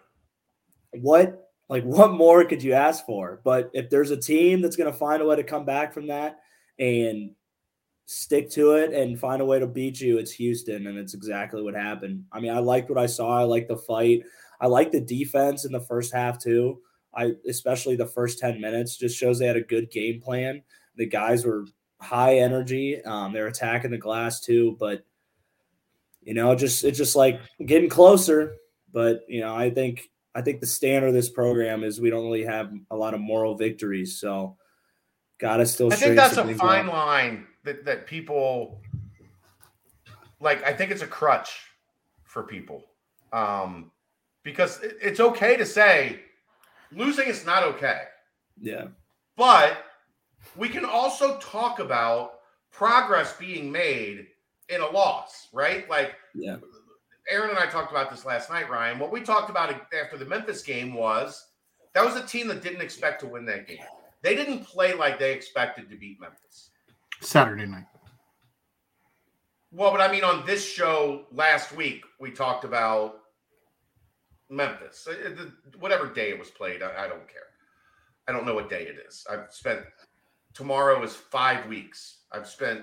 [0.93, 1.49] what?
[1.71, 3.41] Like, what more could you ask for?
[3.43, 6.09] But if there's a team that's going to find a way to come back from
[6.09, 6.41] that
[6.79, 7.31] and
[8.13, 11.63] stick to it and find a way to beat you, it's Houston, and it's exactly
[11.63, 12.25] what happened.
[12.31, 13.39] I mean, I liked what I saw.
[13.39, 14.23] I liked the fight.
[14.61, 16.81] I like the defense in the first half too.
[17.15, 20.63] I especially the first 10 minutes just shows they had a good game plan.
[20.97, 21.67] The guys were
[22.01, 23.03] high energy.
[23.03, 25.05] Um, they're attacking the glass too, but
[26.21, 28.57] you know, just it's just like getting closer.
[28.93, 32.25] But you know, I think I think the standard of this program is we don't
[32.25, 34.19] really have a lot of moral victories.
[34.19, 34.57] So
[35.39, 35.93] gotta still.
[35.93, 36.93] I think that's a fine up.
[36.93, 38.81] line that that people
[40.41, 40.63] like.
[40.65, 41.61] I think it's a crutch
[42.25, 42.85] for people
[43.33, 43.91] um,
[44.43, 46.21] because it's okay to say
[46.91, 48.03] losing is not okay.
[48.61, 48.87] Yeah,
[49.37, 49.85] but
[50.57, 52.41] we can also talk about
[52.71, 54.27] progress being made
[54.69, 55.89] in a loss, right?
[55.89, 56.57] Like, yeah.
[57.31, 58.99] Aaron and I talked about this last night, Ryan.
[58.99, 59.73] What we talked about
[60.03, 61.47] after the Memphis game was
[61.95, 63.79] that was a team that didn't expect to win that game.
[64.23, 66.71] They didn't play like they expected to beat Memphis.
[67.23, 67.87] Saturday night.
[69.71, 73.21] Well, but I mean, on this show last week, we talked about
[74.51, 75.09] Memphis.
[75.09, 75.47] Uh,
[75.79, 77.49] whatever day it was played, I, don't care.
[78.29, 79.27] I don't know what day it is.
[79.31, 79.81] I've spent
[80.53, 82.19] tomorrow is five weeks.
[82.33, 82.83] I've spent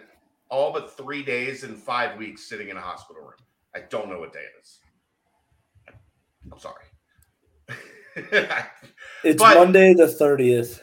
[0.49, 3.33] all but three days and five weeks sitting in a hospital room.
[3.75, 4.79] I don't know what day it is.
[6.51, 6.85] I'm sorry.
[9.23, 10.81] it's but, Monday the 30th.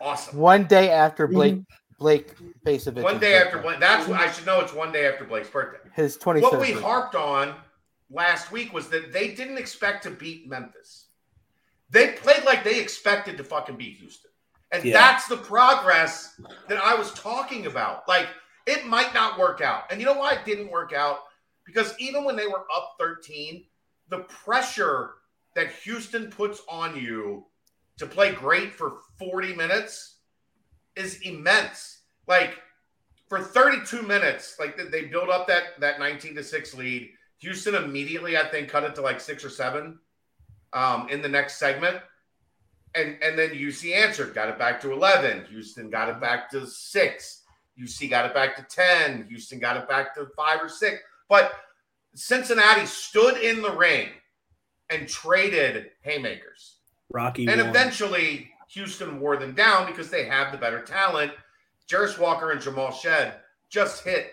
[0.00, 0.38] Awesome.
[0.38, 1.74] One day after Blake mm-hmm.
[1.98, 3.02] Blake Bacevich.
[3.02, 3.80] One day after Blake.
[3.80, 4.60] That's what I should know.
[4.60, 5.78] It's one day after Blake's birthday.
[5.94, 6.40] His 20.
[6.40, 7.54] What we harped on
[8.10, 11.06] last week was that they didn't expect to beat Memphis.
[11.90, 14.30] They played like they expected to fucking beat Houston.
[14.72, 14.94] And yeah.
[14.94, 18.06] that's the progress that I was talking about.
[18.08, 18.28] Like,
[18.66, 19.84] it might not work out.
[19.90, 21.20] And you know why it didn't work out?
[21.64, 23.64] Because even when they were up 13,
[24.08, 25.12] the pressure
[25.54, 27.46] that Houston puts on you
[27.98, 30.15] to play great for 40 minutes
[30.96, 32.00] is immense.
[32.26, 32.58] Like
[33.28, 37.10] for 32 minutes, like they build up that that 19 to 6 lead.
[37.38, 39.98] Houston immediately, I think, cut it to like six or seven
[40.72, 41.98] um, in the next segment.
[42.94, 45.46] And and then UC answered, got it back to 11.
[45.50, 47.42] Houston got it back to six.
[47.78, 49.26] UC got it back to 10.
[49.28, 51.00] Houston got it back to five or six.
[51.28, 51.52] But
[52.14, 54.08] Cincinnati stood in the ring
[54.88, 56.76] and traded haymakers.
[57.10, 57.68] Rocky and won.
[57.70, 61.32] eventually Houston wore them down because they have the better talent.
[61.90, 63.32] Jarace Walker and Jamal Shead
[63.70, 64.32] just hit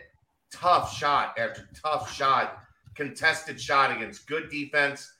[0.51, 2.57] tough shot after tough shot,
[2.93, 5.13] contested shot against good defense.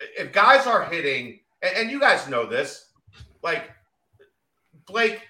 [0.00, 2.90] If guys are hitting, and, you guys know this,
[3.40, 3.70] like
[4.84, 5.20] Blake,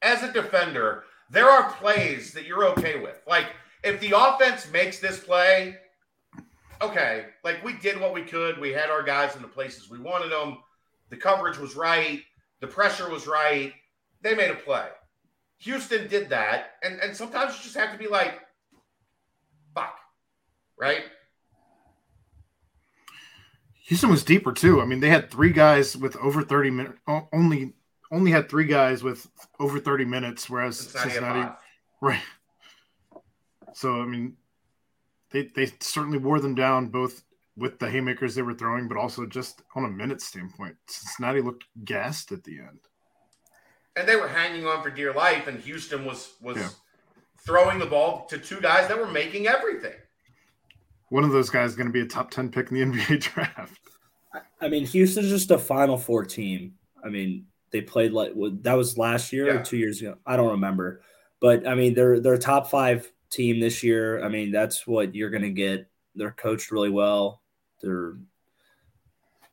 [0.00, 3.20] as a defender, there are plays that you're okay with.
[3.26, 3.48] Like
[3.82, 5.76] if the offense makes this play,
[6.80, 8.58] okay, like we did what we could.
[8.58, 10.58] We had our guys in the places we wanted them.
[11.10, 12.22] The coverage was right.
[12.64, 13.74] The pressure was right.
[14.22, 14.86] They made a play.
[15.58, 16.76] Houston did that.
[16.82, 18.40] And, and sometimes you just have to be like,
[19.74, 19.94] fuck,
[20.78, 21.02] right?
[23.82, 24.80] Houston was deeper too.
[24.80, 26.98] I mean, they had three guys with over 30 minutes,
[27.34, 27.74] only
[28.10, 29.28] only had three guys with
[29.60, 31.54] over 30 minutes, whereas Cincinnati, Cincinnati
[32.00, 32.22] right.
[33.74, 34.38] So I mean,
[35.32, 37.24] they they certainly wore them down both
[37.56, 40.74] with the haymakers they were throwing, but also just on a minute standpoint.
[40.88, 42.80] Cincinnati looked gassed at the end.
[43.96, 46.68] And they were hanging on for dear life, and Houston was was Yeah.
[47.46, 49.94] throwing the ball to two guys that were making everything.
[51.10, 53.20] One of those guys is going to be a top 10 pick in the NBA
[53.20, 53.78] draft.
[54.60, 56.74] I mean, Houston's just a Final Four team.
[57.04, 59.60] I mean, they played like what- that was last year Yeah.
[59.60, 60.16] or two years ago.
[60.26, 61.02] I don't remember,
[61.40, 64.24] but I mean, they're they're a top five team this year.
[64.24, 65.88] I mean, that's what you're gonna get.
[66.16, 67.42] They're coached really well.
[67.84, 68.16] They're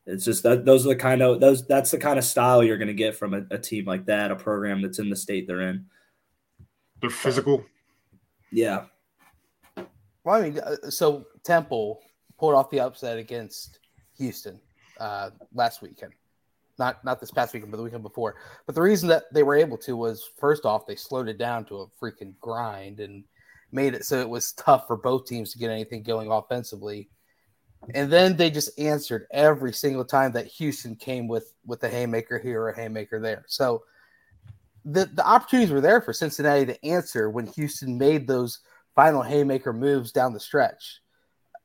[0.06, 2.78] it's just that those are the kind of those that's the kind of style you're
[2.78, 5.62] gonna get from a, a team like that, a program that's in the state they're
[5.62, 5.86] in.
[7.02, 7.66] They're physical.
[8.52, 8.86] Yeah,
[10.24, 12.02] Well, I mean, uh, so Temple
[12.38, 13.80] pulled off the upset against
[14.18, 14.60] Houston
[15.00, 16.12] uh, last weekend.
[16.78, 18.36] Not not this past weekend, but the weekend before.
[18.66, 21.66] But the reason that they were able to was first off, they slowed it down
[21.66, 23.24] to a freaking grind and
[23.72, 27.10] made it so it was tough for both teams to get anything going offensively.
[27.94, 32.38] And then they just answered every single time that Houston came with with a haymaker
[32.40, 33.44] here or a haymaker there.
[33.48, 33.84] So
[34.86, 38.60] the the opportunities were there for Cincinnati to answer when Houston made those
[38.96, 41.02] final haymaker moves down the stretch.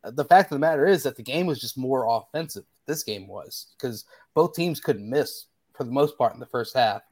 [0.05, 2.64] Uh, the fact of the matter is that the game was just more offensive.
[2.86, 6.74] This game was because both teams couldn't miss for the most part in the first
[6.74, 7.02] half,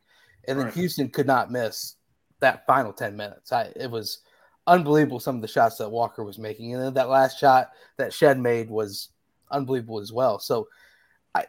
[0.49, 0.75] and then Right.
[0.75, 1.97] Houston could not miss
[2.41, 3.53] that final ten minutes.
[3.53, 4.21] I, it was
[4.67, 8.13] unbelievable some of the shots that Walker was making, and then that last shot that
[8.13, 9.11] Shead made was
[9.51, 10.39] unbelievable as well.
[10.39, 10.69] So,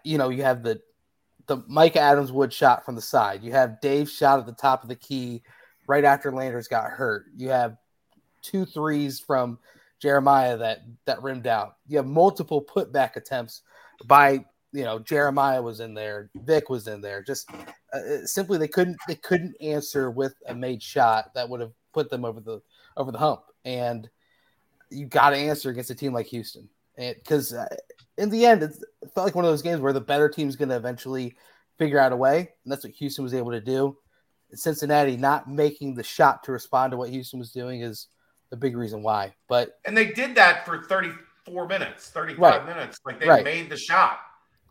[0.03, 0.81] you know, you have the
[1.47, 3.43] the Mika Adams-Woods shot from the side.
[3.43, 5.43] You have Dave's shot at the top of the key
[5.87, 7.25] right after Landers got hurt.
[7.35, 7.77] You have
[8.41, 9.59] two threes from
[9.99, 11.77] Jeremiah that that rimmed out.
[11.87, 13.61] You have multiple putback attempts
[14.05, 17.23] by you know Jeremiah was in there, Vic was in there.
[17.23, 17.49] Just
[17.93, 22.09] uh, simply they couldn't they couldn't answer with a made shot that would have put
[22.09, 22.61] them over the
[22.97, 23.41] over the hump.
[23.63, 24.09] And
[24.89, 27.67] you got to answer against a team like Houston, because uh,
[28.17, 28.75] in the end it
[29.13, 31.35] felt like one of those games where the better team's going to eventually
[31.77, 33.97] figure out a way, and that's what Houston was able to do.
[34.53, 38.07] Cincinnati not making the shot to respond to what Houston was doing is
[38.49, 39.33] the big reason why.
[39.49, 42.65] But And they did that for 34 minutes, 35 Right.
[42.65, 42.99] minutes.
[43.05, 43.43] Like they Right.
[43.43, 44.19] made the shot.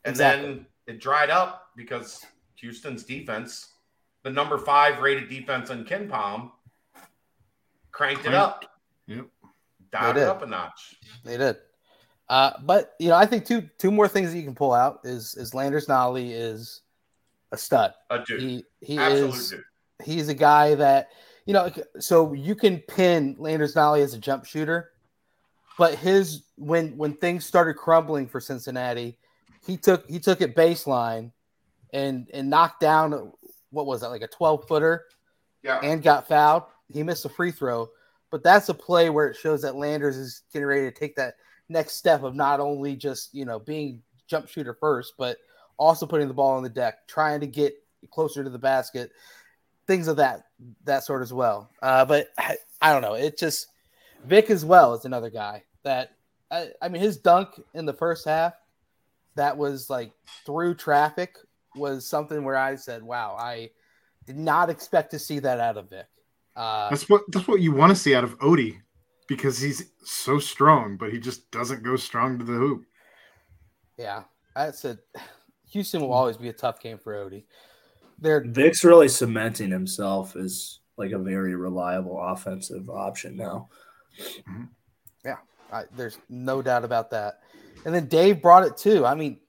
[0.05, 0.46] And Exactly.
[0.46, 2.24] then it dried up because
[2.56, 3.74] Houston's defense,
[4.22, 6.52] the number five rated defense in KenPom,
[7.94, 8.64] cranked it up,
[9.06, 9.26] Yep.
[9.92, 10.96] dialed it up a notch.
[11.24, 11.56] They did.
[12.28, 15.00] Uh, but you know, I think two two more things that you can pull out
[15.04, 16.80] is is Landers Nolley is
[17.52, 17.94] a stud.
[18.10, 18.40] A dude.
[18.40, 19.62] He he Absolute is dude.
[20.02, 21.10] he's a guy that
[21.46, 24.90] you know so you can pin Landers Nolley as a jump shooter,
[25.78, 29.18] but his when when things started crumbling for Cincinnati,
[29.66, 31.30] he took he took it baseline
[31.92, 33.32] and and knocked down
[33.70, 35.04] what was that like a 12 footer
[35.62, 35.78] Yeah.
[35.82, 36.62] and got fouled.
[36.94, 37.90] He missed a free throw,
[38.30, 41.34] but that's a play where it shows that Landers is getting ready to take that
[41.68, 45.36] next step of not only just you know being jump shooter first, but
[45.76, 47.74] also putting the ball on the deck, trying to get
[48.10, 49.10] closer to the basket,
[49.86, 50.46] things of that
[50.84, 51.70] that sort as well.
[51.82, 53.14] Uh, but I, I don't know.
[53.14, 53.68] It just
[54.24, 56.12] Vic as well is another guy that
[56.50, 58.54] I, I mean his dunk in the first half
[59.34, 60.12] that was like
[60.46, 61.36] through traffic
[61.74, 63.70] was something where I said, "Wow, I
[64.26, 66.06] did not expect to see that out of Vic."
[66.56, 68.78] Uh, That's what that's what you want to see out of Odie
[69.26, 72.85] because he's so strong, but he just doesn't go strong to the hoop.
[73.98, 74.22] yeah,
[74.55, 74.98] that's a
[75.70, 77.44] Houston will always be a tough game for Odie.
[78.20, 83.68] They're Vic's really cementing himself as like a very reliable offensive option now.
[85.24, 85.39] Yeah.
[85.72, 87.40] I, there's no doubt about that.
[87.85, 89.05] And then Dave brought it too.
[89.05, 89.40] I mean,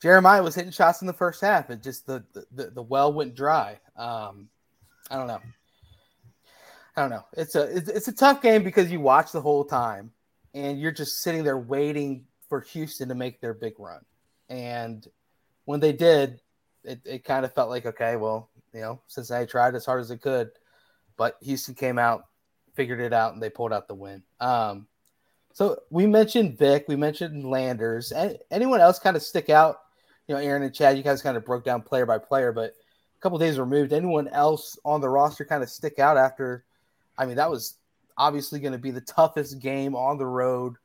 [0.00, 1.70] Jeremiah was hitting shots in the first half.
[1.70, 3.80] It just the the, the well went dry.
[3.96, 4.48] Um,
[5.10, 5.40] I don't know.
[6.96, 7.24] I don't know.
[7.36, 10.10] It's a it's, it's a tough game because you watch the whole time,
[10.54, 14.00] and you're just sitting there waiting for Houston to make their big run.
[14.48, 15.06] And
[15.64, 16.40] when they did,
[16.84, 20.10] it, it kind of felt like okay, well, you know, Cincinnati tried as hard as
[20.10, 20.50] it could,
[21.16, 22.24] but Houston came out,
[22.74, 24.22] figured it out, and they pulled out the win.
[24.40, 24.86] Um,
[25.52, 28.12] so we mentioned Vic, we mentioned Landers.
[28.50, 29.80] Anyone else kind of stick out?
[30.26, 32.70] You know, Aaron and Chad, you guys kind of broke down player by player, but
[32.72, 33.92] a couple days removed.
[33.92, 36.64] Anyone else on the roster kind of stick out after?
[37.20, 37.76] I mean, that was
[38.16, 40.76] obviously going to be the toughest game on the road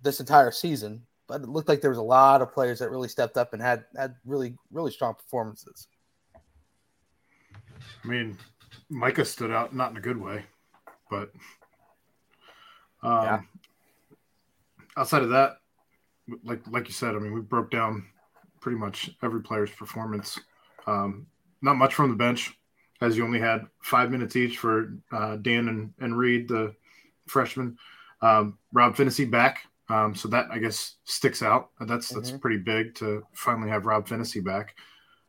[0.00, 3.08] this entire season, but it looked like there was a lot of players that really
[3.08, 5.88] stepped up and had had really really strong performances.
[8.04, 8.38] I mean,
[8.88, 10.44] Micah stood out, not in a good way,
[11.10, 11.32] but
[13.02, 13.40] um, Yeah.
[14.96, 15.56] outside of that,
[16.44, 18.06] like like you said, I mean, we broke down
[18.60, 20.38] pretty much every player's performance.
[20.86, 21.26] Um,
[21.62, 22.56] not much from the bench,
[23.00, 26.74] as you only had five minutes each for uh, Dan and, and Reed, the
[27.26, 27.76] freshman.
[28.22, 31.70] Um, Rob Finney back Um, so that I guess sticks out.
[31.80, 32.40] That's that's Mhm.
[32.40, 34.74] pretty big to finally have Rob Finney back.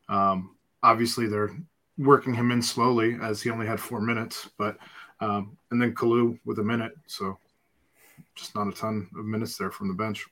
[0.10, 1.56] Um, obviously, they're
[1.98, 4.78] working him in slowly as he only had four minutes, but
[5.20, 7.38] um, and then Kalu with a minute, so
[8.36, 10.26] just not a ton of minutes there from the bench.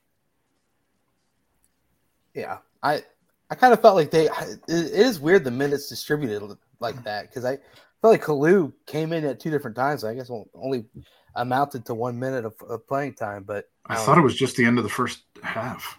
[2.34, 3.04] Yeah, I
[3.50, 4.26] I kind of felt like they.
[4.26, 6.42] It is weird the minutes distributed
[6.80, 7.58] like that because I
[8.00, 10.04] felt like Kalu came in at two different times.
[10.04, 10.86] I guess only
[11.34, 14.56] amounted to one minute of, of playing time, but I um, thought it was just
[14.56, 15.98] the end of the first half.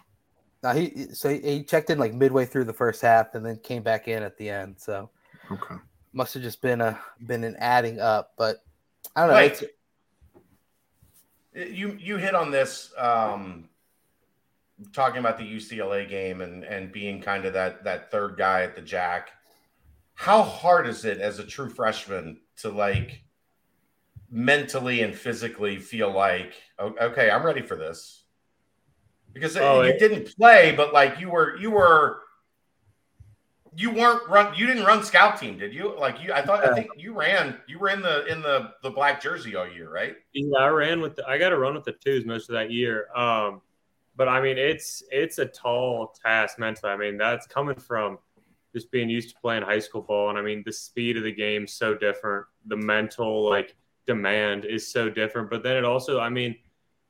[0.62, 3.58] no, he so he, he checked in like midway through the first half and then
[3.58, 4.76] came back in at the end.
[4.78, 5.10] So
[5.50, 5.76] Okay.
[6.12, 8.58] must have just been a been an adding up, but
[9.16, 9.34] I don't know.
[9.34, 9.62] Right.
[11.54, 13.68] It's, You you hit on this um,
[14.92, 18.76] talking about the UCLA game and and being kind of that that third guy at
[18.76, 19.30] the jack.
[20.18, 23.22] How hard is it as a true freshman to like
[24.28, 28.24] mentally and physically feel like okay, I'm ready for this?
[29.32, 32.22] Because Oh, you it- didn't play, but like you were you were
[33.76, 35.96] you weren't run you didn't run scout team, did you?
[35.96, 38.90] Like you I thought I think you ran you were in the in the the
[38.90, 40.16] black jersey all year, right?
[40.32, 42.72] Yeah, I ran with the, I got to run with the twos most of that
[42.72, 43.06] year.
[43.14, 43.60] Um,
[44.16, 46.90] but I mean, it's it's a tall task mentally.
[46.90, 48.18] I mean, that's coming from
[48.74, 51.32] just being used to playing high school ball, and I mean, the speed of the
[51.32, 52.46] game so different.
[52.66, 53.74] The mental like
[54.06, 55.50] demand is so different.
[55.50, 56.56] But then it also, I mean,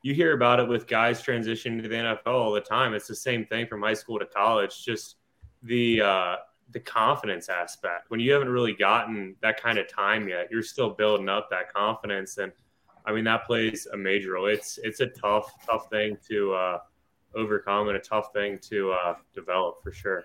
[0.02, 2.94] you hear about it with guys transitioning to the NFL all the time.
[2.94, 4.84] It's the same thing from high school to college.
[4.84, 5.16] Just
[5.62, 6.36] the uh,
[6.70, 8.10] the confidence aspect.
[8.10, 11.72] When you haven't really gotten that kind of time yet, you're still building up that
[11.72, 12.52] confidence and.
[13.06, 14.48] I mean, that plays a major role.
[14.48, 16.78] It's it's a tough, tough thing to uh,
[17.34, 20.24] overcome and a tough thing to uh, develop for sure.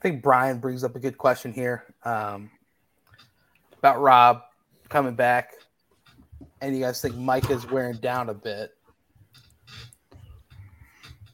[0.00, 2.50] I think Brian brings up a good question here um,
[3.78, 4.42] about Rob
[4.88, 5.52] coming back,
[6.62, 8.72] and you guys think Mike is wearing down a bit.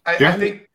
[0.04, 0.30] I, Yeah.
[0.30, 0.68] I think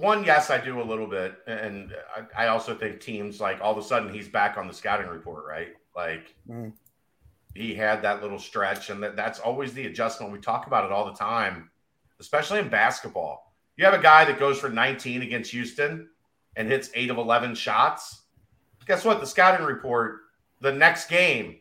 [0.00, 1.94] one, yes, I do a little bit, and
[2.34, 5.06] I, I also think teams like all of a sudden he's back on the scouting
[5.08, 5.74] report, right?
[5.94, 6.72] Like Mhm.
[7.54, 10.32] he had that little stretch, and that, that's always the adjustment.
[10.32, 11.70] We talk about it all the time,
[12.20, 13.54] especially in basketball.
[13.76, 16.08] You have a guy that goes for 19 against Houston
[16.56, 18.22] and hits eight of 11 shots.
[18.86, 19.20] Guess what?
[19.20, 20.20] The scouting report,
[20.60, 21.56] the next game,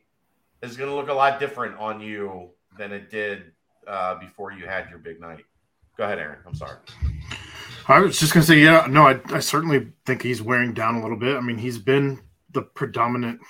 [0.62, 3.52] is going to look a lot different on you than it did
[3.88, 5.46] uh, before you had your big night.
[5.98, 6.40] Go ahead, Aaron.
[6.46, 6.78] I'm sorry.
[7.88, 11.02] I was just gonna say, yeah, no, I, I certainly think he's wearing down a
[11.02, 11.36] little bit.
[11.36, 12.20] I mean, he's been
[12.52, 13.42] the predominant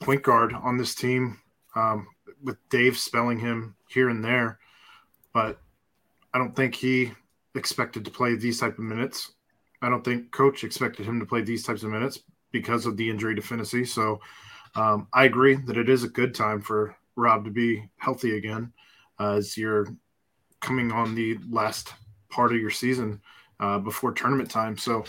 [0.00, 1.38] point guard on this team,
[1.74, 2.06] um,
[2.42, 4.58] with Dave spelling him here and there,
[5.32, 5.60] but
[6.32, 7.12] I don't think he
[7.54, 9.32] expected to play these type of minutes.
[9.82, 12.20] I don't think coach expected him to play these types of minutes
[12.52, 13.84] because of the injury to Finney.
[13.84, 14.20] So
[14.74, 18.72] um, I agree that it is a good time for Rob to be healthy again,
[19.18, 19.86] uh, as you're
[20.60, 21.94] coming on the last
[22.28, 23.20] part of your season
[23.60, 24.76] uh, before tournament time.
[24.76, 25.04] So,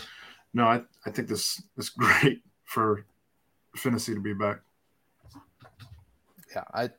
[0.54, 3.04] no, I, I think this is great for
[3.76, 4.60] Finney to be back.
[6.54, 6.90] Yeah, I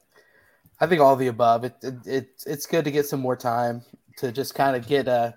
[0.79, 1.65] I think all the above.
[1.65, 3.81] It, it, it it's good to get some more time
[4.17, 5.33] to just kind of get uh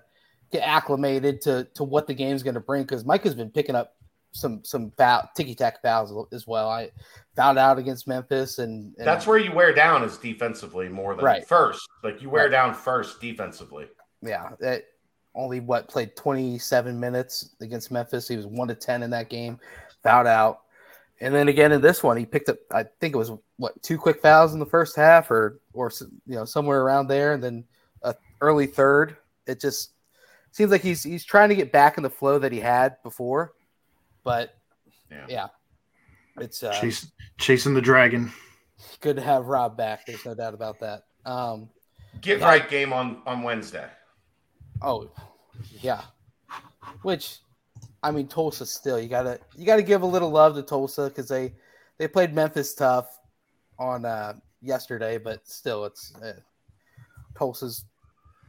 [0.53, 3.75] get acclimated to to what the game's going to bring because Mike has been picking
[3.75, 3.95] up
[4.31, 6.69] some some foul, ticky tack fouls as well.
[6.69, 6.91] I
[7.35, 11.25] fouled out against Memphis and, and That's where you wear down is defensively more than
[11.25, 11.45] Right.
[11.47, 11.87] first.
[12.03, 12.51] Like you wear Right.
[12.51, 13.87] down first defensively.
[14.21, 14.85] yeah, that
[15.35, 18.27] only what played 27 minutes against Memphis.
[18.27, 19.59] He was 1 to 10 in that game,
[20.03, 20.61] fouled out.
[21.21, 23.97] And then again in this one, he picked up I think it was what two
[23.97, 25.91] quick fouls in the first half or or
[26.27, 27.63] you know somewhere around there and then
[28.03, 29.17] a early third.
[29.45, 29.92] It just
[30.53, 33.53] seems like he's he's trying to get back in the flow that he had before.
[34.23, 34.55] But
[35.11, 35.25] Yeah.
[35.27, 35.47] yeah.
[36.37, 38.31] It's uh, Chase, chasing the dragon.
[39.01, 40.05] good to have Rob back.
[40.05, 41.03] There's no doubt about that.
[41.25, 41.69] Um,
[42.21, 42.45] Get Yeah.
[42.47, 43.87] right game on on Wednesday.
[44.81, 45.09] Oh,
[45.81, 46.01] yeah.
[47.01, 47.39] Which,
[48.01, 51.27] I mean, Tulsa still you gotta you gotta give a little love to Tulsa because
[51.27, 51.53] they
[51.97, 53.19] they played Memphis tough
[53.79, 56.33] on uh, yesterday, but still, it's uh,
[57.35, 57.85] Tulsa's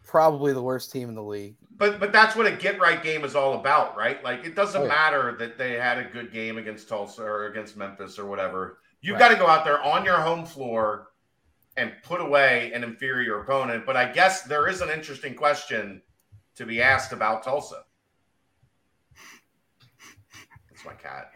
[0.06, 1.56] probably the worst team in the league.
[1.76, 4.22] But but that's what a get right game is all about, right?
[4.22, 4.88] Like it doesn't Oh, yeah.
[4.88, 8.78] matter that they had a good game against Tulsa or against Memphis or whatever.
[9.00, 9.20] You've Right.
[9.20, 11.08] got to go out there on your home floor
[11.76, 13.84] and put away an inferior opponent.
[13.84, 16.00] But I guess there is an interesting question
[16.54, 17.84] to be asked about Tulsa.
[20.70, 21.32] That's my cat.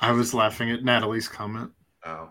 [0.00, 1.72] I was laughing at Natalie's comment.
[2.04, 2.30] Oh.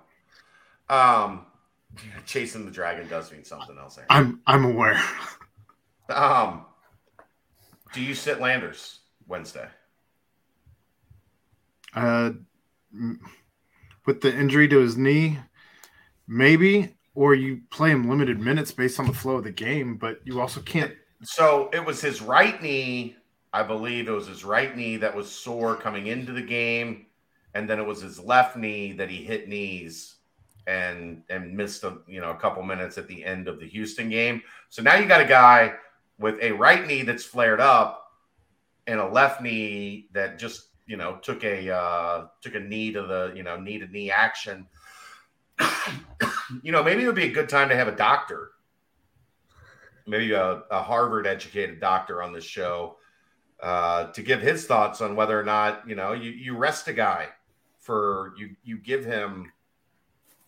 [0.89, 1.47] Um
[2.27, 3.97] chasing the dragon does mean something else.
[3.97, 4.07] Aaron.
[4.11, 5.01] I'm I'm aware.
[6.09, 6.65] Um
[7.95, 9.67] do you sit Landers Wednesday?
[11.95, 12.31] Uh,
[14.05, 15.39] with the injury to his knee,
[16.27, 20.19] maybe or you play him limited minutes based on the flow of the game, but
[20.25, 20.93] you also can't.
[21.23, 23.15] So it was his right knee,
[23.53, 27.05] I believe it was his right knee that was sore coming into the game,
[27.53, 30.15] and then it was his left knee that he hit knees
[30.67, 34.09] and and missed a you know a couple minutes at the end of the Houston
[34.09, 34.41] game.
[34.67, 35.75] So now you got a guy
[36.19, 38.11] with a right knee that's flared up
[38.87, 43.01] and a left knee that just you know took a uh, took a knee to
[43.01, 44.67] the you know knee to knee action.
[46.63, 48.51] you know, maybe it would be a good time to have a doctor,
[50.05, 52.97] maybe a, a Harvard educated doctor on this show
[53.61, 56.93] uh, to give his thoughts on whether or not you know you, you rest a
[56.93, 57.27] guy
[57.79, 59.51] for you you give him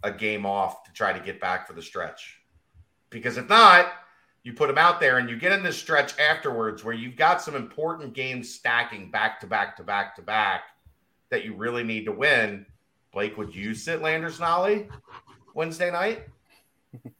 [0.03, 2.39] a game off to try to get back for the stretch
[3.10, 3.91] because if not
[4.48, 7.41] you put him out there and you get in this stretch afterwards where you've got
[7.41, 10.61] some important games stacking back to back to back to back
[11.30, 12.65] that you really need to win.
[13.11, 14.88] Blake would you sit Landers Nolley
[15.53, 16.28] wednesday night?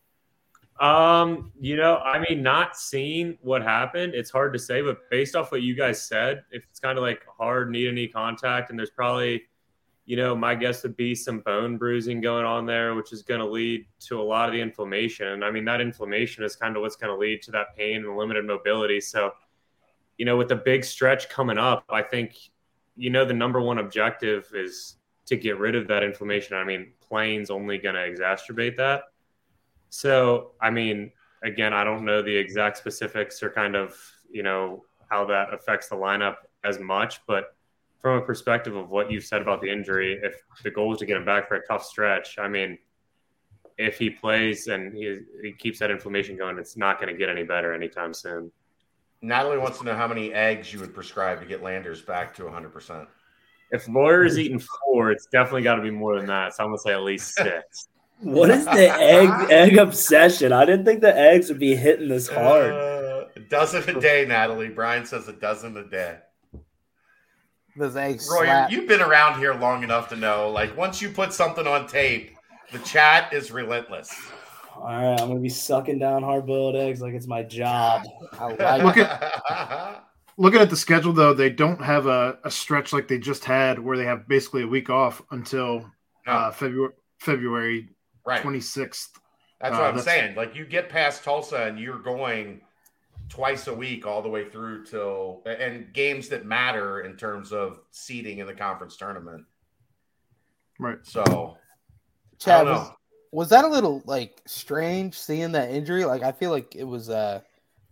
[0.80, 5.36] Um, you know, I mean, not seeing what happened, it's hard to say, but based
[5.36, 8.78] off what you guys said, if it's kind of like hard to knee contact, and
[8.78, 9.42] there's probably,
[10.08, 13.42] you know, my guess would be some bone bruising going on there, which is going
[13.42, 15.28] to lead to a lot of the inflammation.
[15.28, 18.06] And I mean, that inflammation is kind of what's going to lead to that pain
[18.06, 19.02] and limited mobility.
[19.02, 19.34] So,
[20.18, 22.38] you know, with the big stretch coming up, I think,
[22.96, 26.56] you know, the number one objective is to get rid of that inflammation.
[26.56, 29.04] I mean, playing's only going to exacerbate that.
[29.90, 31.12] So, I mean,
[31.44, 33.94] again, I don't know the exact specifics or kind of,
[34.32, 37.57] you know, how that affects the lineup as much, but
[38.00, 41.06] from a perspective of what you've said about the injury, if the goal is to
[41.06, 42.78] get him back for a tough stretch, I mean,
[43.78, 47.30] if he plays and he, he keeps that inflammation going, it's not going to get
[47.30, 48.52] any better anytime soon.
[49.22, 52.44] natalie wants to know how many eggs you would prescribe to get landers back to
[52.44, 53.08] 100%
[53.72, 56.56] If Lawyer is eating four, it's definitely got to be more than that.
[56.56, 57.90] So I'm going to say at least six.
[58.20, 60.52] What is the egg egg obsession?
[60.52, 62.72] I didn't think the eggs would be hitting this hard.
[62.72, 64.70] Uh, a dozen a day, Natalie.
[64.70, 66.18] Brian says a dozen a day.
[67.78, 68.72] Those eggs Roy, slap.
[68.72, 72.36] you've been around here long enough to know, like, once you put something on tape,
[72.72, 74.14] the chat is relentless.
[74.76, 78.04] All right, I'm gonna be sucking down hard-boiled eggs like it's my job.
[78.40, 78.46] I
[78.78, 79.08] like Look it.
[79.08, 80.04] at-
[80.40, 83.80] Looking at the schedule, though, they don't have a, a stretch like they just had
[83.80, 85.80] where they have basically a week off until
[86.28, 87.90] No, uh, February February
[88.24, 88.44] right.
[88.44, 89.08] 26th.
[89.60, 90.36] That's uh, what I'm that's- saying.
[90.36, 92.62] Like, you get past Tulsa and you're going
[93.30, 97.80] twice a week all the way through till and games that matter in terms of
[97.92, 99.46] seeding in the conference tournament.
[100.80, 101.00] Right.
[101.04, 102.96] So I Chad, don't was, know.
[103.32, 106.06] was that a little like strange seeing that injury?
[106.06, 107.42] Like I feel like it was uh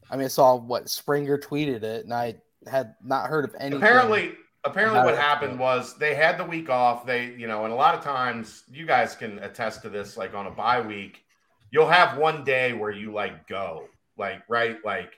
[0.09, 2.35] I mean I saw what Springer tweeted it and I
[2.67, 3.77] had not heard of anything.
[3.77, 4.33] apparently
[4.63, 7.93] apparently what happened was they had the week off they you know and a lot
[7.93, 11.23] of times you guys can attest to this like on a bye week
[11.71, 13.87] you'll have one day where you like go
[14.17, 15.11] like right like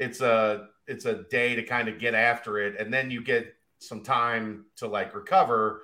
[0.00, 3.54] it's a it's a day to kind of get after it and then you get
[3.78, 5.82] some time to like recover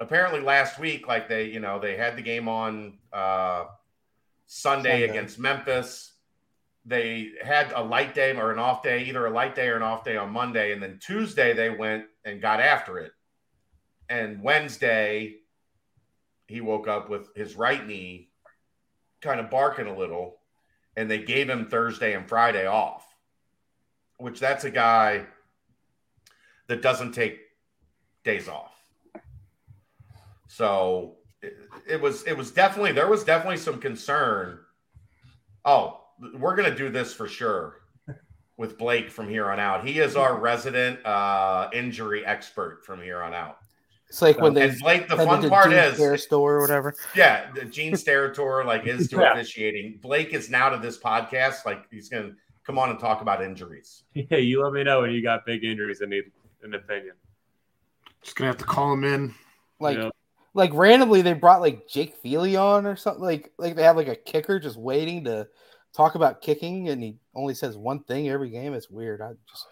[0.00, 3.66] apparently last week like they you know they had the game on uh
[4.46, 5.08] sunday, Sunday.
[5.08, 6.14] against memphis
[6.88, 9.82] they had a light day or an off day, either a light day or an
[9.82, 13.12] off day on Monday, and then Tuesday they went and got after it.
[14.08, 15.36] And Wednesday,
[16.46, 18.30] he woke up with his right knee
[19.20, 20.40] kind of barking a little,
[20.96, 23.06] and they gave him Thursday and Friday off,
[24.18, 25.24] which that's a guy
[26.66, 27.38] that doesn't take
[28.24, 28.72] days off.
[30.48, 31.56] So it,
[31.88, 34.58] it was it was definitely there was definitely some concern.
[35.64, 36.00] Oh,
[36.34, 37.76] we're gonna do this for sure
[38.56, 39.86] with Blake from here on out.
[39.86, 43.58] He is our resident uh, injury expert from here on out.
[44.08, 46.94] It's like when they And Blake, the fun part Gene's is, Hair store or whatever.
[47.14, 49.32] yeah, the Gene Steratore like is to Yeah.
[49.34, 49.98] officiating.
[50.02, 51.66] Blake is now to this podcast.
[51.66, 52.32] Like he's gonna
[52.68, 54.04] come on and talk about injuries.
[54.14, 56.24] Yeah, you let me know when you got big injuries and need
[56.62, 57.14] an opinion.
[58.22, 59.34] Just gonna have to call him in.
[59.80, 60.10] Like Yeah.
[60.52, 63.22] like randomly they brought like Jay Feely on or something.
[63.22, 65.48] Like like they have like a kicker just waiting to
[65.94, 68.74] talk about kicking and he only says one thing every game.
[68.74, 69.22] It's weird.
[69.22, 69.66] I just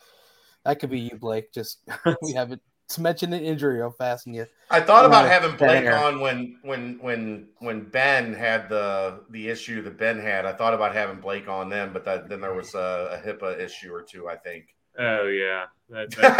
[0.64, 1.52] that could be you, Blake.
[1.52, 1.80] Just
[2.22, 5.32] we haven't to mention an injury real fast and you I thought about Right.
[5.32, 5.96] having Blake Fair.
[5.96, 10.44] on when when when when Ben had the the issue that Ben had.
[10.46, 13.60] I thought about having Blake on then, but that, then there was a, a HIPAA
[13.60, 14.28] issue or two.
[14.28, 14.74] I think.
[14.98, 16.36] Oh yeah, that, that,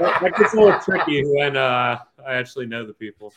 [0.00, 3.32] that, that gets a little tricky when uh, I actually know the people.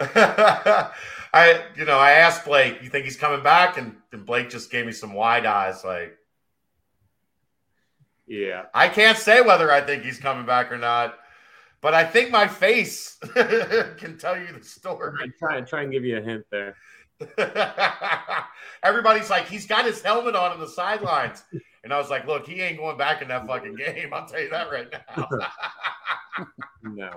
[0.00, 4.70] I you know I asked Blake, "You think he's coming back?" And, and Blake just
[4.70, 6.16] gave me some wide eyes, like
[8.26, 11.18] Yeah, I can't say whether I think he's coming back or not,
[11.84, 15.12] but I think my face can tell you the story.
[15.22, 16.76] I try, try and give you a hint there.
[18.82, 21.44] Everybody's like, he's got his helmet on in the sidelines.
[21.84, 24.14] And I was like, look, he ain't going back in that fucking game.
[24.14, 25.28] I'll tell you that right now.
[26.82, 27.10] No.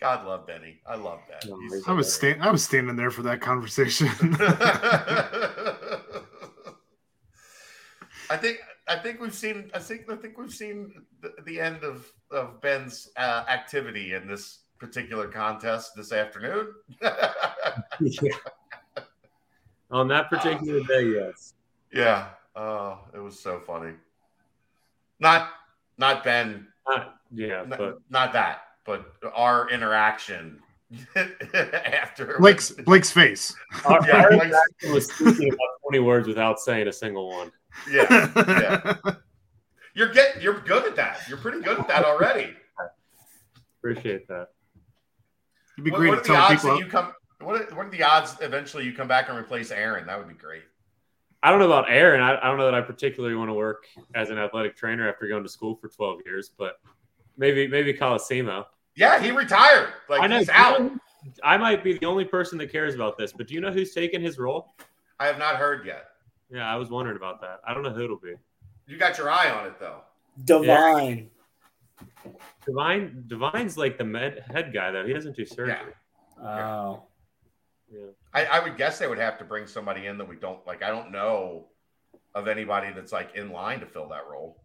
[0.00, 0.80] God love Benny.
[0.86, 1.48] I love that.
[1.48, 2.34] No, He's he's I was great.
[2.34, 4.08] stand I was standing there for that conversation.
[8.30, 8.58] I think
[8.88, 12.60] I think we've seen I think I think we've seen the, the end of of
[12.60, 16.68] Ben's uh, activity in this particular contest this afternoon.
[17.00, 18.30] Yeah.
[19.90, 21.54] On that particular day, yes.
[21.92, 23.92] yeah, oh, it was so funny.
[25.20, 25.50] Not
[25.96, 30.58] not Ben, Not, yeah, not, but not that, but our interaction
[31.16, 33.54] after Blake's Blake's face.
[33.84, 37.52] our, Yeah, our like- interaction was speaking about 20 words without saying a single one.
[37.90, 38.94] Yeah, yeah.
[39.94, 41.20] You're getting you're good at that.
[41.28, 42.54] You're pretty good at that already.
[43.78, 44.48] Appreciate that.
[45.76, 46.76] It'd be What, great what to are the tell odds people.
[46.76, 47.12] that you come?
[47.40, 50.06] What are, what are the odds eventually you come back and replace Aaron?
[50.06, 50.62] That would be great.
[51.42, 52.20] I don't know about Aaron.
[52.20, 53.84] I, I don't know that I particularly want to work
[54.14, 56.80] as an athletic trainer after going to school for 12 years, but
[57.36, 58.64] maybe maybe Colosimo.
[58.96, 59.92] Yeah, he retired.
[60.08, 60.38] Like I know.
[60.38, 60.90] he's out.
[61.44, 63.92] I might be the only person that cares about this, but do you know who's
[63.92, 64.74] taking his role?
[65.20, 66.06] I have not heard yet.
[66.50, 67.60] Yeah, I was wondering about that.
[67.66, 68.34] I don't know who it'll be.
[68.86, 70.00] You got your eye on it though.
[70.44, 71.30] Divine.
[72.64, 75.06] Divine Divine's like the med, head guy though.
[75.06, 75.92] He doesn't do surgery.
[76.40, 77.02] Oh.
[77.90, 78.06] Yeah.
[78.34, 80.82] I, I would guess they would have to bring somebody in that we don't like.
[80.82, 81.68] I don't know
[82.34, 84.62] of anybody that's like in line to fill that role.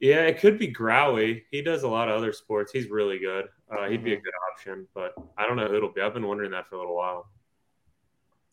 [0.00, 1.42] Yeah, it could be Growy.
[1.50, 2.72] He does a lot of other sports.
[2.72, 3.46] He's really good.
[3.70, 6.02] Uh, he'd be a good option, but I don't know who it'll be.
[6.02, 7.28] I've been wondering that for a little while.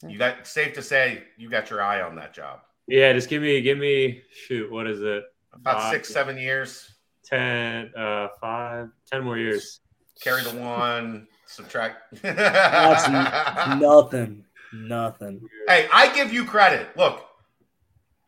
[0.08, 2.62] You got safe to say you got your eye on that job.
[2.92, 5.24] Yeah, just give me, give me, shoot, what is it?
[5.54, 5.94] About Five.
[5.94, 6.92] six, seven years.
[7.24, 9.80] 10, uh, five, 10 more years.
[10.22, 12.22] Carry the one, subtract.
[12.22, 14.44] That's n- nothing.
[14.74, 15.40] Nothing.
[15.70, 16.88] Hey, I give you credit.
[16.98, 17.26] Look,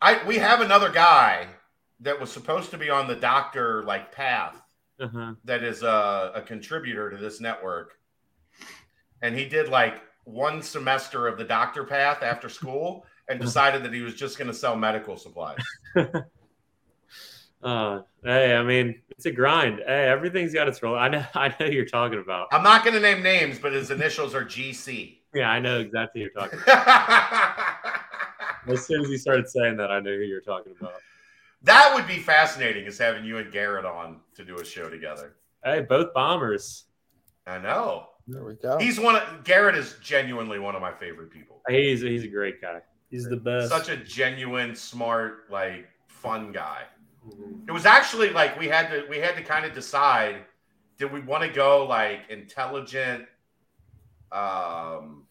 [0.01, 1.47] I we have another guy
[1.99, 4.55] that was supposed to be on the doctor like path
[4.99, 5.33] Uh-huh.
[5.43, 7.97] that is a, a contributor to this network,
[9.21, 13.93] and he did like one semester of the doctor path after school and decided that
[13.93, 15.57] he was just going to sell medical supplies.
[17.63, 19.81] Uh, hey, I mean, it's a grind.
[19.87, 20.97] Hey, everything's got its role.
[20.97, 22.47] I know, I know who you're talking about.
[22.51, 25.17] I'm not going to name names, but his initials are GC.
[25.33, 27.67] Yeah, I know exactly who you're talking about.
[28.67, 30.95] As soon as you started saying that, I knew who you're talking about.
[31.63, 35.35] that would be fascinating, is having you and Garrett on to do a show together.
[35.63, 36.85] Hey, both bombers.
[37.47, 38.07] I know.
[38.27, 38.77] There we go.
[38.77, 41.61] He's one of Garrett is genuinely one of my favorite people.
[41.67, 42.79] He's he's a great guy.
[43.13, 43.69] He's the best.
[43.69, 46.81] Such a genuine, smart, like fun guy.
[47.67, 50.37] It was actually like we had to we had to kind of decide
[50.97, 53.25] did we want to go like intelligent
[54.31, 55.25] um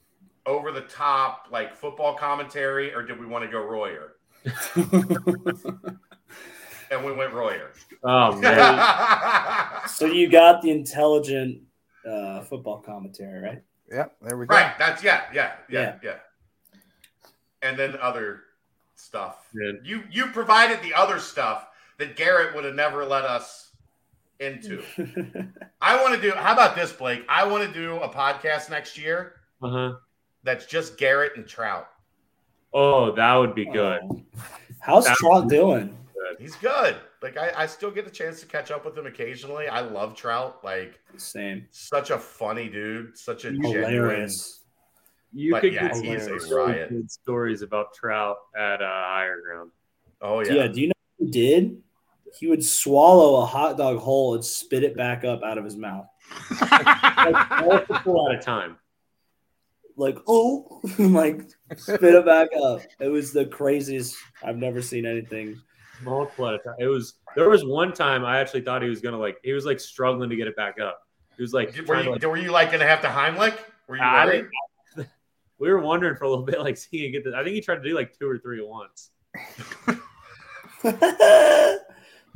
[0.46, 4.12] over the top like football commentary or did we want to go Royer?
[6.92, 7.72] And we went Royer.
[8.04, 11.62] Oh man, so you got the intelligent
[12.06, 13.62] uh, football commentary, right?
[13.90, 14.54] Yeah, there we go.
[14.54, 15.98] right, that's yeah, yeah, yeah, Yeah.
[16.02, 16.14] yeah.
[17.62, 18.42] And then other
[18.94, 19.48] stuff.
[19.54, 19.80] Man.
[19.84, 21.68] You you provided the other stuff
[21.98, 23.70] that Garrett would have never let us
[24.40, 24.82] into.
[25.80, 26.32] I want to do.
[26.32, 27.24] How about this, Blake?
[27.28, 29.92] I want to do a podcast next year uh huh.
[30.42, 31.88] that's just Garrett and Trout.
[32.74, 34.00] Oh, that would be good.
[34.80, 35.96] How's That- Trout doing?
[36.38, 36.96] He's good.
[37.22, 39.68] Like I, I still get a chance to catch up with him occasionally.
[39.68, 40.64] I love Trout.
[40.64, 41.66] Like Same.
[41.70, 43.16] such a funny dude.
[43.16, 43.92] Such a genuine.
[43.92, 44.61] Hilarious.
[45.34, 46.88] You But could yeah, get some he's a riot.
[46.90, 49.70] good stories about Trout at uh, higher ground.
[50.20, 50.52] Oh Yeah.
[50.54, 50.66] yeah.
[50.68, 51.82] Do you know what he did?
[52.38, 55.76] He would swallow a hot dog whole and spit it back up out of his
[55.76, 56.06] mouth.
[56.60, 58.76] Like multiple at a time.
[59.96, 61.42] Like, oh, like
[61.76, 62.80] spit it back up.
[63.00, 64.16] It was the craziest.
[64.42, 65.60] I've never seen anything.
[66.02, 66.74] Multiple at a time.
[66.80, 67.14] It was.
[67.36, 69.36] There was one time I actually thought he was gonna like.
[69.44, 71.02] He was like struggling to get it back up.
[71.36, 71.76] He was like.
[71.76, 73.56] Were trying to, you, like were you like going to have to Heimlich?
[73.86, 74.36] Were you I worried?
[74.38, 74.50] didn't-
[75.62, 77.22] we were wondering for a little bit, like seeing it get.
[77.24, 79.10] The, I think he tried to do like two or three at once.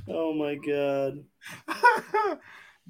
[0.09, 1.25] oh my god.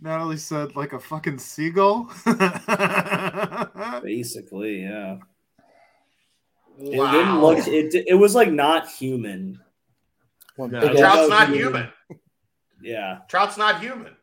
[0.02, 2.12] Natalie said, like a fucking seagull.
[4.02, 5.16] Basically, yeah.
[6.78, 7.12] It Wow.
[7.12, 7.66] didn't look.
[7.66, 9.58] It it was like not human.
[10.56, 11.54] One No, Trout's not Yeah.
[11.54, 11.88] human.
[12.82, 13.18] Yeah.
[13.28, 14.14] Trout's not human.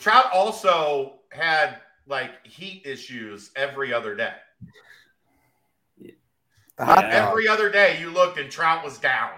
[0.00, 4.34] Trout also had like heat issues every other day.
[6.78, 7.28] The hot Yeah.
[7.30, 9.30] Every other day you looked and Trout was down.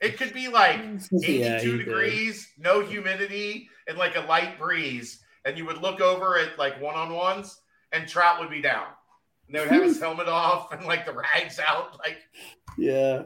[0.00, 1.78] It could be like 82 Yeah, he did.
[1.78, 5.20] degrees, no humidity, and like a light breeze.
[5.44, 7.60] And you would look over at like one on ones
[7.92, 8.86] and Trout would be down.
[9.46, 11.98] And they would have his helmet off and like the rags out.
[11.98, 12.18] Like,
[12.78, 13.22] Yeah.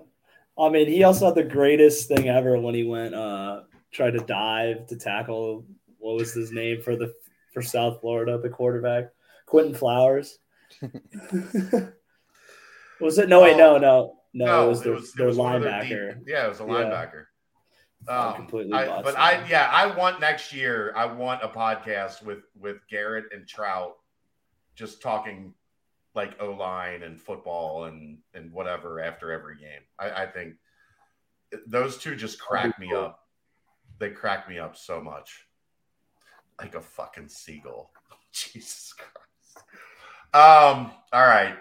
[0.59, 3.63] I mean, he also had the greatest thing ever when he went uh
[3.93, 5.65] tried to dive to tackle
[5.99, 7.13] what was his name for the
[7.53, 9.11] for South Florida, the quarterback,
[9.47, 10.39] Quinton Flowers.
[13.01, 13.29] was it?
[13.29, 14.65] No, wait, no, no, no.
[14.67, 16.15] it was their, their Oh, one of their linebacker.
[16.19, 16.69] deep- yeah, it was a Yeah.
[16.71, 17.25] linebacker.
[18.09, 19.19] I Um, completely I- but.
[19.19, 20.93] I yeah, I want next year.
[20.97, 23.99] I want a podcast with with Garrett and Trout,
[24.75, 25.55] just talking
[26.15, 29.83] like O line and football and and whatever after every game.
[29.99, 30.55] I, I think
[31.67, 33.29] those two just crack me up.
[33.99, 35.47] They crack me up so much,
[36.59, 37.93] like a fucking seagull.
[38.33, 39.17] Jesus Christ.
[40.33, 40.93] Um.
[41.13, 41.57] All right.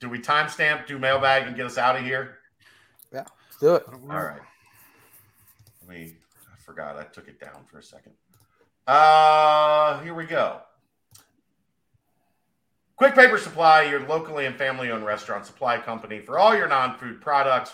[0.00, 0.86] Do we timestamp?
[0.86, 2.38] Do mailbag and get us out of here?
[3.12, 3.84] Yeah, let's do it.
[3.86, 4.40] All right.
[5.86, 6.14] Let me.
[6.52, 6.96] I forgot.
[6.96, 8.12] I took it down for a second.
[8.86, 10.60] Uh, here we go.
[12.96, 17.72] Quick Paper Supply, your locally and family-owned restaurant supply company for all your non-food products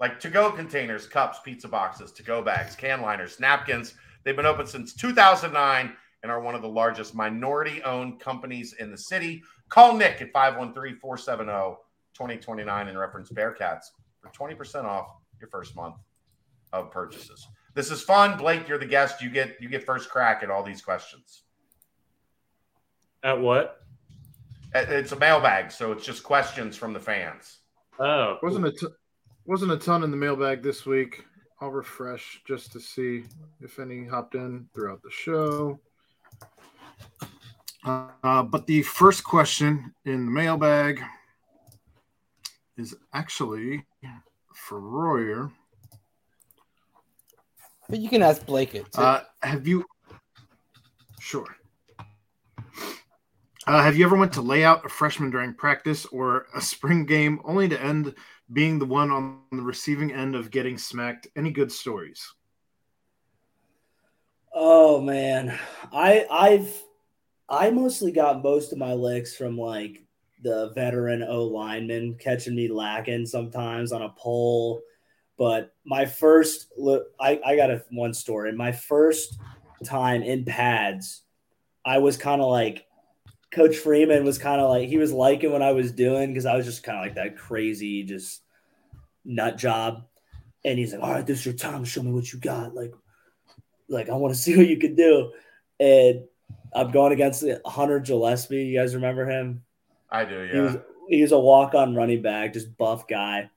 [0.00, 3.94] like to-go containers, cups, pizza boxes, to-go bags, can liners, napkins.
[4.24, 8.96] They've been open since 2009 and are one of the largest minority-owned companies in the
[8.96, 9.42] city.
[9.70, 11.76] Call Nick at 513-470-2029
[12.88, 13.86] and reference Bearcats
[14.20, 15.94] for 20% off your first month
[16.72, 17.46] of purchases.
[17.74, 18.36] This is fun.
[18.36, 19.22] Blake, you're the guest.
[19.22, 21.42] You get you get first crack at all these questions.
[23.22, 23.78] At what?
[24.74, 27.58] It's a mailbag, so it's just questions from the fans.
[27.98, 28.86] Oh, Wasn't a t-
[29.46, 31.24] wasn't a ton in the mailbag this week.
[31.60, 33.24] I'll refresh just to see
[33.60, 35.78] if any hopped in throughout the show.
[37.84, 41.02] Uh, but the first question in the mailbag
[42.76, 43.86] is actually
[44.54, 45.50] for Royer.
[47.88, 48.90] But you can ask Blake it.
[48.92, 49.00] too.
[49.00, 49.84] Uh, have you?
[51.20, 51.46] Sure.
[53.66, 57.04] Uh, have you ever went to lay out a freshman during practice or a spring
[57.04, 58.14] game, only to end
[58.52, 61.28] being the one on the receiving end of getting smacked?
[61.36, 62.32] Any good stories?
[64.52, 65.58] Oh man,
[65.92, 66.82] I I've
[67.50, 70.04] I mostly got most of my licks from like
[70.42, 74.80] the veteran O lineman catching me lacking sometimes on a pole.
[75.36, 78.52] But my first look, I, I got a one story.
[78.52, 79.38] My first
[79.84, 81.22] time in pads,
[81.84, 82.86] I was kind of like
[83.50, 86.56] Coach Freeman was kind of like he was liking what I was doing because I
[86.56, 88.42] was just kind of like that crazy just
[89.24, 90.04] nut job.
[90.64, 91.84] And he's like, "All right, this is your time.
[91.84, 92.92] Show me what you got." Like,
[93.88, 95.32] like I want to see what you can do.
[95.80, 96.24] And
[96.74, 98.64] I'm going against Hunter Gillespie.
[98.64, 99.62] You guys remember him?
[100.10, 100.80] I do, He was yeah.
[101.08, 103.50] he was a walk on running back, just buff guy.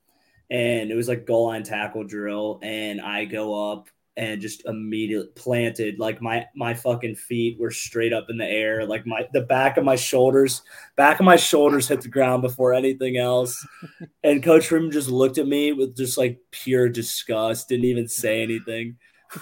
[0.49, 2.59] And it was like goal line tackle drill.
[2.61, 8.13] And I go up and just immediately planted like my my fucking feet were straight
[8.13, 8.85] up in the air.
[8.85, 10.61] Like my the back of my shoulders,
[10.95, 13.65] back of my shoulders hit the ground before anything else.
[14.23, 18.43] and Coach Freeman just looked at me with just like pure disgust, didn't even say
[18.43, 18.97] anything.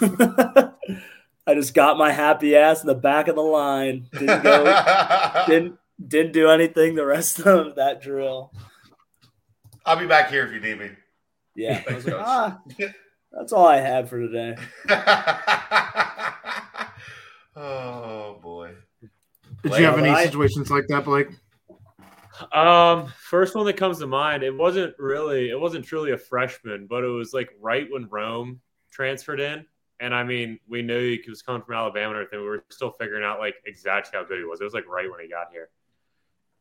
[1.46, 4.08] I just got my happy ass in the back of the line.
[4.12, 8.52] Didn't go didn't didn't do anything the rest of that drill.
[9.84, 10.90] I'll be back here if you need me.
[11.56, 12.24] Yeah, Thanks, like, Coach.
[12.24, 12.58] ah,
[13.32, 14.56] that's all I had for today.
[17.56, 18.74] oh boy.
[19.00, 19.10] Did
[19.68, 21.28] Blake, you have any I- situations like that, Blake?
[22.52, 26.86] Um, first one that comes to mind, it wasn't really, it wasn't truly a freshman,
[26.88, 28.60] but it was like right when Rome
[28.90, 29.64] transferred in.
[30.02, 32.40] And I mean, we knew he was coming from Alabama and everything.
[32.40, 34.60] We were still figuring out like exactly how good he was.
[34.60, 35.68] It was like right when he got here.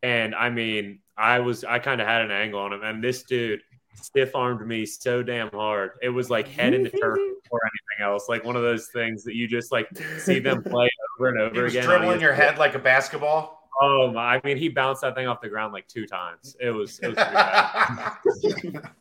[0.03, 2.83] And I mean, I was, I kind of had an angle on him.
[2.83, 3.61] And this dude
[3.95, 5.93] stiff armed me so damn hard.
[6.03, 7.17] It was like head in the turf
[7.49, 8.29] or anything else.
[8.29, 9.87] Like one of those things that you just like
[10.19, 10.87] see them play
[11.17, 11.83] over and over again.
[11.83, 13.57] dribbling your head like a basketball.
[13.81, 14.35] Oh my!
[14.35, 16.55] I mean, he bounced that thing off the ground like two times.
[16.59, 16.99] It was.
[16.99, 18.91] It was pretty bad.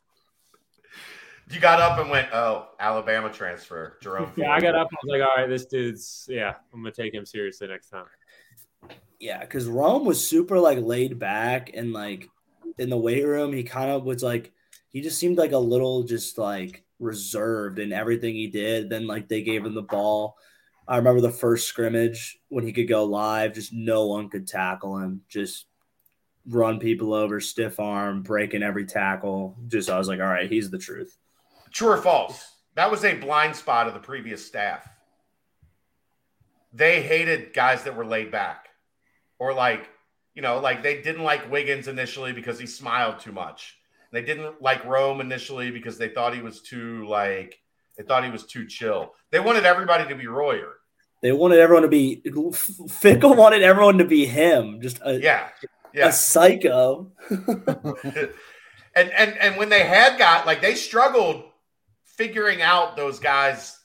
[1.50, 4.32] you got up and went, oh, Alabama transfer, Jerome.
[4.36, 4.88] yeah, I got up.
[4.88, 6.26] and I was like, all right, this dude's.
[6.28, 8.06] Yeah, I'm gonna take him seriously next time.
[9.18, 12.28] Yeah, because Rome was super like laid back and like
[12.78, 14.52] in the weight room, he kind of was like
[14.88, 18.88] he just seemed like a little just like reserved in everything he did.
[18.88, 20.36] Then like they gave him the ball.
[20.88, 24.98] I remember the first scrimmage when he could go live, just no one could tackle
[24.98, 25.22] him.
[25.28, 25.66] Just
[26.46, 29.56] run people over, stiff arm, breaking every tackle.
[29.68, 31.16] Just I was like, all right, he's the truth.
[31.72, 32.50] True or false?
[32.74, 34.88] That was a blind spot of the previous staff.
[36.72, 38.68] They hated guys that were laid back,
[39.38, 39.88] or like,
[40.34, 43.76] you know, like they didn't like Wiggins initially because he smiled too much.
[44.12, 47.60] They didn't like Rome initially because they thought he was too like
[47.96, 49.12] they thought he was too chill.
[49.30, 50.74] They wanted everybody to be Royer.
[51.22, 54.80] They wanted everyone to be Fickell wanted everyone to be him.
[54.80, 55.48] Just a, Yeah,
[55.92, 56.08] Yeah.
[56.08, 57.12] A psycho.
[57.30, 58.30] and
[58.94, 61.49] and and when they had got like they struggled
[62.20, 63.78] figuring out those guys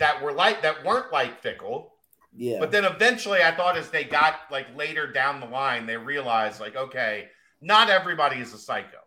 [0.00, 1.90] that were like that weren't like Fickell
[2.34, 2.58] yeah.
[2.58, 6.58] but then eventually i thought as they got like later down the line they realized
[6.58, 7.28] like okay
[7.60, 8.98] not everybody is a psycho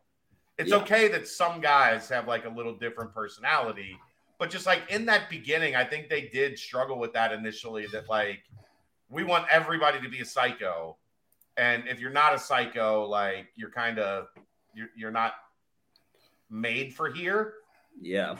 [0.57, 0.77] it's Yeah.
[0.77, 3.97] okay that some guys have like a little different personality
[4.39, 8.07] but just like in that beginning i think they did struggle with that initially that
[8.07, 8.39] like
[9.09, 10.95] we want everybody to be a psycho
[11.57, 14.27] and if you're not a psycho like you're kind of
[14.73, 15.33] you're, you're not
[16.49, 17.55] made for here
[18.01, 18.35] yeah.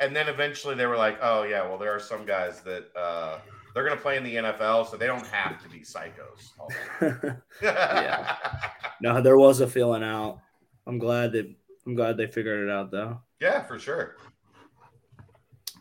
[0.00, 3.38] and then eventually they were like oh yeah well there are some guys that uh
[3.74, 6.68] they're going to play in the nfl so they don't have to be psychos all
[7.00, 7.42] the time.
[7.62, 8.36] Yeah.
[9.00, 10.40] no, there was a feeling out.
[10.86, 11.46] I'm glad that
[11.86, 13.20] I'm glad they figured it out though.
[13.40, 14.16] yeah for sure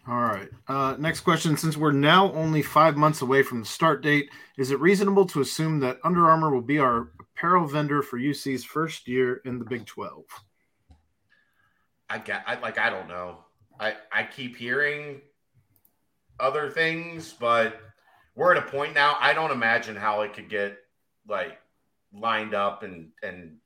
[0.08, 0.48] All right.
[0.70, 1.58] Uh, next question.
[1.58, 5.42] Since we're now only five months away from the start date, is it reasonable to
[5.42, 9.66] assume that Under Armour will be our apparel vendor for UC's first year in the
[9.66, 10.24] Big 12?
[12.10, 13.38] I get i like i don't know
[13.80, 15.22] i i keep hearing
[16.40, 17.80] other things but
[18.36, 20.78] we're at a point now i don't imagine how it could get
[21.28, 21.60] like
[22.14, 23.58] lined up and and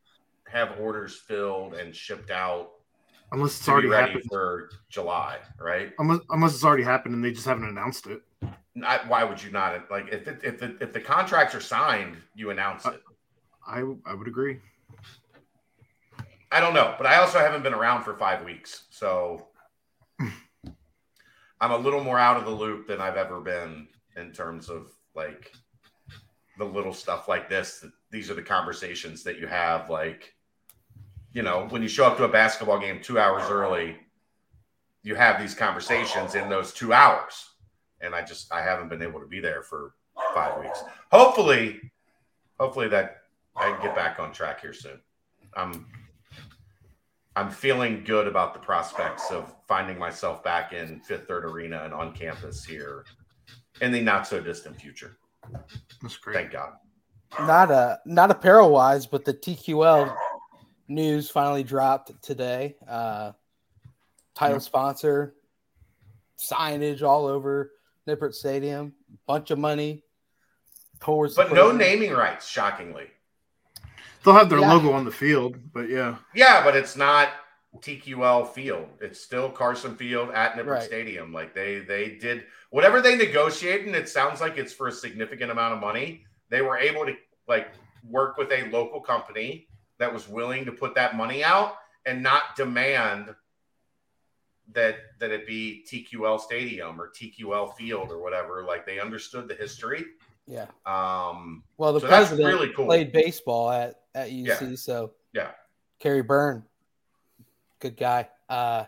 [0.47, 2.71] have orders filled and shipped out
[3.33, 4.29] Unless it's already ready happened.
[4.29, 5.93] for July, right?
[5.99, 8.21] Unless, unless it's already happened and they just haven't announced it.
[8.85, 9.89] I, why would you not?
[9.89, 13.01] Like, if it, if the if the contracts are signed, you announce it.
[13.65, 14.59] I I would agree.
[16.51, 19.47] I don't know, but I also haven't been around for five weeks, so
[21.61, 23.87] I'm a little more out of the loop than I've ever been
[24.17, 25.51] in terms of like
[26.57, 27.85] the little stuff like this.
[28.09, 30.33] These are the conversations that you have, like
[31.33, 33.95] you know, when you show up to a basketball game two hours early,
[35.03, 37.49] you have these conversations in those two hours,
[38.01, 39.93] and I just I haven't been able to be there for
[40.35, 40.83] five weeks.
[41.11, 41.79] Hopefully,
[42.59, 43.21] hopefully that
[43.55, 44.99] I can get back on track here soon.
[45.55, 45.85] I'm
[47.35, 51.93] I'm feeling good about the prospects of finding myself back in Fifth Third Arena and
[51.93, 53.05] on campus here
[53.79, 55.17] in the not so distant future.
[56.01, 56.35] That's great.
[56.35, 56.73] Thank God.
[57.39, 60.13] not a not apparel wise, but the TQL
[60.89, 62.75] news finally dropped today.
[62.87, 63.31] Uh,
[64.35, 64.61] title Yep.
[64.63, 65.35] sponsor,
[66.37, 67.71] signage all over
[68.07, 68.93] Nippert Stadium,
[69.25, 70.03] bunch of money
[70.99, 71.35] towards.
[71.35, 73.07] the But no naming rights, shockingly.
[74.23, 74.71] They'll have their Yeah.
[74.73, 76.17] logo on the field, but yeah.
[76.33, 77.29] Yeah, but it's not
[77.79, 78.87] TQL Field.
[78.99, 80.83] It's still Carson Field at Nippert Right.
[80.83, 81.33] Stadium.
[81.33, 85.51] Like they they did whatever they negotiated, and it sounds like it's for a significant
[85.51, 86.25] amount of money.
[86.49, 87.15] They were able to
[87.47, 87.69] like
[88.09, 89.67] work with a local company
[89.99, 91.75] that was willing to put that money out
[92.05, 93.33] and not demand
[94.73, 98.63] that that it be TQL Stadium or TQL Field or whatever.
[98.63, 100.05] Like they understood the history.
[100.47, 100.65] Yeah.
[100.85, 102.85] Um, Well, the So that's president really cool.
[102.85, 105.51] played baseball at at UC, so Yeah.
[105.99, 106.63] Kerry Byrne,
[107.79, 108.27] good guy.
[108.49, 108.85] Uh,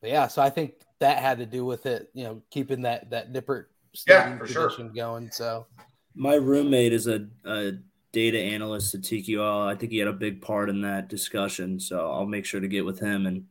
[0.00, 2.10] but yeah, so I think that had to do with it.
[2.14, 3.66] You know, keeping that that Nippert
[4.06, 4.62] Yeah, Stadium for sure.
[4.70, 5.30] tradition going.
[5.30, 5.66] So
[6.14, 7.72] My roommate is a, a
[8.12, 9.66] data analyst at TQL.
[9.66, 11.78] I think he had a big part in that discussion.
[11.80, 13.44] So I'll make sure to get with him and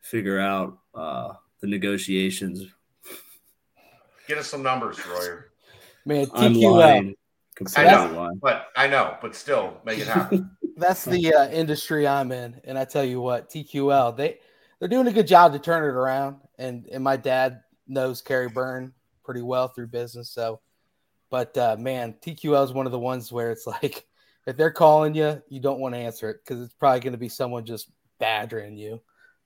[0.00, 2.62] figure out uh, the negotiations.
[4.28, 5.50] get us some numbers, Royer.
[6.04, 6.72] man, I'm TQL.
[6.78, 7.14] lying.
[7.76, 8.12] I know.
[8.14, 8.38] lying.
[8.42, 10.50] But I know, but still make it happen.
[10.76, 14.38] That's the uh, industry I'm in, and I tell you what, TQL they
[14.78, 16.36] they're doing a good job to turn it around.
[16.58, 18.92] And and my dad knows Kerry Byrne
[19.24, 20.60] pretty well through business, so.
[21.28, 24.06] But uh, man, TQL is one of the ones where it's like
[24.46, 27.18] if they're calling you, you don't want to answer it because it's probably going to
[27.18, 29.00] be someone just badgering you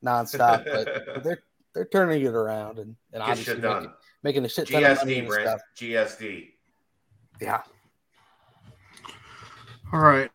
[0.05, 0.65] nonstop.
[0.65, 1.43] but, but they're
[1.75, 3.93] they're turning it around and, and Get obviously making,
[4.23, 5.49] making a shit ton of money Brent.
[5.49, 5.61] stuff.
[5.77, 6.51] GSD.
[7.41, 7.63] Yeah.
[9.93, 10.31] All right.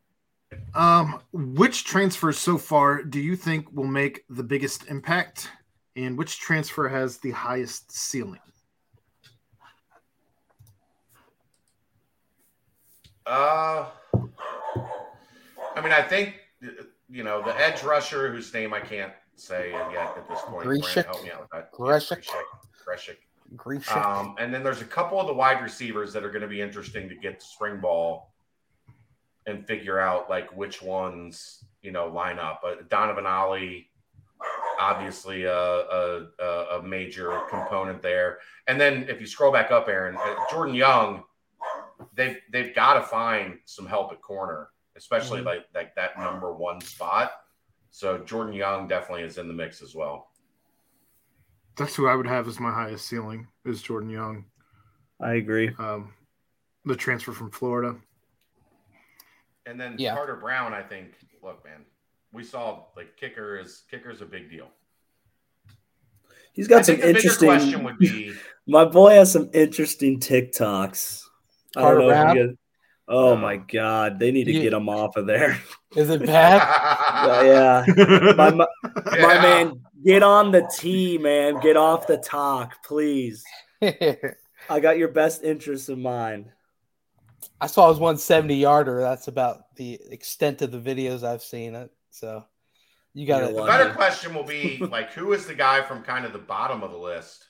[0.75, 5.49] Um, which transfers so far do you think will make the biggest impact,
[5.95, 8.39] and which transfer has the highest ceiling?
[13.25, 13.87] Uh,
[15.75, 16.35] I mean, I think
[17.09, 20.65] you know the edge rusher whose name I can't say yet at this point.
[20.65, 21.05] Brent, Grzesiak?
[21.05, 21.71] help me out with that.
[21.71, 22.25] Grzesiak?
[22.85, 23.17] Grzesiak.
[23.55, 23.97] Grecian.
[23.97, 26.61] Um, and then there's a couple of the wide receivers that are going to be
[26.61, 28.33] interesting to get to spring ball
[29.45, 32.59] and figure out like which ones you know line up.
[32.63, 33.89] But Donovan Ollie,
[34.79, 38.39] obviously a, a, a- a major component there.
[38.67, 41.23] And then if you scroll back up, Aaron, uh, Jordan Young,
[42.13, 45.45] they've they've got to find some help at corner, especially Mhm.
[45.45, 47.31] like like that number one spot.
[47.91, 50.31] So Jordan Young definitely is in the mix as well.
[51.77, 54.45] That's who I would have as my highest ceiling is Jordan Young,
[55.21, 55.73] I agree.
[55.77, 56.13] um,
[56.85, 57.95] the transfer from Florida.
[59.65, 60.13] And then Yeah.
[60.15, 61.13] Carter Brown, I think.
[61.43, 61.81] Look, man,
[62.31, 64.67] we saw like kicker is kicker is a big deal.
[66.53, 67.47] He's got some think the bigger interesting.
[67.49, 68.33] question would be
[68.67, 71.23] My boy has some interesting TikToks.
[71.75, 72.13] I Carter don't know.
[72.13, 72.35] Brown?
[72.47, 72.55] guys,
[73.07, 75.59] oh my god, they need to you- get him off of there.
[75.95, 76.61] Is it bad?
[77.27, 77.85] Oh, yeah,
[78.35, 78.67] my, my,
[79.15, 79.21] Yeah.
[79.21, 81.59] my man, get on the tee, man.
[81.61, 83.43] Get off the talk, please.
[83.81, 86.51] I got your best interests in mind.
[87.59, 89.01] I saw his 170 yarder.
[89.01, 91.91] That's about the extent of the videos I've seen it.
[92.11, 92.45] So
[93.13, 93.55] you got You're to.
[93.55, 96.83] The better question will be like, who is the guy from kind of the bottom
[96.83, 97.45] of the list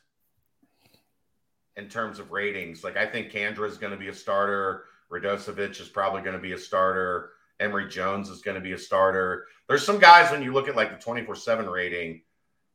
[1.76, 2.84] in terms of ratings?
[2.84, 4.86] Like, I think Kandra is going to be a starter.
[5.12, 7.32] Radosevic is probably going to be a starter.
[7.60, 9.45] Emory Jones is going to be a starter.
[9.68, 12.22] There's some guys when you look at like the 24 7 rating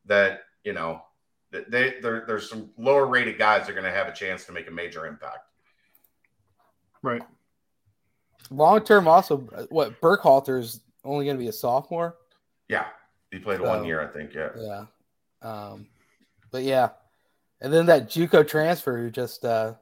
[0.07, 1.03] that, you know,
[1.53, 4.47] that they there, there's some lower rated guys that are going to have a chance
[4.47, 5.50] to make a major impact.
[7.03, 7.23] Right.
[8.51, 9.39] Long term, also,
[9.71, 12.17] what Burkhalter is only going to be a sophomore.
[12.69, 12.87] Yeah.
[13.31, 14.35] He played one year, I think.
[14.35, 14.51] Yeah.
[14.57, 14.85] Yeah.
[15.43, 15.87] Um,
[16.51, 16.91] but yeah.
[17.61, 19.75] And then that Juco transfer who just uh,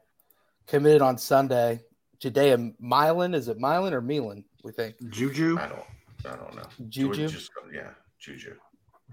[0.66, 1.80] committed on Sunday,
[2.20, 3.34] Jadea Milan.
[3.34, 4.44] Is it Milan or Milan?
[4.64, 5.58] We think Juju.
[5.58, 5.82] I don't,
[6.26, 6.66] I don't know.
[6.88, 7.28] Juju.
[7.28, 7.90] Just, yeah.
[8.18, 8.54] Juju.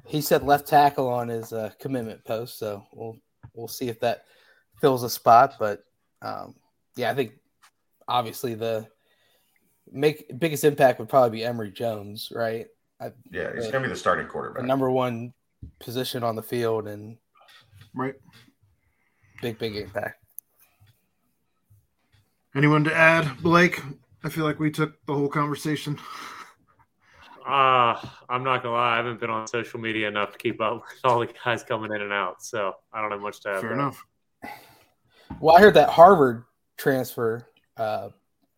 [0.06, 3.18] He said left tackle on his uh, commitment post, so we'll
[3.54, 4.26] we'll see if that
[4.82, 5.56] fills a spot.
[5.60, 5.84] But
[6.22, 6.56] um,
[6.96, 7.34] yeah, I think
[8.08, 8.88] obviously the
[9.92, 12.68] make biggest impact would probably be Emory Jones, right?
[13.00, 13.54] I, Yeah.
[13.54, 14.64] He's going to be the starting the quarterback.
[14.66, 15.34] number one
[15.80, 17.18] position on the field and
[17.94, 18.16] Right.
[19.42, 20.24] big big impact.
[22.56, 23.82] Anyone to add, Blake?
[24.24, 26.00] I feel like we took the whole conversation.
[27.48, 30.82] Uh, I'm not gonna lie, I haven't been on social media enough to keep up
[30.82, 33.60] with all the guys coming in and out, so I don't have much to add.
[33.62, 33.74] Fair there.
[33.74, 34.04] enough.
[35.40, 36.44] Well, I heard that Harvard
[36.78, 37.48] transfer.
[37.78, 38.10] Uh,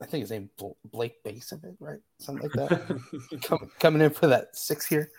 [0.02, 2.00] I think his name Blake Bl- Blake Basin, right?
[2.20, 3.42] Something like that.
[3.44, 5.10] Com- coming in for that six year.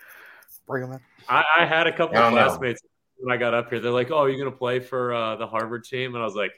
[0.67, 0.99] Bring him in.
[1.27, 2.45] I, I had a couple I of don't know.
[2.47, 2.81] classmates
[3.17, 3.79] when I got up here.
[3.79, 6.53] They're like, "Oh, you're gonna play for uh, the Harvard team?" And I was like,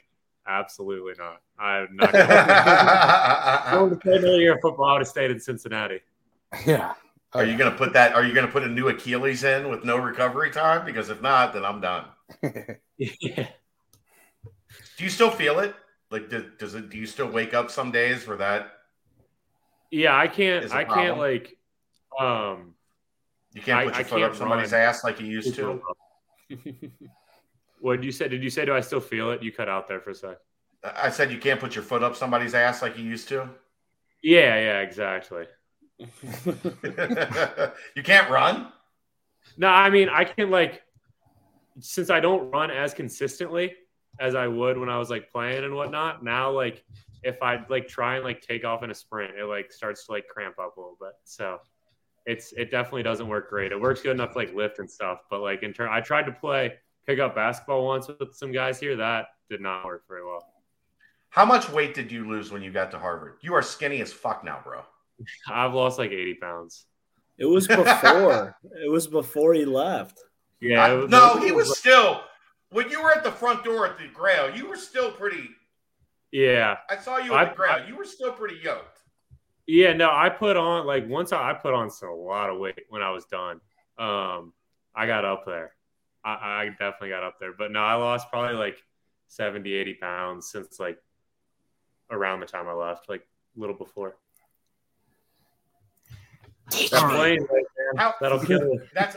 [0.46, 1.40] "Absolutely not.
[1.58, 4.84] I'm not gonna going to play another year of football.
[4.86, 6.00] I would have stayed in Cincinnati."
[6.66, 6.94] Yeah.
[7.34, 8.14] Oh, Are you going to put that?
[8.14, 10.84] Are you going to put a new Achilles in with no recovery time?
[10.84, 12.04] Because if not, then I'm done.
[12.98, 13.48] yeah.
[14.98, 15.74] Do you still feel it?
[16.12, 16.90] Like, does, does it?
[16.90, 18.70] Do you still wake up some days for that?
[19.90, 20.70] Yeah, I can't.
[20.70, 21.56] I I can't like.
[22.20, 22.74] Um,
[23.54, 24.82] You can't I- put your I foot up somebody's run.
[24.82, 25.80] ass like you used to.
[27.80, 28.28] what did you say?
[28.28, 29.42] Did you say do I still feel it?
[29.42, 30.36] You cut out there for a sec.
[30.84, 33.48] I said you can't put your foot up somebody's ass like you used to.
[34.22, 35.46] Yeah, yeah, exactly.
[37.96, 38.68] you can't run.
[39.56, 40.82] No, I mean I can like
[41.80, 43.74] since I don't run as consistently
[44.22, 46.24] as I would when I was like playing and whatnot.
[46.24, 46.84] Now, like
[47.24, 50.12] if I like try and like take off in a sprint, it like starts to
[50.12, 51.12] like cramp up a little bit.
[51.24, 51.58] So
[52.24, 53.72] it's it definitely doesn't work great.
[53.72, 56.26] It works good enough to like lift and stuff, but like in turn, I tried
[56.26, 56.74] to play
[57.04, 58.96] pick up basketball once with some guys here.
[58.96, 60.46] That did not work very well.
[61.30, 63.38] How much weight did you lose when you got to Harvard?
[63.40, 64.82] You are skinny as fuck now, bro.
[65.48, 66.86] I've lost like eighty pounds.
[67.38, 68.56] It was before.
[68.84, 70.20] it was before he left.
[70.60, 72.20] Yeah, I- was- no, it he was still.
[72.72, 75.50] When you were at the front door at the Grail, you were still pretty.
[76.32, 77.72] Yeah, I saw you at I- the Grail.
[77.72, 78.98] I- you were still pretty yoked.
[79.66, 82.58] Yeah, no, I put on like once I, I put on some, a lot of
[82.58, 83.60] weight when I was done.
[83.98, 84.52] Um,
[84.94, 85.72] I got up there.
[86.24, 86.30] I,
[86.64, 88.76] I definitely got up there, but no, I lost probably like
[89.28, 90.98] 70, 80 pounds since like
[92.10, 93.22] around the time I left, like
[93.56, 94.16] a little before.
[96.70, 98.80] That plane right there, How, that'll kill you.
[98.94, 99.16] That's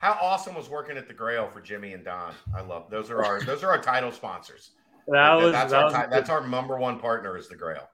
[0.00, 2.32] how awesome was working at the Grail for Jimmy and Don.
[2.56, 4.72] I love those are our those are our title sponsors.
[5.06, 7.88] That was that's that our was, ti- that's our number one partner is the Grail.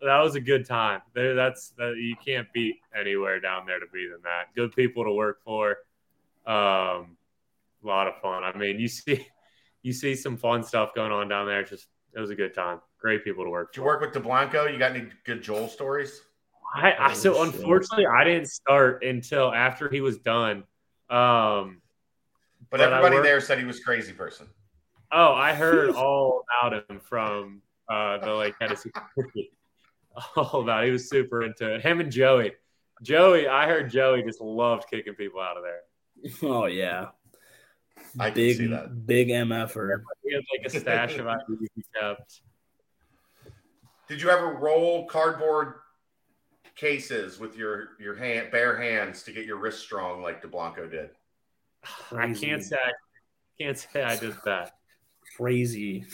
[0.00, 1.00] that was a good time.
[1.14, 4.52] There, that's that you can't beat anywhere down there to be than that.
[4.56, 5.76] Good people to work for.
[6.46, 7.16] Um,
[7.84, 8.42] a lot of fun.
[8.42, 9.28] I mean, you see,
[9.82, 11.60] you see some fun stuff going on down there.
[11.60, 11.86] It's just
[12.16, 12.80] it was a good time.
[12.98, 14.72] Great people to work Did you work with Dublanko?
[14.72, 16.22] You got any good Joel stories?
[16.74, 20.64] I, I so Oh, unfortunately I didn't start until after he was done.
[21.12, 21.82] Um,
[22.70, 24.48] But, But everybody worked- there said he was crazy person.
[25.12, 28.90] oh, I heard all about him from uh, the like Tennessee.
[30.36, 30.82] all about.
[30.84, 30.86] It.
[30.86, 31.82] He was super into it.
[31.82, 32.52] Him and Joey.
[33.02, 35.80] Joey, I heard Joey just loved kicking people out of there.
[36.48, 37.08] Oh yeah,
[38.18, 39.06] I can big see that.
[39.06, 40.02] big mf'er.
[40.22, 42.40] He had like a stash of IDs he kept.
[44.08, 45.74] Did you ever roll cardboard
[46.76, 51.10] cases with your your hand bare hands to get your wrist strong like Dublanko did?
[52.12, 52.92] I can't say I
[53.62, 54.72] can't say I did that.
[55.36, 56.04] Crazy.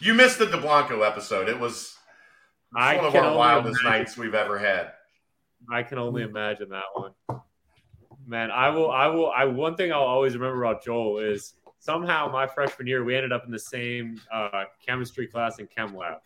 [0.00, 1.48] You missed the Dublanko episode.
[1.48, 1.96] It was
[2.76, 4.92] I one of can our wildest imagine- nights we've ever had.
[5.72, 7.12] I can only imagine that one.
[8.26, 8.90] Man, I will.
[8.90, 9.30] I will.
[9.30, 13.32] I one thing I'll always remember about Joel is somehow my freshman year we ended
[13.32, 16.18] up in the same uh, chemistry class in chem lab.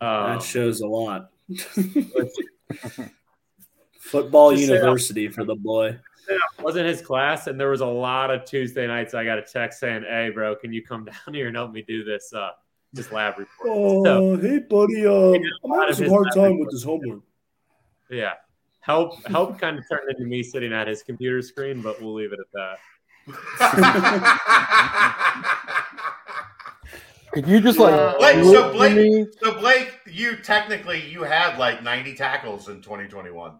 [0.00, 1.30] Um, that shows a lot.
[4.00, 5.98] Football Just say university for the boy.
[6.62, 9.80] wasn't his class, and there was a lot of Tuesday nights I got a text
[9.80, 12.50] saying, "Hey, bro, can you come down here and help me do this uh,
[12.92, 15.06] this lab report?" So, Oh, hey, buddy.
[15.06, 15.34] Um,
[15.64, 17.20] I'm having of some hard lab time with this homework.
[18.10, 18.34] yeah,
[18.80, 22.32] help help kind of turned into me sitting at his computer screen, but we'll leave
[22.32, 22.78] it at that.
[27.32, 29.26] Could you just like Uh, Blake, so Blake- me?
[29.42, 33.58] so Blake, you technically you had like 90 tackles in 2021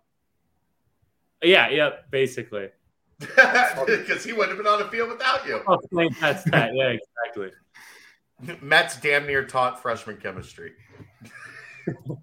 [1.43, 2.69] Yeah, yeah, basically.
[3.19, 5.61] because he wouldn't have been on the field without you.
[5.67, 5.81] Oh,
[6.21, 6.75] that's that.
[6.75, 7.51] Yeah, exactly.
[8.63, 10.73] Mets damn near taught freshman chemistry.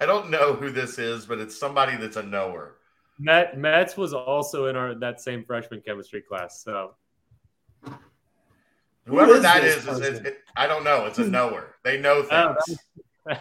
[0.00, 2.76] I don't know who this is, but it's somebody that's a knower.
[3.18, 6.62] Met Mets was also in our that same freshman chemistry class.
[6.62, 6.94] So
[9.06, 11.06] Whoever is that this is, is, is it- I don't know.
[11.06, 11.76] It's a knower.
[11.84, 12.78] They know Oh, things.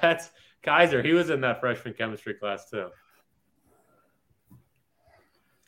[0.02, 0.30] that's
[0.64, 1.02] Kaiser.
[1.02, 2.90] He was in that freshman chemistry class too.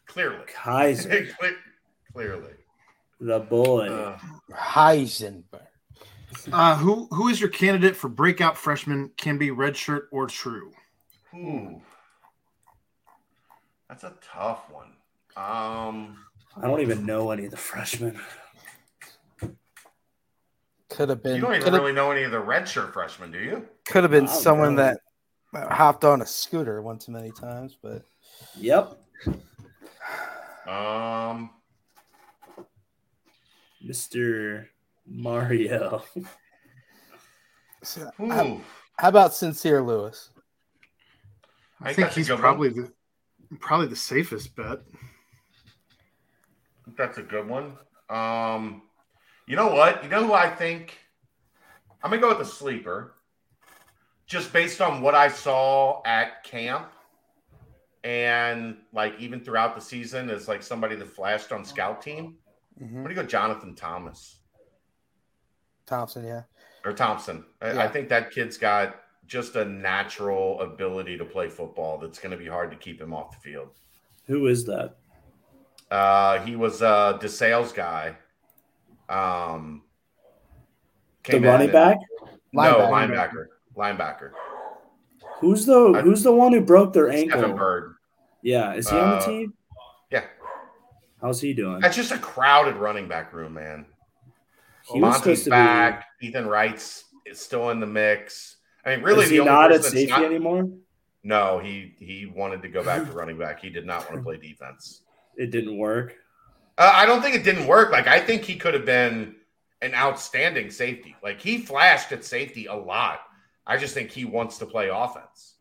[0.06, 0.38] Clearly.
[0.48, 1.28] Kaiser,
[2.14, 2.54] Clearly.
[3.20, 3.88] the boy.
[3.88, 4.18] Uh,
[4.52, 5.44] Heisenberg.
[6.52, 9.12] Uh, who who is your candidate for breakout freshman?
[9.18, 10.72] Can be redshirt or true.
[11.36, 11.82] ooh.
[13.90, 14.88] That's a tough one.
[15.38, 16.18] Um,
[16.56, 18.20] I don't even know any of the freshmen.
[20.90, 21.36] Could have been.
[21.36, 23.68] you don't even could have, really know any of the redshirt freshmen, do you?
[23.86, 24.94] could have been I don't someone know.
[25.54, 28.04] that hopped on a scooter one too many times, but
[28.58, 28.98] Yep.
[30.68, 31.50] Um,
[33.86, 34.66] Mr.
[35.06, 36.04] Mario.
[37.84, 38.30] So, ooh.
[38.32, 38.62] how,
[38.98, 40.32] how about sincere Lewis?
[41.82, 42.42] I, I think think that's a he's good one.
[42.42, 42.92] probably the
[43.60, 44.80] probably the safest bet.
[46.98, 47.78] That's a good one.
[48.10, 48.82] Um,
[49.48, 50.04] you know what?
[50.04, 50.98] You know who I think?
[52.04, 53.16] I'm gonna go with the sleeper,
[54.28, 56.92] just based on what I saw at camp,
[58.04, 62.38] and like even throughout the season, as like somebody that flashed on scout team.
[62.82, 63.02] Mhm.
[63.02, 64.40] What do you go, Jonathan Thomas
[65.88, 66.44] Thompson, yeah.
[66.86, 67.44] or Thompson?
[67.62, 71.98] I, I think that kid's got just a natural ability to play football.
[71.98, 73.70] That's going to be hard to keep him off the field.
[74.26, 74.98] Who is that?
[75.92, 78.16] Uh, he was a DeSales guy.
[79.10, 79.84] Um,
[81.26, 81.98] The running and- back?
[82.54, 82.90] No, Linebacker.
[82.90, 83.46] linebacker.
[83.76, 84.32] Linebacker.
[85.40, 87.40] Who's the I- Who's the one who broke their ankle?
[87.40, 87.96] Stephen Bird.
[88.42, 89.54] Yeah, is he on the Uh, team?
[90.10, 90.26] Yeah.
[91.22, 91.80] How's he doing?
[91.82, 93.86] That's just a crowded running back room, man.
[94.92, 96.06] He Monty's to back.
[96.22, 98.58] Ethan Wright's is still in the mix.
[98.86, 100.70] I mean, really, is the he only not at safety not- anymore?
[101.24, 103.60] No, he he wanted to go back to running back.
[103.60, 105.02] He did not want to play defense.
[105.36, 106.16] It didn't work.
[106.78, 107.92] Uh, I don't think it didn't work.
[107.92, 109.36] Like I think he could have been
[109.82, 111.16] an outstanding safety.
[111.24, 113.22] Like he flashed at safety a lot.
[113.66, 115.56] I just think he wants to play offense.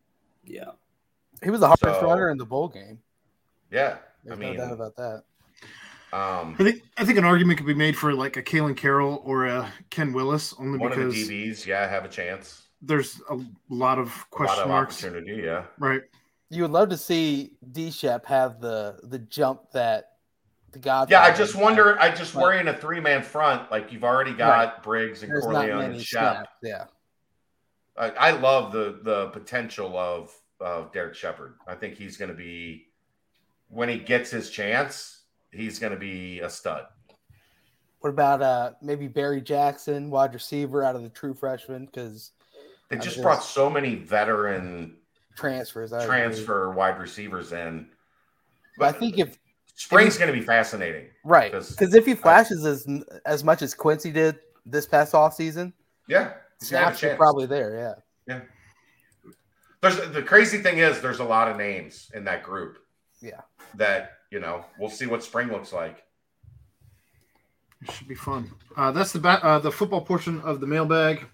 [0.44, 0.72] Yeah.
[1.42, 2.98] He was the hardest So- runner in the bowl game.
[3.70, 5.22] Yeah, There's I mean, no doubt about that.
[6.12, 9.20] um, I think I think an argument could be made for like a Kalen Carroll
[9.24, 12.62] or a Ken Willis, only one of the because DBs, yeah, have a chance.
[12.80, 13.38] there's a
[13.68, 15.02] lot of A lot question of marks.
[15.04, 15.42] opportunity.
[15.42, 15.64] Yeah.
[15.78, 16.02] Right.
[16.48, 20.12] You would love to see D Shep have the the jump that
[20.76, 21.10] the God.
[21.10, 21.98] Yeah, I just wonder.
[22.00, 25.44] I just worry in a three man front, like you've already got Briggs and There's
[25.44, 26.20] Corleone and Shep.
[26.20, 26.50] snaps.
[26.62, 26.84] Yeah.
[27.96, 30.30] I, I love the the potential of
[30.60, 31.54] of Derek Shepard.
[31.66, 32.88] I think he's going to be
[33.68, 36.84] when he gets his chance, he's going to be a stud.
[38.00, 41.86] What about uh maybe Barry Jackson, wide receiver out of the true freshman?
[41.86, 42.32] Because
[42.90, 44.96] They I just brought so many veteran
[45.34, 45.92] transfers.
[45.92, 46.08] I agree.
[46.08, 47.88] transfer wide receivers in.
[48.78, 49.38] But I think if
[49.76, 51.06] spring's going to be fascinating.
[51.24, 51.52] right?
[51.52, 52.86] because if he flashes as
[53.24, 55.72] as much as Quincy did this past off season,
[56.08, 57.74] Yeah, he's gonna have a snaps are probably there.
[58.26, 58.40] Yeah, yeah.
[59.80, 62.78] There's the crazy thing is there's a lot of names in that group.
[63.20, 63.42] Yeah.
[63.74, 66.02] That you know we'll see what spring looks like.
[67.82, 68.50] It should be fun.
[68.76, 71.26] Uh, that's the ba- uh, the football portion of the mailbag.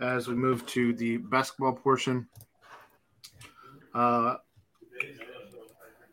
[0.00, 2.26] As we move to the basketball portion,
[3.94, 4.36] uh,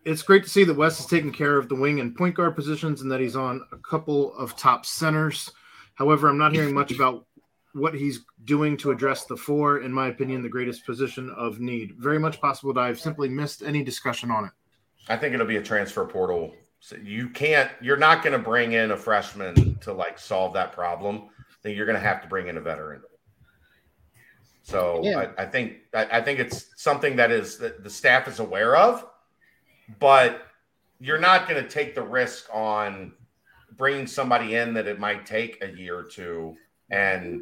[0.07, 2.55] it's great to see that Wes is taking care of the wing and point guard
[2.55, 5.51] positions, and that he's on a couple of top centers.
[5.95, 7.25] However, I'm not hearing much about
[7.73, 9.79] what he's doing to address the four.
[9.79, 11.95] In my opinion, the greatest position of need.
[11.97, 14.51] Very much possible that I've simply missed any discussion on it.
[15.09, 16.53] I think it'll be a transfer portal.
[16.79, 17.69] So you can't.
[17.81, 21.29] You're not going to bring in a freshman to like solve that problem.
[21.39, 23.01] I think you're going to have to bring in a veteran.
[24.63, 25.31] So Yeah.
[25.37, 28.75] I, I think I, I think it's something that is that the staff is aware
[28.75, 29.05] of,
[29.99, 30.47] but
[30.99, 33.13] you're not going to take the risk on
[33.75, 36.55] bringing somebody in that it might take a year or two.
[36.89, 37.41] And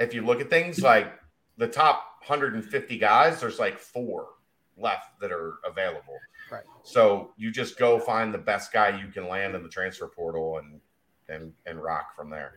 [0.00, 1.12] if you look at things like
[1.56, 4.28] the top 150 guys, there's like four
[4.76, 6.18] left that are available.
[6.50, 6.64] Right.
[6.82, 10.58] So you just go find the best guy you can land in the transfer portal
[10.58, 10.80] and
[11.28, 12.52] and and rock from there.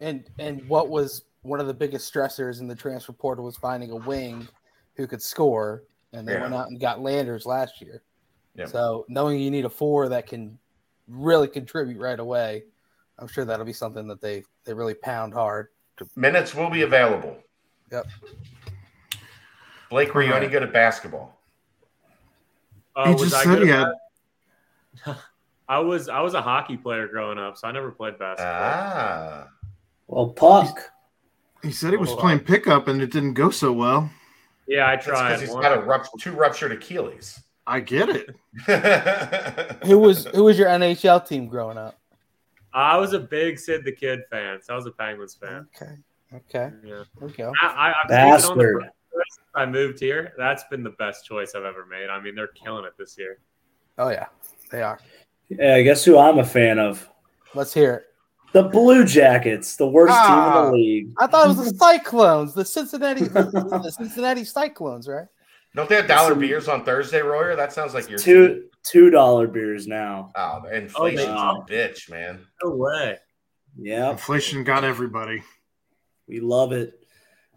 [0.00, 3.90] And and what was one of the biggest stressors in the transfer portal was finding
[3.92, 4.48] a wing
[4.96, 6.42] who could score, and they Yeah.
[6.42, 8.02] went out and got Landers last year.
[8.58, 8.66] Yeah.
[8.66, 10.58] So knowing you need a four that can
[11.06, 12.64] really contribute right away,
[13.18, 15.68] I'm sure that'll be something that they they really pound hard.
[16.16, 17.36] Minutes will be available.
[17.92, 18.06] Yep.
[19.90, 21.38] Blake, were you any good at basketball?
[22.94, 23.88] Uh, he was just I said good he had.
[25.68, 28.54] I was I was a hockey player growing up, so I never played basketball.
[28.54, 29.48] Ah,
[30.08, 30.78] Well, Puck.
[31.62, 34.10] He said he was Hold playing pickup and it didn't go so well.
[34.66, 34.96] yeah, I tried.
[34.96, 35.40] because tried.
[35.40, 37.40] he's One- got a rupt- two ruptured Achilles.
[37.68, 38.34] I get it.
[39.86, 41.98] Who was who was your NHL team growing up?
[42.72, 45.66] I was a big Sid the Kid fan, so I was a Penguins fan.
[45.76, 45.92] Okay,
[46.34, 47.52] okay, Yeah, there we go.
[47.62, 48.90] I, I, I've seen it on the Bastard.
[49.54, 50.32] I moved here.
[50.38, 52.08] That's been the best choice I've ever made.
[52.10, 53.38] I mean, they're killing it this year.
[53.98, 54.26] Oh yeah,
[54.70, 54.98] they are.
[55.50, 57.08] Yeah, guess who I'm a fan of?
[57.54, 58.04] Let's hear it.
[58.52, 60.64] The Blue Jackets, the worst team in Ah.
[60.66, 61.10] the league.
[61.18, 65.26] I thought it was the Cyclones, the Cincinnati, the Cincinnati Cyclones, right?
[65.74, 67.54] Don't they have dollar Some- beers on Thursday, Royer?
[67.56, 68.34] That sounds like your team.
[68.34, 70.30] Two two dollar beers now.
[70.34, 72.46] Oh, the inflation's Oh, a bitch, man.
[72.62, 73.18] No way.
[73.80, 75.42] Yep, Inflation got everybody.
[76.26, 76.94] we love it.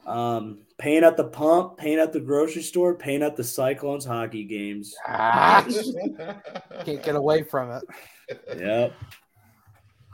[0.06, 4.44] Um, paying at the pump, paying at the grocery store, paying at the Cyclones hockey
[4.44, 4.94] games.
[5.08, 5.66] Ah,
[6.86, 7.84] can't get away from it.
[8.58, 8.94] Yep.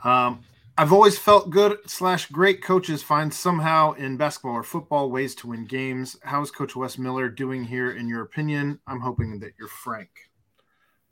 [0.04, 0.40] Um,
[0.80, 5.48] I've always felt good slash great coaches find somehow in basketball or football ways to
[5.48, 6.16] win games.
[6.22, 8.78] How is Coach Wes Miller doing here, in your opinion?
[8.86, 10.08] I'm hoping that you're frank.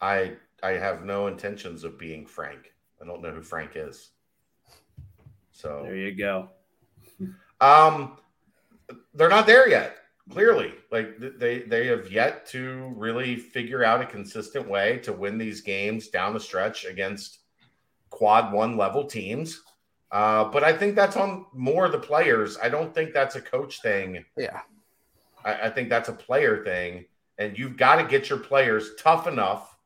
[0.00, 2.74] I I have no intentions of being Frank.
[3.02, 4.10] I don't know who Frank is.
[5.50, 6.48] So There you go.
[7.60, 8.18] Um,
[9.14, 9.96] they're not there yet.
[10.30, 15.38] Clearly, like they they have yet to really figure out a consistent way to win
[15.38, 17.40] these games down the stretch against
[18.16, 19.62] quad one level teams.
[20.10, 22.56] Uh, but I think that's on more of the players.
[22.62, 24.24] I don't think that's a coach thing.
[24.36, 24.60] Yeah,
[25.44, 27.06] I, I think that's a player thing,
[27.38, 29.76] and you've got to get your players tough enough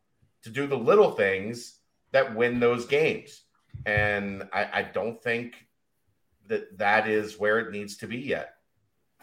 [0.42, 1.78] to do the little things
[2.12, 3.42] that win those games.
[3.86, 5.54] And I, I don't think
[6.48, 8.54] that that is where it needs to be yet.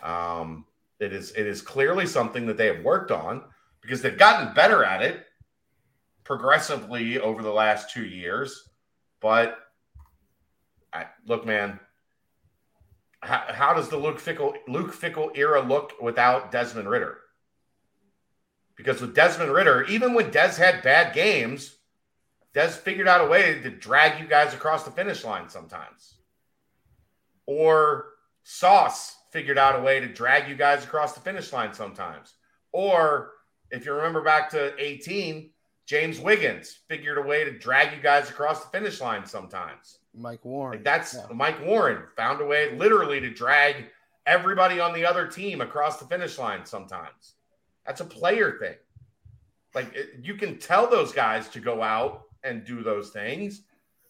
[0.02, 0.66] Um,
[1.00, 3.44] it is it is clearly something that they have worked on
[3.82, 5.26] because they've gotten better at it
[6.24, 8.70] progressively over the last two years.
[9.22, 9.58] But
[10.94, 11.80] I, look, man,
[13.22, 17.18] how, how does the Luke Fickell Luke Fickell era look without Desmond Ridder?
[18.76, 21.76] Because with Desmond Ridder, even when Des had bad games,
[22.54, 26.16] Des figured out a way to drag you guys across the finish line sometimes.
[27.48, 28.10] Or
[28.44, 32.34] Sauce figured out a way to drag you guys across the finish line sometimes.
[32.72, 33.32] Or
[33.72, 35.50] if you remember back to 18,
[35.88, 40.00] James Wiggins figured a way to drag you guys across the finish line sometimes.
[40.14, 40.80] Mike Warren.
[40.80, 41.34] Like that's Yeah.
[41.34, 43.86] Mike Warren found a way literally to drag
[44.26, 47.36] everybody on the other team across the finish line sometimes.
[47.86, 48.76] That's a player thing.
[49.74, 53.62] Like it, you can tell those guys to go out and do those things,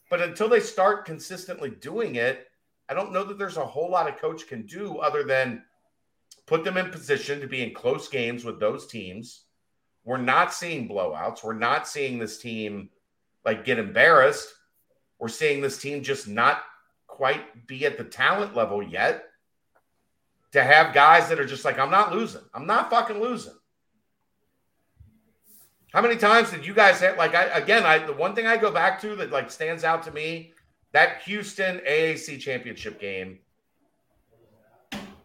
[0.10, 2.48] but until they start consistently doing it,
[2.90, 5.64] I don't know that there's a whole lot a coach can do other than
[6.48, 9.44] put them in position to be in close games with those teams.
[10.08, 11.44] We're not seeing blowouts.
[11.44, 12.90] We're not seeing this team
[13.44, 14.48] like get embarrassed.
[15.20, 16.64] We're seeing this team just not
[17.08, 19.26] quite be at the talent level yet
[20.54, 22.44] to have guys that are just like, I'm not losing.
[22.54, 23.56] I'm not fucking losing.
[25.92, 28.56] How many times did you guys have like I again I the one thing I
[28.56, 30.54] go back to that like stands out to me
[30.94, 33.40] that Houston AAC championship game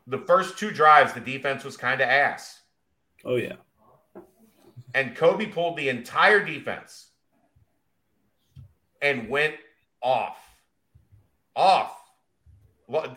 [0.09, 2.62] the first two drives the defense was kind of ass
[3.24, 3.54] Oh yeah.
[4.94, 7.09] And Coby pulled the entire defense
[9.01, 9.55] and went
[10.02, 10.39] off.
[11.56, 11.98] Off.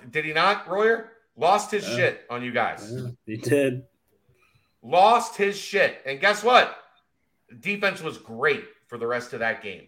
[0.10, 1.12] Did he not, Royer?
[1.36, 1.96] Lost his Yeah.
[1.96, 2.92] shit on you guys.
[2.92, 3.86] Yeah, He did.
[4.82, 6.02] Lost his shit.
[6.06, 6.78] And guess what?
[7.60, 9.88] Defense was great for the rest of that game.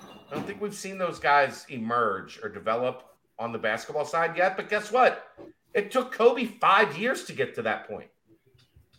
[0.00, 3.04] I don't think we've seen those guys emerge or develop
[3.38, 4.56] on the basketball side yet.
[4.56, 5.26] But guess what?
[5.74, 8.10] It took Coby five years to get to that point.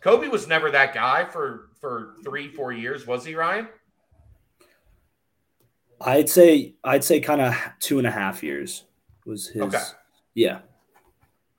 [0.02, 3.68] Coby was never that guy for for three, four years, was he, Ryan?
[6.00, 8.84] I'd say I'd say kind of two and a half years
[9.26, 9.62] was his.
[9.62, 9.82] Okay.
[10.34, 10.60] Yeah.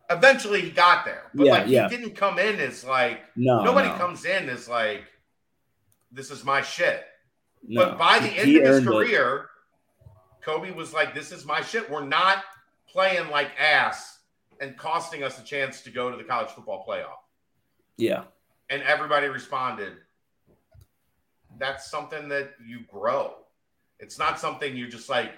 [0.10, 1.88] Eventually, he got there, but Yeah, like yeah.
[1.90, 5.04] he didn't come in as like No, nobody no, comes in as like
[6.12, 7.06] this is my shit.
[7.66, 7.86] no.
[7.86, 8.90] But by the He- end he of his earned it.
[8.92, 9.50] career,
[10.44, 11.90] Coby was like, "This is my shit.
[11.90, 12.44] We're not
[12.90, 14.20] playing like ass
[14.60, 17.20] and costing us a chance to go to the college football playoff."
[18.02, 18.24] Yeah,
[18.70, 19.94] And everybody responded,
[21.58, 23.36] "That's something that you grow.
[24.00, 25.34] It's not something you just like,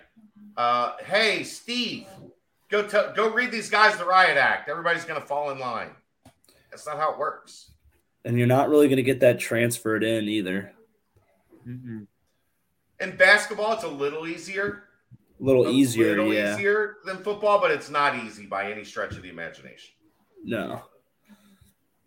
[0.56, 2.08] uh, hey, Steve,
[2.70, 4.70] go t- go read these guys the riot act.
[4.70, 5.92] Everybody's gonna fall in line.
[6.72, 7.74] That's not how it works."
[8.26, 10.72] and you're not really going to get that transferred in either.
[11.68, 12.08] Mm-mm.
[13.00, 14.84] In basketball, it's a little easier.
[15.40, 16.54] A little a easier, little yeah.
[16.56, 19.94] easier than football, but it's not easy by any stretch of the imagination.
[20.44, 20.84] No,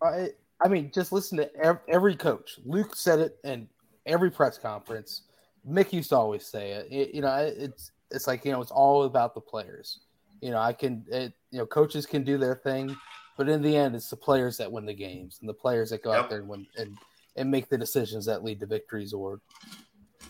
[0.01, 0.29] I,
[0.59, 2.59] I mean, just listen to every coach.
[2.65, 3.67] Luke said it in
[4.05, 5.23] every press conference.
[5.67, 6.87] Mick used to always say it.
[6.91, 9.99] It- you know, it's it's like you know, it's all about the players.
[10.41, 12.95] You know, I can, it, you know, coaches can do their thing,
[13.37, 16.03] but in the end, it's the players that win the games and the players that
[16.03, 16.23] go Yep.
[16.23, 16.97] out there and win and
[17.35, 19.41] and make the decisions that lead to victories or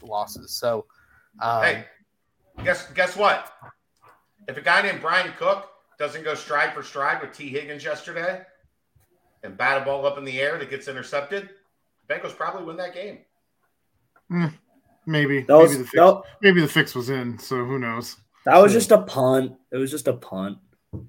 [0.02, 0.52] losses.
[0.52, 0.86] So,
[1.42, 1.86] um, hey,
[2.64, 3.54] guess guess what?
[4.48, 7.50] If a guy named Bryan Cook doesn't go stride for stride with T.
[7.50, 8.42] Higgins yesterday
[9.44, 11.50] and bat a ball up in the air that gets intercepted,
[12.10, 13.20] Bengals probably win that game.
[14.30, 14.48] Hmm.
[15.06, 17.38] Maybe that was maybe the fix, that, maybe the fix was in.
[17.40, 18.18] So who knows?
[18.46, 19.54] that was So- just a punt.
[19.72, 20.58] It was just a punt.
[20.92, 21.02] That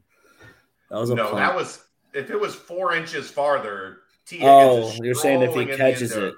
[1.01, 1.37] was a No, punt.
[1.37, 1.85] that was
[2.15, 3.99] if it was four inches farther.
[4.25, 4.37] T.
[4.37, 6.35] Higgins oh, is you're saying if he strolling in the end catches it,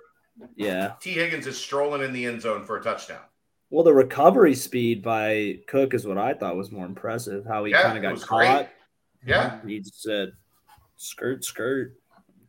[0.56, 0.92] yeah.
[1.00, 1.10] T.
[1.12, 3.20] Higgins is strolling in the end zone for a touchdown.
[3.70, 7.44] Well, the recovery speed by Cook is what I thought was more impressive.
[7.46, 8.56] How he Yeah, kind of got caught.
[8.56, 8.68] great.
[9.26, 10.32] Yeah, He just said,
[11.00, 11.94] "Skirt, skirt,"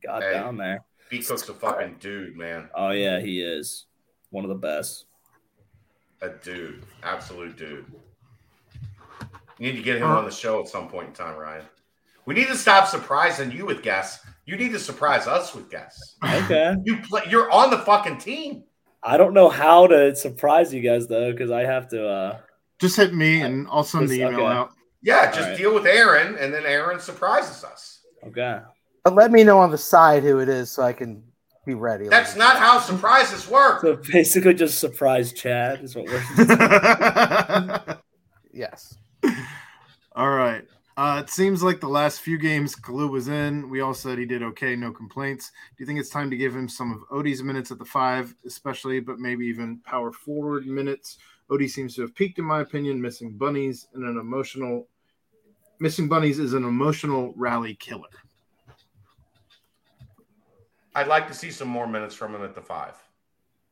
[0.03, 0.33] got Hey.
[0.33, 0.83] down there.
[1.09, 1.21] B.
[1.23, 2.69] Cook's a fucking dude, man.
[2.75, 3.85] Oh yeah, he is
[4.29, 5.05] one of the best.
[6.21, 7.85] A dude, absolute dude.
[9.57, 11.65] You need to get him on the show at some point in time, Ryan.
[12.25, 14.25] We need to stop surprising you with guests.
[14.45, 16.15] You need to surprise us with guests.
[16.23, 16.75] Okay.
[16.85, 17.21] You play.
[17.29, 18.63] You're on the fucking team.
[19.03, 22.07] I don't know how to surprise you guys though, because I have to.
[22.07, 22.37] uh
[22.79, 24.45] Just hit me and I'll send the email okay.
[24.45, 24.71] out.
[25.01, 25.57] Yeah, just All right.
[25.57, 28.00] deal with Aaron, and then Aaron surprises us.
[28.27, 28.60] Okay.
[29.03, 31.23] but let me know on the side who it is so I can
[31.65, 32.07] be ready.
[32.07, 33.81] That's not how surprises work.
[33.81, 37.98] So basically, just surprise Chad is what we're.
[38.53, 38.98] yes.
[40.15, 40.64] All right.
[40.98, 44.26] Uh, it seems like the last few games Kalu was in, we all said he
[44.26, 45.49] did okay, no complaints.
[45.77, 48.35] Do you think it's time to give him some of Ody's minutes at the five,
[48.45, 51.18] especially, but maybe even power forward minutes?
[51.49, 54.88] Ody seems to have peaked, in my opinion, missing bunnies and an emotional.
[55.81, 58.07] Missing bunnies is an emotional rally killer.
[60.93, 62.93] I'd like to see some more minutes from him at the five,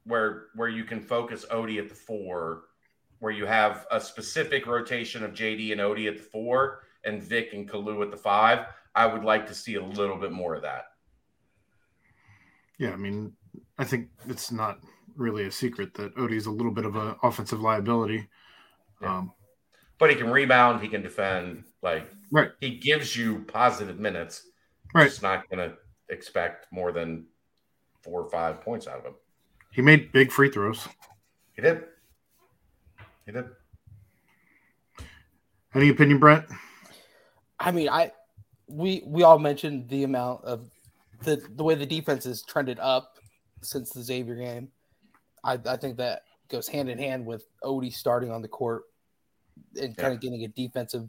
[0.06, 2.64] where where you can focus Ody at the four,
[3.20, 7.54] where you have a specific rotation of JD and Ody at the four, and Vic
[7.54, 8.66] and Kalu at the five.
[8.96, 10.86] I would like to see a little bit more of that.
[12.80, 13.34] Yeah, I mean,
[13.78, 14.80] I think it's not
[15.16, 18.28] really a secret that Ody's a little bit of an offensive liability.
[19.00, 19.18] Yeah.
[19.18, 19.34] Um,
[20.00, 21.66] But he can rebound, he can defend.
[21.82, 22.52] Like Right.
[22.60, 24.48] he gives you positive minutes.
[24.94, 25.06] Right.
[25.10, 25.78] Just not going to
[26.10, 27.26] expect more than
[28.02, 29.14] four or five points out of him.
[29.72, 30.88] he made big free throws.
[31.54, 31.84] He did.
[33.26, 33.46] He did.
[35.76, 36.46] Any opinion, Brent?
[37.60, 38.12] I mean, I
[38.68, 40.70] we we all mentioned the amount of
[41.24, 43.18] the the way the defense has trended up
[43.62, 44.70] since the Xavier game.
[45.44, 48.84] I, I think that goes hand in hand with Ody starting on the court
[49.80, 51.08] and kind of getting a defensive,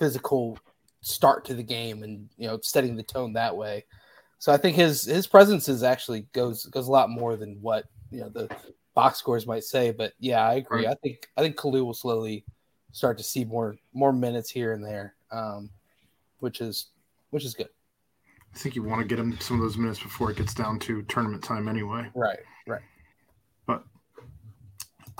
[0.00, 0.58] physical
[1.02, 3.84] start to the game, and you know setting the tone that way.
[4.40, 7.84] So I think his his presence is actually goes goes a lot more than what
[8.10, 8.48] you know the
[8.94, 9.92] box scores might say.
[9.92, 10.88] But yeah, I agree.
[10.88, 12.44] I think I think Kalu will slowly
[12.92, 15.70] start to see more more minutes here and there, um,
[16.40, 16.88] which is
[17.30, 17.68] which is good.
[18.52, 20.80] I think you want to get him some of those minutes before it gets down
[20.80, 22.10] to tournament time anyway.
[22.14, 22.82] Right, right.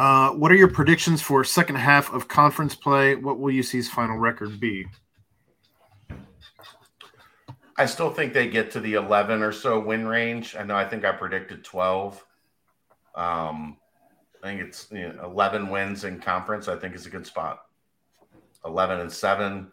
[0.01, 3.15] Uh, what are your predictions for second half of conference play?
[3.17, 4.87] What will UC's final record be?
[7.77, 10.57] I still think they get to the 11 or so win range.
[10.57, 12.25] I know I think I predicted 12.
[13.15, 13.77] Um,
[14.43, 16.67] I think it's you know, 11 wins in conference.
[16.67, 17.67] I think is a good spot.
[18.65, 19.71] 11 and 7.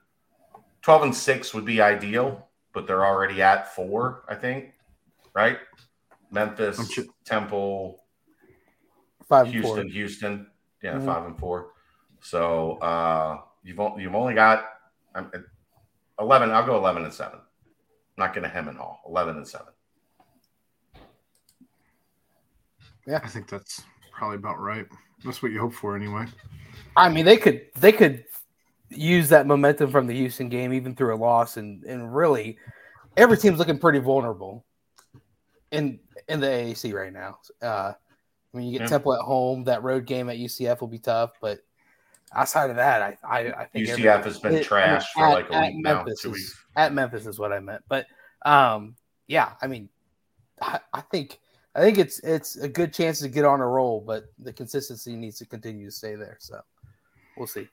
[0.82, 4.74] 12 and 6 would be ideal, but they're already at 4, I think.
[5.34, 5.60] Right?
[6.32, 8.04] Memphis, sure- Temple,
[9.28, 9.92] Five and Houston, four.
[9.92, 10.48] Houston.
[10.84, 11.06] Yeah, Mhm.
[11.06, 11.74] 5 and 4.
[12.22, 14.66] So, uh you've o- you've only got
[15.16, 15.32] I'm,
[16.20, 17.40] 11, I'll go 11 and 7.
[18.18, 18.98] not going to hem and haw.
[19.08, 19.68] 11 and 7.
[23.06, 24.86] Yeah, I think that's probably about right.
[25.24, 26.26] That's what you hope for anyway.
[26.96, 28.26] I mean, they could they could
[28.90, 32.58] use that momentum from the Houston game, even through a loss, and and really,
[33.16, 34.66] every team's looking pretty vulnerable
[35.72, 37.40] in in the AAC right now.
[37.62, 37.94] Uh,
[38.54, 38.88] I mean, you get Yeah.
[38.90, 39.64] Temple at home.
[39.66, 41.60] That road game at UCF will be tough, but
[42.34, 45.50] outside of that, I I, I think UCF has been it- trashed for at- like
[45.50, 45.94] a at week now.
[45.96, 46.66] Memphis Two is- weeks.
[46.76, 48.06] At Memphis is what I meant, but
[48.46, 48.96] um,
[49.28, 49.90] yeah, I mean,
[50.62, 51.40] I, I think
[51.76, 55.16] I think it's it's a good chance to get on a roll, but the consistency
[55.16, 56.38] needs to continue to stay there.
[56.40, 56.62] So
[57.36, 57.68] we'll see.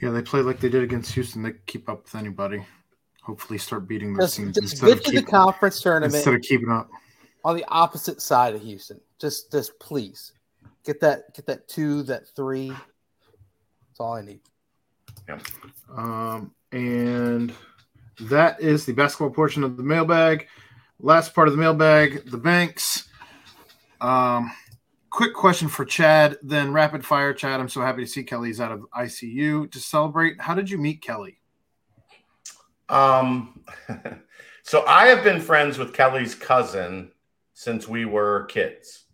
[0.00, 1.42] Yeah, they play like they did against Houston.
[1.42, 2.64] They keep up with anybody.
[3.22, 6.14] Hopefully, start beating those Just, teams just instead get of, to the keep, conference tournament
[6.16, 6.90] instead of keeping up.
[7.44, 9.00] On the opposite side of Houston.
[9.18, 10.32] Just just please
[10.84, 12.68] get that get that two, that three.
[12.68, 14.40] That's all I need.
[15.28, 15.38] Yeah.
[15.94, 17.52] Um, and
[18.20, 20.46] that is the basketball portion of the mailbag.
[21.00, 23.08] Last part of the mailbag, the banks.
[24.00, 24.52] Um,
[25.10, 27.34] quick question for Chad, then rapid fire.
[27.34, 30.40] Chad, I'm so happy to see Kelly's out of ICU to celebrate.
[30.40, 31.38] How did you meet Kelly?
[32.88, 33.64] Um,
[34.62, 37.10] so I have been friends with Kelly's cousin
[37.62, 39.04] since we were kids.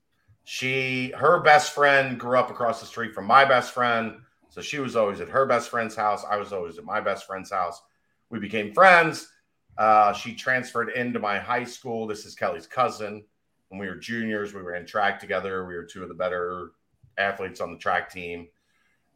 [0.45, 4.20] She, her best friend, grew up across the street from my best friend.
[4.49, 6.25] So she was always at her best friend's house.
[6.25, 7.83] I was always at my best friend's house.
[8.31, 9.29] We became friends.
[9.77, 12.07] Uh, she transferred into my high school.
[12.07, 13.23] This is Kelly's cousin.
[13.69, 15.66] When we were juniors, we were in track together.
[15.66, 16.70] We were two of the better
[17.19, 18.49] athletes on the track team.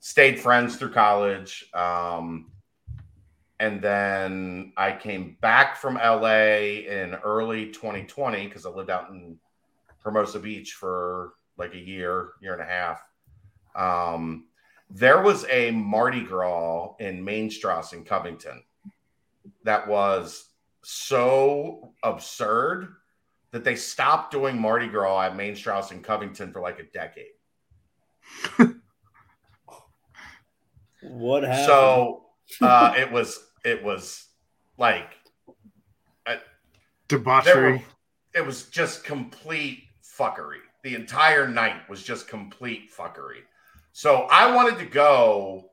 [0.00, 1.64] Stayed friends through college.
[1.72, 2.52] Um,
[3.62, 9.38] and then I came back from LA in early 2020 because I lived out in
[10.02, 13.04] Hermosa Beach for like a year, year and a half.
[13.76, 14.48] Um,
[14.90, 18.64] there was a Mardi Gras in Main Strasse in Covington
[19.62, 20.48] that was
[20.82, 22.88] so absurd
[23.52, 27.26] that they stopped doing Mardi Gras at Main Strasse in Covington for like a decade.
[31.04, 31.66] What happened?
[31.66, 32.26] So
[32.60, 34.26] uh, it was it was
[34.78, 35.10] like
[37.08, 37.84] Debauchery.
[38.34, 40.60] it was just complete fuckery.
[40.82, 43.42] The entire night was just complete fuckery.
[43.92, 45.70] So I wanted to go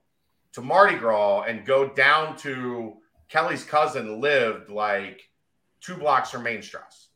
[0.53, 2.97] to Mardi Gras and go down to
[3.29, 5.21] Kelly's cousin lived like
[5.81, 7.07] two blocks from Main Strasse.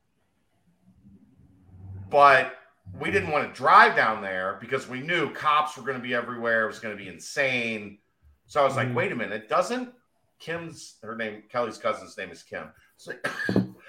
[2.10, 2.54] But
[3.00, 6.14] we didn't want to drive down there because we knew cops were going to be
[6.14, 6.64] everywhere.
[6.64, 7.98] It was going to be insane.
[8.46, 8.94] So I was like, Mhm.
[8.94, 9.94] wait a minute, doesn't
[10.40, 12.66] Kim's her name, Kelly's cousin's name is Kim.
[12.98, 13.14] So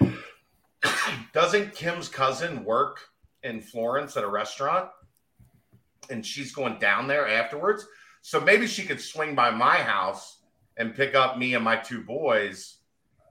[1.33, 2.99] doesn't Kim's cousin work
[3.43, 4.89] in Florence at a restaurant?
[6.09, 7.85] And she's going down there afterwards.
[8.21, 10.39] So maybe she could swing by my house
[10.77, 12.77] and pick up me and my two boys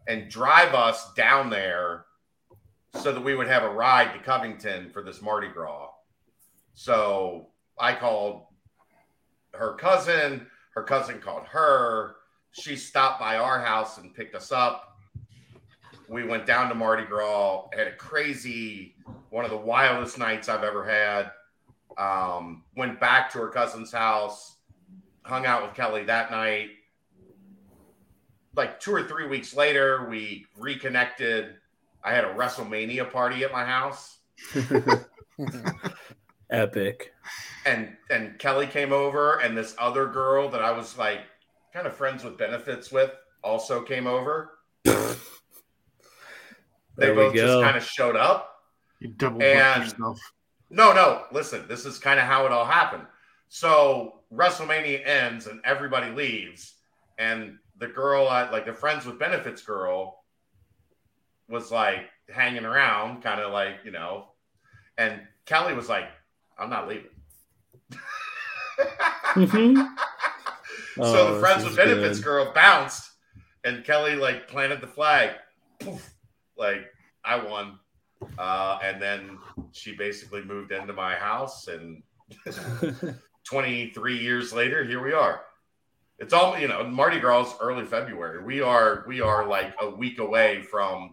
[0.06, 2.06] and drive us down there
[3.00, 5.88] so that we would have a ride to Covington for this Mardi Gras.
[6.74, 8.46] So I called
[9.52, 12.16] her cousin, her cousin called her.
[12.54, 14.96] She stopped by our house and picked us up.
[16.08, 18.94] We went down to Mardi Gras, had a crazy,
[19.30, 21.32] one of the wildest nights I've ever had.
[21.98, 24.56] Um, went back to her cousin's house,
[25.22, 26.70] hung out with Kelly that night.
[28.54, 31.56] Like two or three weeks later, we reconnected.
[32.04, 34.18] I had a WrestleMania party at my house,
[36.50, 37.12] Epic.
[37.66, 41.22] and and Kelly came over, and this other girl that I was like
[41.74, 43.10] kind of friends with benefits with
[43.42, 44.52] also came over.
[44.84, 44.92] they
[46.96, 48.62] There both just kind of showed up.
[49.00, 50.18] You double And- yourself.
[50.70, 53.04] No, no, listen, this is kind of how it all happened.
[53.48, 56.74] So WrestleMania ends and everybody leaves,
[57.18, 60.24] and the girl, uh, like the friends with benefits girl,
[61.48, 64.28] was like hanging around, kind of like you know,
[64.98, 66.08] and Kelly was like,
[66.58, 67.10] "I'm not leaving."
[69.34, 69.94] Mhm.
[70.96, 72.24] so Oh, the friends with benefits good.
[72.24, 73.10] girl bounced,
[73.64, 75.30] and Kelly like planted the flag.
[75.80, 76.14] Poof,
[76.56, 76.86] like
[77.24, 77.78] I won,
[78.38, 79.38] uh, and then
[79.72, 82.02] she basically moved into my house, and
[83.44, 85.42] 23 years later, here we are.
[86.18, 86.84] It's all you know.
[86.84, 88.42] Mardi Gras early February.
[88.42, 91.10] We are we are like a week away from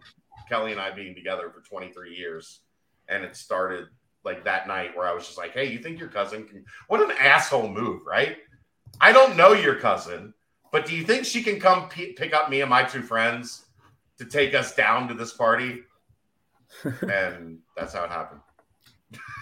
[0.48, 2.60] Kelly and I being together for 23 years,
[3.08, 3.86] and it started
[4.24, 6.64] like that night where I was just like, "Hey, you think your cousin can?
[6.86, 8.36] What an asshole move, right?
[9.00, 10.34] I don't know your cousin,
[10.70, 13.66] but do you think she can come p- pick up me and my two friends
[14.18, 15.82] to take us down to this party?"
[17.02, 18.40] and that's how it happened.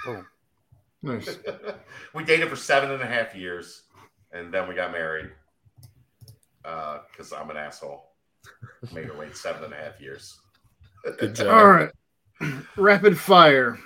[0.06, 0.24] Oh,
[1.02, 1.38] nice.
[2.14, 3.82] we dated for seven and a half years,
[4.32, 5.30] and then we got married.
[6.64, 8.10] Uh, because I'm an asshole.
[8.92, 10.38] Made her wait seven and a half years.
[11.18, 11.48] Good job.
[11.48, 11.90] All right.
[12.76, 13.78] Rapid fire.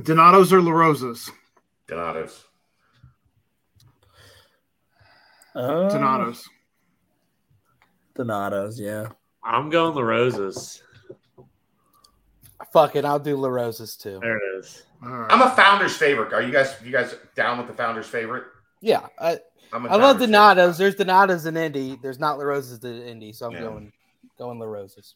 [0.00, 1.30] Donatos or La Rosas?
[1.88, 2.44] Donatos.
[5.58, 6.44] Uh, Donatos.
[8.16, 9.08] Donatos, yeah.
[9.42, 10.82] I'm going the roses.
[12.72, 14.18] Fuck it, I'll do La Rosa's too.
[14.20, 14.82] There it is.
[15.02, 15.32] All right.
[15.32, 16.32] I'm a founder's favorite.
[16.32, 18.44] Are you guys you guys down with the founder's favorite?
[18.80, 19.38] Yeah, I,
[19.72, 20.56] I'm a I love Founder's Donatos.
[20.76, 20.78] favorite.
[20.78, 21.98] There's Donatos in Indy.
[22.02, 23.60] There's not La Rosa's in Indy, so I'm Yeah.
[23.60, 23.92] going
[24.38, 25.14] going La Rosa's.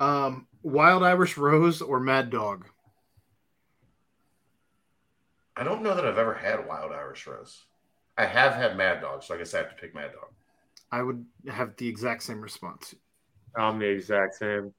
[0.00, 2.66] um, Wild Irish Rose or Mad Dog?
[5.56, 7.64] I don't know that I've ever had wild Irish rose.
[8.16, 10.30] I have had Mad Dog, so I guess I have to pick Mad Dog.
[10.92, 12.94] I would have the exact same response.
[13.56, 14.72] I'm the exact same.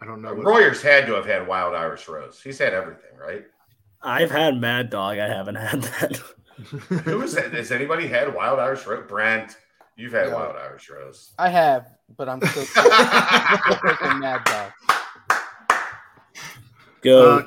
[0.00, 0.34] I don't know.
[0.34, 2.40] what- Royers had to have had wild Irish rose.
[2.42, 3.44] He's had everything, right?
[4.02, 5.18] I've had Mad Dog.
[5.18, 6.16] I haven't had that.
[7.04, 7.52] Who is that?
[7.52, 9.04] Has anybody had wild Irish rose?
[9.08, 9.56] Brent,
[9.96, 10.36] you've had No.
[10.36, 11.32] wild Irish rose.
[11.38, 14.72] I have, but I'm still, I'm still picking Mad Dog.
[17.02, 17.38] Go.
[17.38, 17.42] Uh,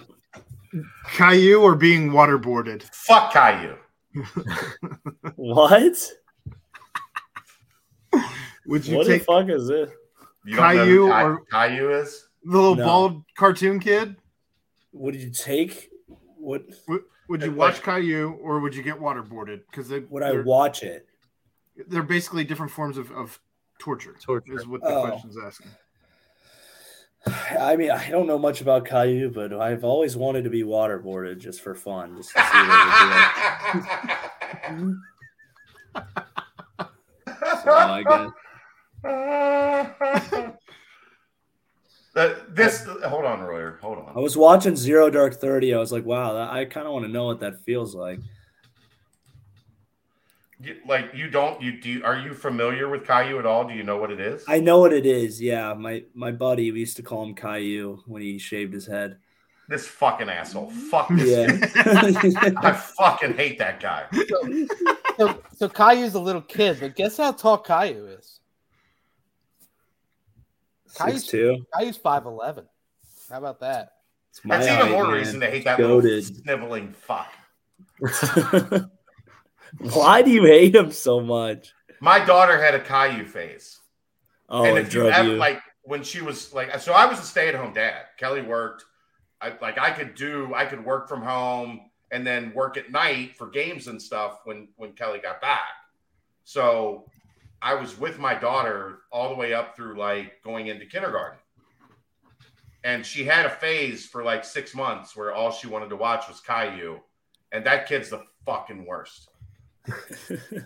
[1.14, 2.84] Caillou or being waterboarded?
[2.94, 3.76] Fuck Caillou.
[5.36, 5.98] what?
[8.66, 9.90] Would you What the fuck is this?
[10.46, 12.28] You Caillou who Cai- or- Caillou is?
[12.44, 12.86] the little No.
[12.86, 14.16] bald cartoon kid?
[14.94, 15.90] Would you take?
[16.38, 19.62] What Would, would you Like- watch Caillou or would you get waterboarded?
[19.70, 21.08] Because they would I watch it?
[21.88, 23.40] they're basically different forms of, of
[23.80, 24.16] torture.
[24.20, 24.56] Torture.
[24.58, 25.08] is what the Oh.
[25.08, 25.70] question's asking.
[27.60, 31.40] I mean, I don't know much about Caillou, but I've always wanted to be waterboarded
[31.40, 32.80] just for fun, just to see what
[34.44, 34.96] it would be like.
[37.64, 38.04] So I
[39.04, 40.54] guess.
[42.16, 43.78] Uh, this hold on, Royer.
[43.80, 44.12] Hold on.
[44.16, 45.72] I was watching Zero Dark Thirty.
[45.76, 48.20] I was like, wow, that, I kind of want to know what that feels like.
[50.60, 53.68] You, like you don't you do are you familiar with Caillou at all?
[53.68, 54.44] Do you know what it is?
[54.48, 55.40] I know what it is.
[55.42, 59.18] Yeah, my my buddy, we used to call him Caillou when he shaved his head.
[59.70, 60.72] this fucking asshole.
[60.72, 60.80] Mm-hmm.
[60.90, 62.52] Fuck this Yeah.
[62.64, 64.06] I fucking hate that guy.
[65.18, 68.40] So, so Caillou's a little kid, but guess how tall Caillou is?
[70.88, 71.66] Six two.
[71.78, 72.66] Caillou's five eleven.
[73.30, 73.92] How about that?
[74.32, 75.14] It's my That's even height, more man.
[75.14, 76.02] reason to hate that Goated.
[76.04, 77.32] little sniveling fuck.
[79.80, 81.74] Why do you hate him so much?
[82.00, 83.80] My daughter had a Caillou phase.
[84.50, 85.36] Oh, and if you ever you.
[85.36, 88.06] like when she was like so I was a stay-at-home dad.
[88.18, 88.86] Kelly worked.
[89.42, 93.36] I like I could do I could work from home and then work at night
[93.36, 95.68] for games and stuff when when Kelly got back.
[96.44, 97.10] So
[97.62, 101.40] I was with my daughter all the way up through like going into kindergarten.
[102.84, 106.28] And she had a phase for like six months where all she wanted to watch
[106.28, 107.00] was Caillou.
[107.52, 109.30] And that kid's the fucking worst.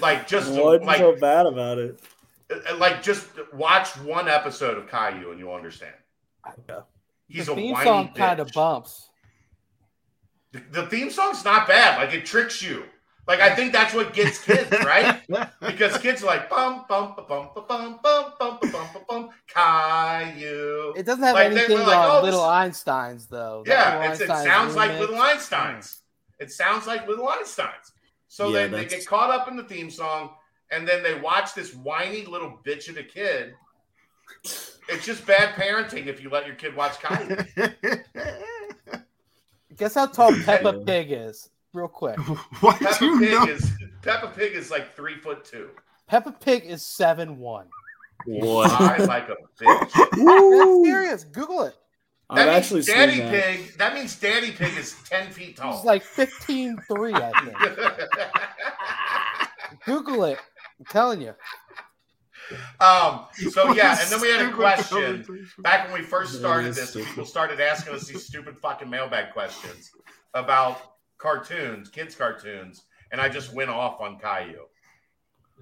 [0.00, 1.98] Like just What's like so bad about it?
[2.52, 5.94] uh, like just watch one episode of Caillou and you'll understand.
[6.68, 6.80] Yeah.
[7.26, 9.08] He's the a theme whiny song kind of bumps.
[10.52, 11.96] The- The theme song's not bad.
[11.98, 12.84] Like it tricks you.
[13.26, 15.20] Like I think that's what gets kids, right?
[15.60, 19.28] Because kids are like bum bum ba, bum ba, bum bum bum ba, bum bum
[19.46, 20.92] Caillou.
[20.96, 23.64] It doesn't have Like, anything like, on oh, Little this- Einsteins though.
[23.66, 24.98] Yeah, Little it's, it Einsteins sounds like.
[25.00, 25.96] Little Einsteins.
[26.38, 27.92] It sounds like Little Einsteins.
[28.28, 30.30] So Yeah, they, they get caught up in the theme song
[30.70, 33.54] and then they watch this whiny little bitch of a kid.
[34.44, 37.36] It's just bad parenting if you let your kid watch Caillou.
[39.76, 42.18] Guess how tall Peppa Pig is, real quick.
[42.60, 43.44] Why do Peppa you Pig know?
[43.46, 43.70] is
[44.02, 45.70] Peppa Pig is like three foot two.
[46.06, 47.66] Peppa Pig is seven one.
[48.26, 48.70] What?
[48.72, 49.90] I like a bitch.
[50.16, 51.24] That's serious.
[51.24, 51.74] Google it.
[52.30, 53.44] I've That actually means Daddy seen that.
[53.44, 53.78] Pig.
[53.78, 55.76] That means Daddy Pig is ten feet tall.
[55.76, 57.56] He's like 15 3, I think.
[59.84, 60.38] Google it.
[60.78, 61.34] I'm telling you.
[62.80, 63.26] um.
[63.50, 65.24] So yeah, and then we had a question
[65.58, 66.90] back when we first started this.
[66.90, 67.08] stupid.
[67.08, 69.90] People started asking us these stupid fucking mailbag questions
[70.34, 70.80] about
[71.18, 74.64] cartoons, kids' cartoons, and I just went off on Caillou.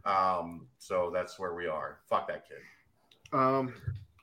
[0.04, 0.66] Um.
[0.78, 1.98] So that's where we are.
[2.08, 2.58] Fuck that kid.
[3.32, 3.74] Um,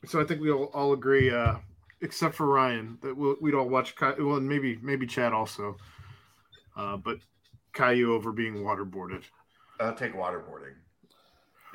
[0.05, 1.55] so I think we all, all agree, uh,
[2.03, 3.95] except for Ryan, that we'll, we'd all watch.
[3.95, 5.75] Cai- well, and maybe maybe Chad also,
[6.77, 7.17] uh, but
[7.73, 9.23] Caillou over being waterboarded.
[9.79, 10.75] I'll take waterboarding.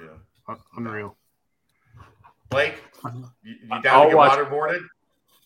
[0.01, 0.07] Yeah.
[0.49, 1.17] Uh, unreal.
[2.51, 2.81] Blake,
[3.43, 4.81] you, you down I'll to get watch- waterboarded?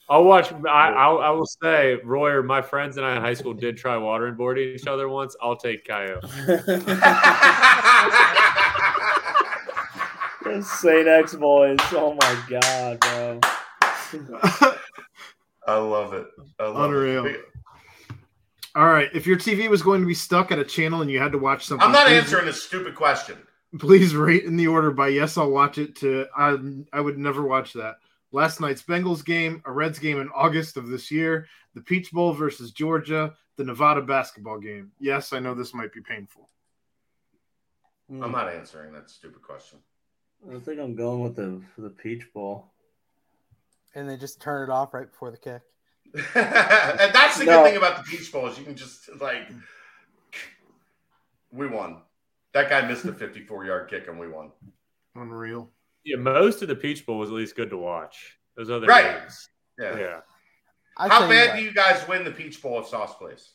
[0.09, 0.53] I'll watch.
[0.53, 3.95] I, I'll, I will say, Royer, my friends and I in high school did try
[3.97, 5.35] waterboarding each other once.
[5.41, 6.21] I'll take Caillou.
[10.63, 11.09] St.
[11.09, 11.79] X boys.
[11.93, 13.41] Oh my god, bro.
[15.67, 16.27] I love it.
[16.59, 17.27] I love Unreal.
[17.27, 17.41] it.
[18.75, 19.09] all right.
[19.15, 21.39] If your TV was going to be stuck at a channel and you had to
[21.39, 23.39] watch something, I'm not please- answering this stupid question.
[23.79, 25.97] Please rate in the order by yes, I'll watch it.
[25.97, 26.59] To I,
[26.93, 27.97] I would never watch that.
[28.31, 32.35] Last night's Bengals game, a Reds game in August of this year, the Peach Bowl
[32.35, 34.93] versus Georgia, the the Nevada basketball game?
[35.01, 36.51] Yes, I know this might be painful.
[38.11, 39.79] I'm not answering that stupid question.
[40.55, 42.72] I think I'm going with the the Peach Bowl.
[43.95, 45.63] And they just turn it off right before the kick.
[46.15, 47.63] and that's the No.
[47.63, 49.49] good thing about the Peach Bowl is you can just like
[51.51, 52.03] we won.
[52.53, 54.51] That guy missed a 54 yard kick and we won.
[55.15, 55.71] Unreal.
[56.05, 58.37] Yeah, most of the Peach Bowl was at least good to watch.
[58.57, 59.21] Those other Right.
[59.21, 59.49] games.
[59.79, 59.99] Yeah.
[59.99, 60.21] Yeah.
[60.97, 63.53] I How bad what, do you guys win the Peach Bowl if Sauce plays?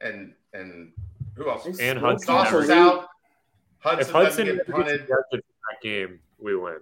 [0.00, 0.92] And and
[1.36, 1.62] who else?
[1.66, 3.02] It's- And Hudson Sauce was leave- out.
[3.04, 5.06] If Hudson, Hudson doesn't get punted.
[5.06, 5.42] that
[5.82, 6.78] game, we win.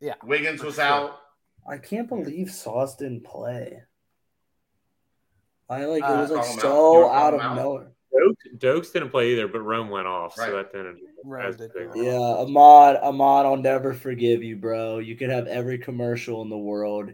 [0.00, 0.14] Yeah.
[0.22, 0.84] Wiggins was sure.
[0.84, 1.20] out.
[1.68, 3.82] I can't believe Sauce didn't play.
[5.68, 6.62] I like it Uh, was like Call him out.
[6.62, 7.56] So out of out?
[7.56, 7.90] nowhere.
[8.12, 10.50] Dokes, Dokes didn't play either, but Rome went off, Right.
[10.50, 11.00] so that didn't.
[11.24, 11.88] Rome that's did big.
[11.88, 11.96] off.
[11.96, 14.98] Yeah, Ahmad, Ahmad, I'll never forgive you, bro.
[14.98, 17.10] You could have every commercial in the world.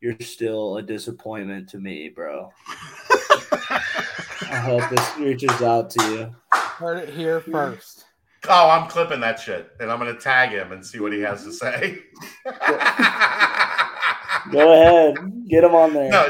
[0.00, 2.50] You're still a disappointment to me, bro.
[4.50, 6.34] I hope this reaches out to you.
[6.52, 8.04] Heard it here first.
[8.48, 11.44] Oh, I'm clipping that shit, and I'm gonna tag him and see what he has
[11.44, 12.00] to say.
[14.52, 16.10] Go ahead, get him on there.
[16.10, 16.26] No,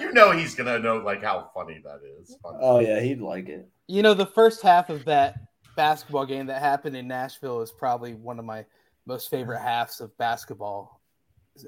[0.00, 2.36] you know he's gonna know like how funny that is.
[2.44, 3.68] Oh yeah, he'd like it.
[3.88, 5.36] You know, the first half of that
[5.76, 8.64] basketball game that happened in Nashville is probably one of my
[9.06, 11.00] most favorite halves of basketball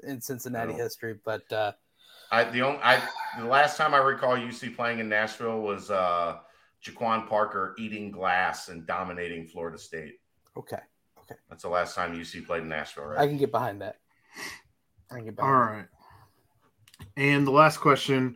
[0.03, 0.77] in Cincinnati Oh.
[0.77, 1.15] history.
[1.25, 1.73] But uh,
[2.31, 3.01] I the only I
[3.37, 6.37] the last time I recall UC playing in Nashville was uh
[6.83, 10.19] Jaquon Parker eating glass and dominating Florida State.
[10.55, 10.77] okay,
[11.19, 13.19] okay, That's the last time UC played in Nashville, right?
[13.19, 13.97] I can get behind that.
[15.11, 15.53] I can get behind.
[15.77, 15.85] right.
[17.17, 18.35] And the last question.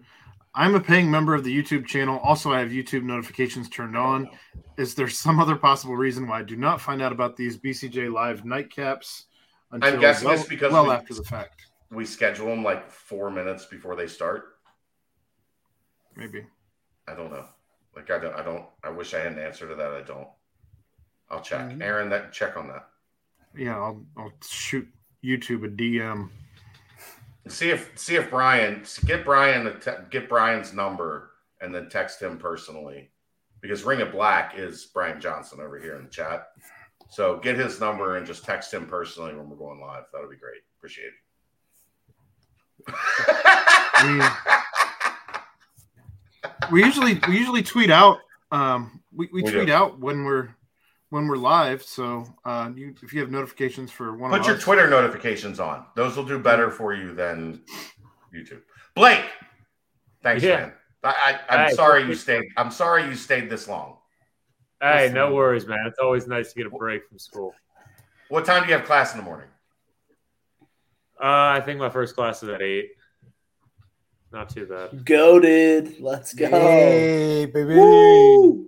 [0.55, 2.19] I'm a paying member of the YouTube channel.
[2.19, 4.29] Also, I have YouTube notifications turned on.
[4.77, 8.11] Is there some other possible reason why I do not find out about these BCJ
[8.11, 9.25] Live nightcaps
[9.71, 11.67] until guessing well, it's because well we- after the fact?
[11.91, 14.57] we schedule them like four minutes before they start.
[16.15, 16.45] Maybe.
[17.07, 17.45] I don't know.
[17.95, 19.91] Like I don't I don't I wish I had an answer to that.
[19.91, 20.27] I don't.
[21.29, 21.61] I'll check.
[21.69, 21.81] Mhm.
[21.83, 22.89] Aaron, that check on that.
[23.55, 24.87] Yeah, I'll, I'll shoot
[25.23, 26.29] YouTube a DM.
[27.47, 29.79] See if see if Brian get Brian
[30.11, 33.09] get Brian's number and then text him personally
[33.61, 36.49] because Ring of Black is Brian Johnson over here in the chat.
[37.09, 40.03] So get his number and just text him personally when we're going live.
[40.13, 40.61] That would be great.
[40.77, 41.13] Appreciate it.
[46.71, 48.19] We usually we usually tweet out
[48.51, 49.73] um we, we, We tweet do.
[49.73, 50.49] out when we're
[51.09, 51.83] when we're live.
[51.83, 55.59] So uh you if you have notifications for one Put of your us, Twitter notifications
[55.59, 55.85] on.
[55.95, 57.61] Those will do better for you than
[58.33, 58.61] YouTube.
[58.95, 59.25] Blake,
[60.23, 60.57] thanks, Yeah.
[60.57, 60.73] man.
[61.03, 62.15] I, I, I'm Hey, sorry you you.
[62.15, 62.43] stayed.
[62.57, 63.97] I'm sorry you stayed this long.
[64.81, 65.15] Hey, Listen.
[65.15, 65.79] no worries, man.
[65.87, 67.53] It's always nice to get a break from school.
[68.29, 69.47] What time do you have class in the morning?
[71.21, 72.91] Uh, I think my first class is at eight.
[74.31, 75.03] Not too bad.
[75.05, 75.99] Goaded.
[75.99, 76.47] Let's go.
[76.49, 77.75] Hey, baby.
[77.75, 78.67] Woo!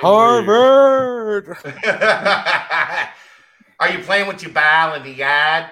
[0.00, 1.56] Harvard.
[3.78, 5.66] Are you playing with your ball in the yard?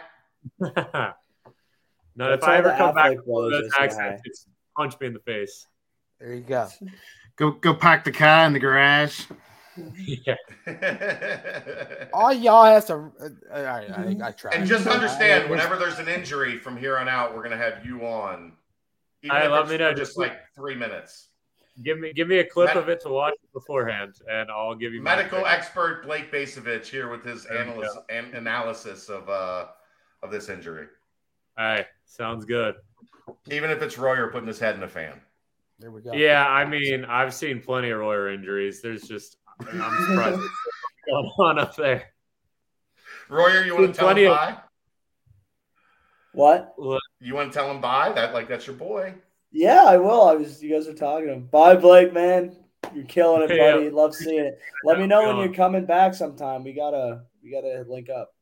[2.16, 4.46] no, if I ever come back with those boys just it's
[4.76, 5.66] punch me in the face.
[6.20, 6.68] There you go.
[7.36, 9.22] go go pack the car in the garage.
[9.96, 10.34] yeah.
[12.12, 12.94] All y'all has to.
[12.94, 14.54] Uh, all right, I, I tried.
[14.54, 18.06] and just understand, whenever there's an injury from here on out, we're gonna have you
[18.06, 18.52] on.
[19.22, 21.28] Even Hey, if let me know, just- just like three minutes.
[21.82, 24.94] Give me give me a clip Med- of it to watch beforehand, and I'll give
[24.94, 25.48] you my Medical pick.
[25.48, 29.66] expert Blake Bacevich here with his analysis, an, analysis of uh
[30.22, 30.86] of this injury.
[31.58, 32.76] Hey, sounds good.
[33.50, 35.20] Even if it's Royer putting his head in a fan.
[35.80, 36.12] There we go.
[36.12, 38.80] Yeah, I mean, I've seen plenty of Royer injuries.
[38.80, 40.38] There's just I'm surprised
[41.06, 42.04] what's going on up there.
[43.28, 44.56] Royer, you want to tell him of- bye?
[46.32, 46.74] What?
[47.20, 48.12] You want to tell him bye?
[48.12, 49.14] That like that's your boy.
[49.55, 50.23] Yeah, I will.
[50.23, 50.60] I was.
[50.62, 51.47] You guys are talking to him.
[51.47, 52.57] Bye, Blake, man.
[52.92, 53.73] You're killing it, Yeah.
[53.74, 53.89] buddy.
[53.89, 54.58] Love seeing it.
[54.83, 56.65] Let me know when you're coming back sometime.
[56.65, 57.23] We gotta.
[57.42, 58.34] We gotta link up.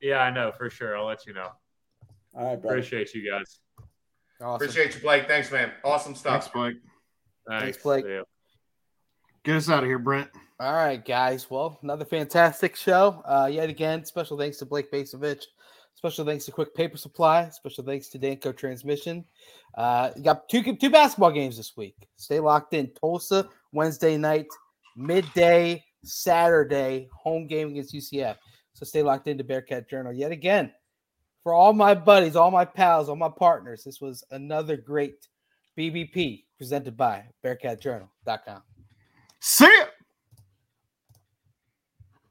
[0.00, 0.96] Yeah, I know for sure.
[0.96, 1.48] I'll let you know.
[2.34, 2.76] All right, brother.
[2.76, 3.60] Appreciate you guys.
[4.40, 4.54] Awesome.
[4.56, 5.26] Appreciate you, Blake.
[5.26, 5.70] Thanks, man.
[5.84, 6.52] Awesome Thanks, stuff.
[6.52, 6.76] Blake.
[7.48, 8.04] Thanks, Blake.
[8.04, 8.20] See.
[9.44, 10.28] Get us out of here, Brent.
[10.60, 11.50] All right, guys.
[11.50, 13.22] Well, another fantastic show.
[13.24, 15.44] Uh, yet again, special thanks to Blake Bacevich.
[15.94, 17.48] Special thanks to Quick Paper Supply.
[17.50, 19.24] Special thanks to Danco Transmission.
[19.76, 21.94] Uh, got two two basketball games this week.
[22.16, 22.90] Stay locked in.
[23.00, 24.48] Tulsa Wednesday night,
[24.96, 28.36] midday Saturday home game against UCF.
[28.74, 30.72] So stay locked into Bearcat Journal yet again.
[31.42, 35.26] For all my buddies, all my pals, all my partners, this was another great
[35.78, 38.62] BBP presented by BearcatJournal.com.
[39.40, 39.84] See ya.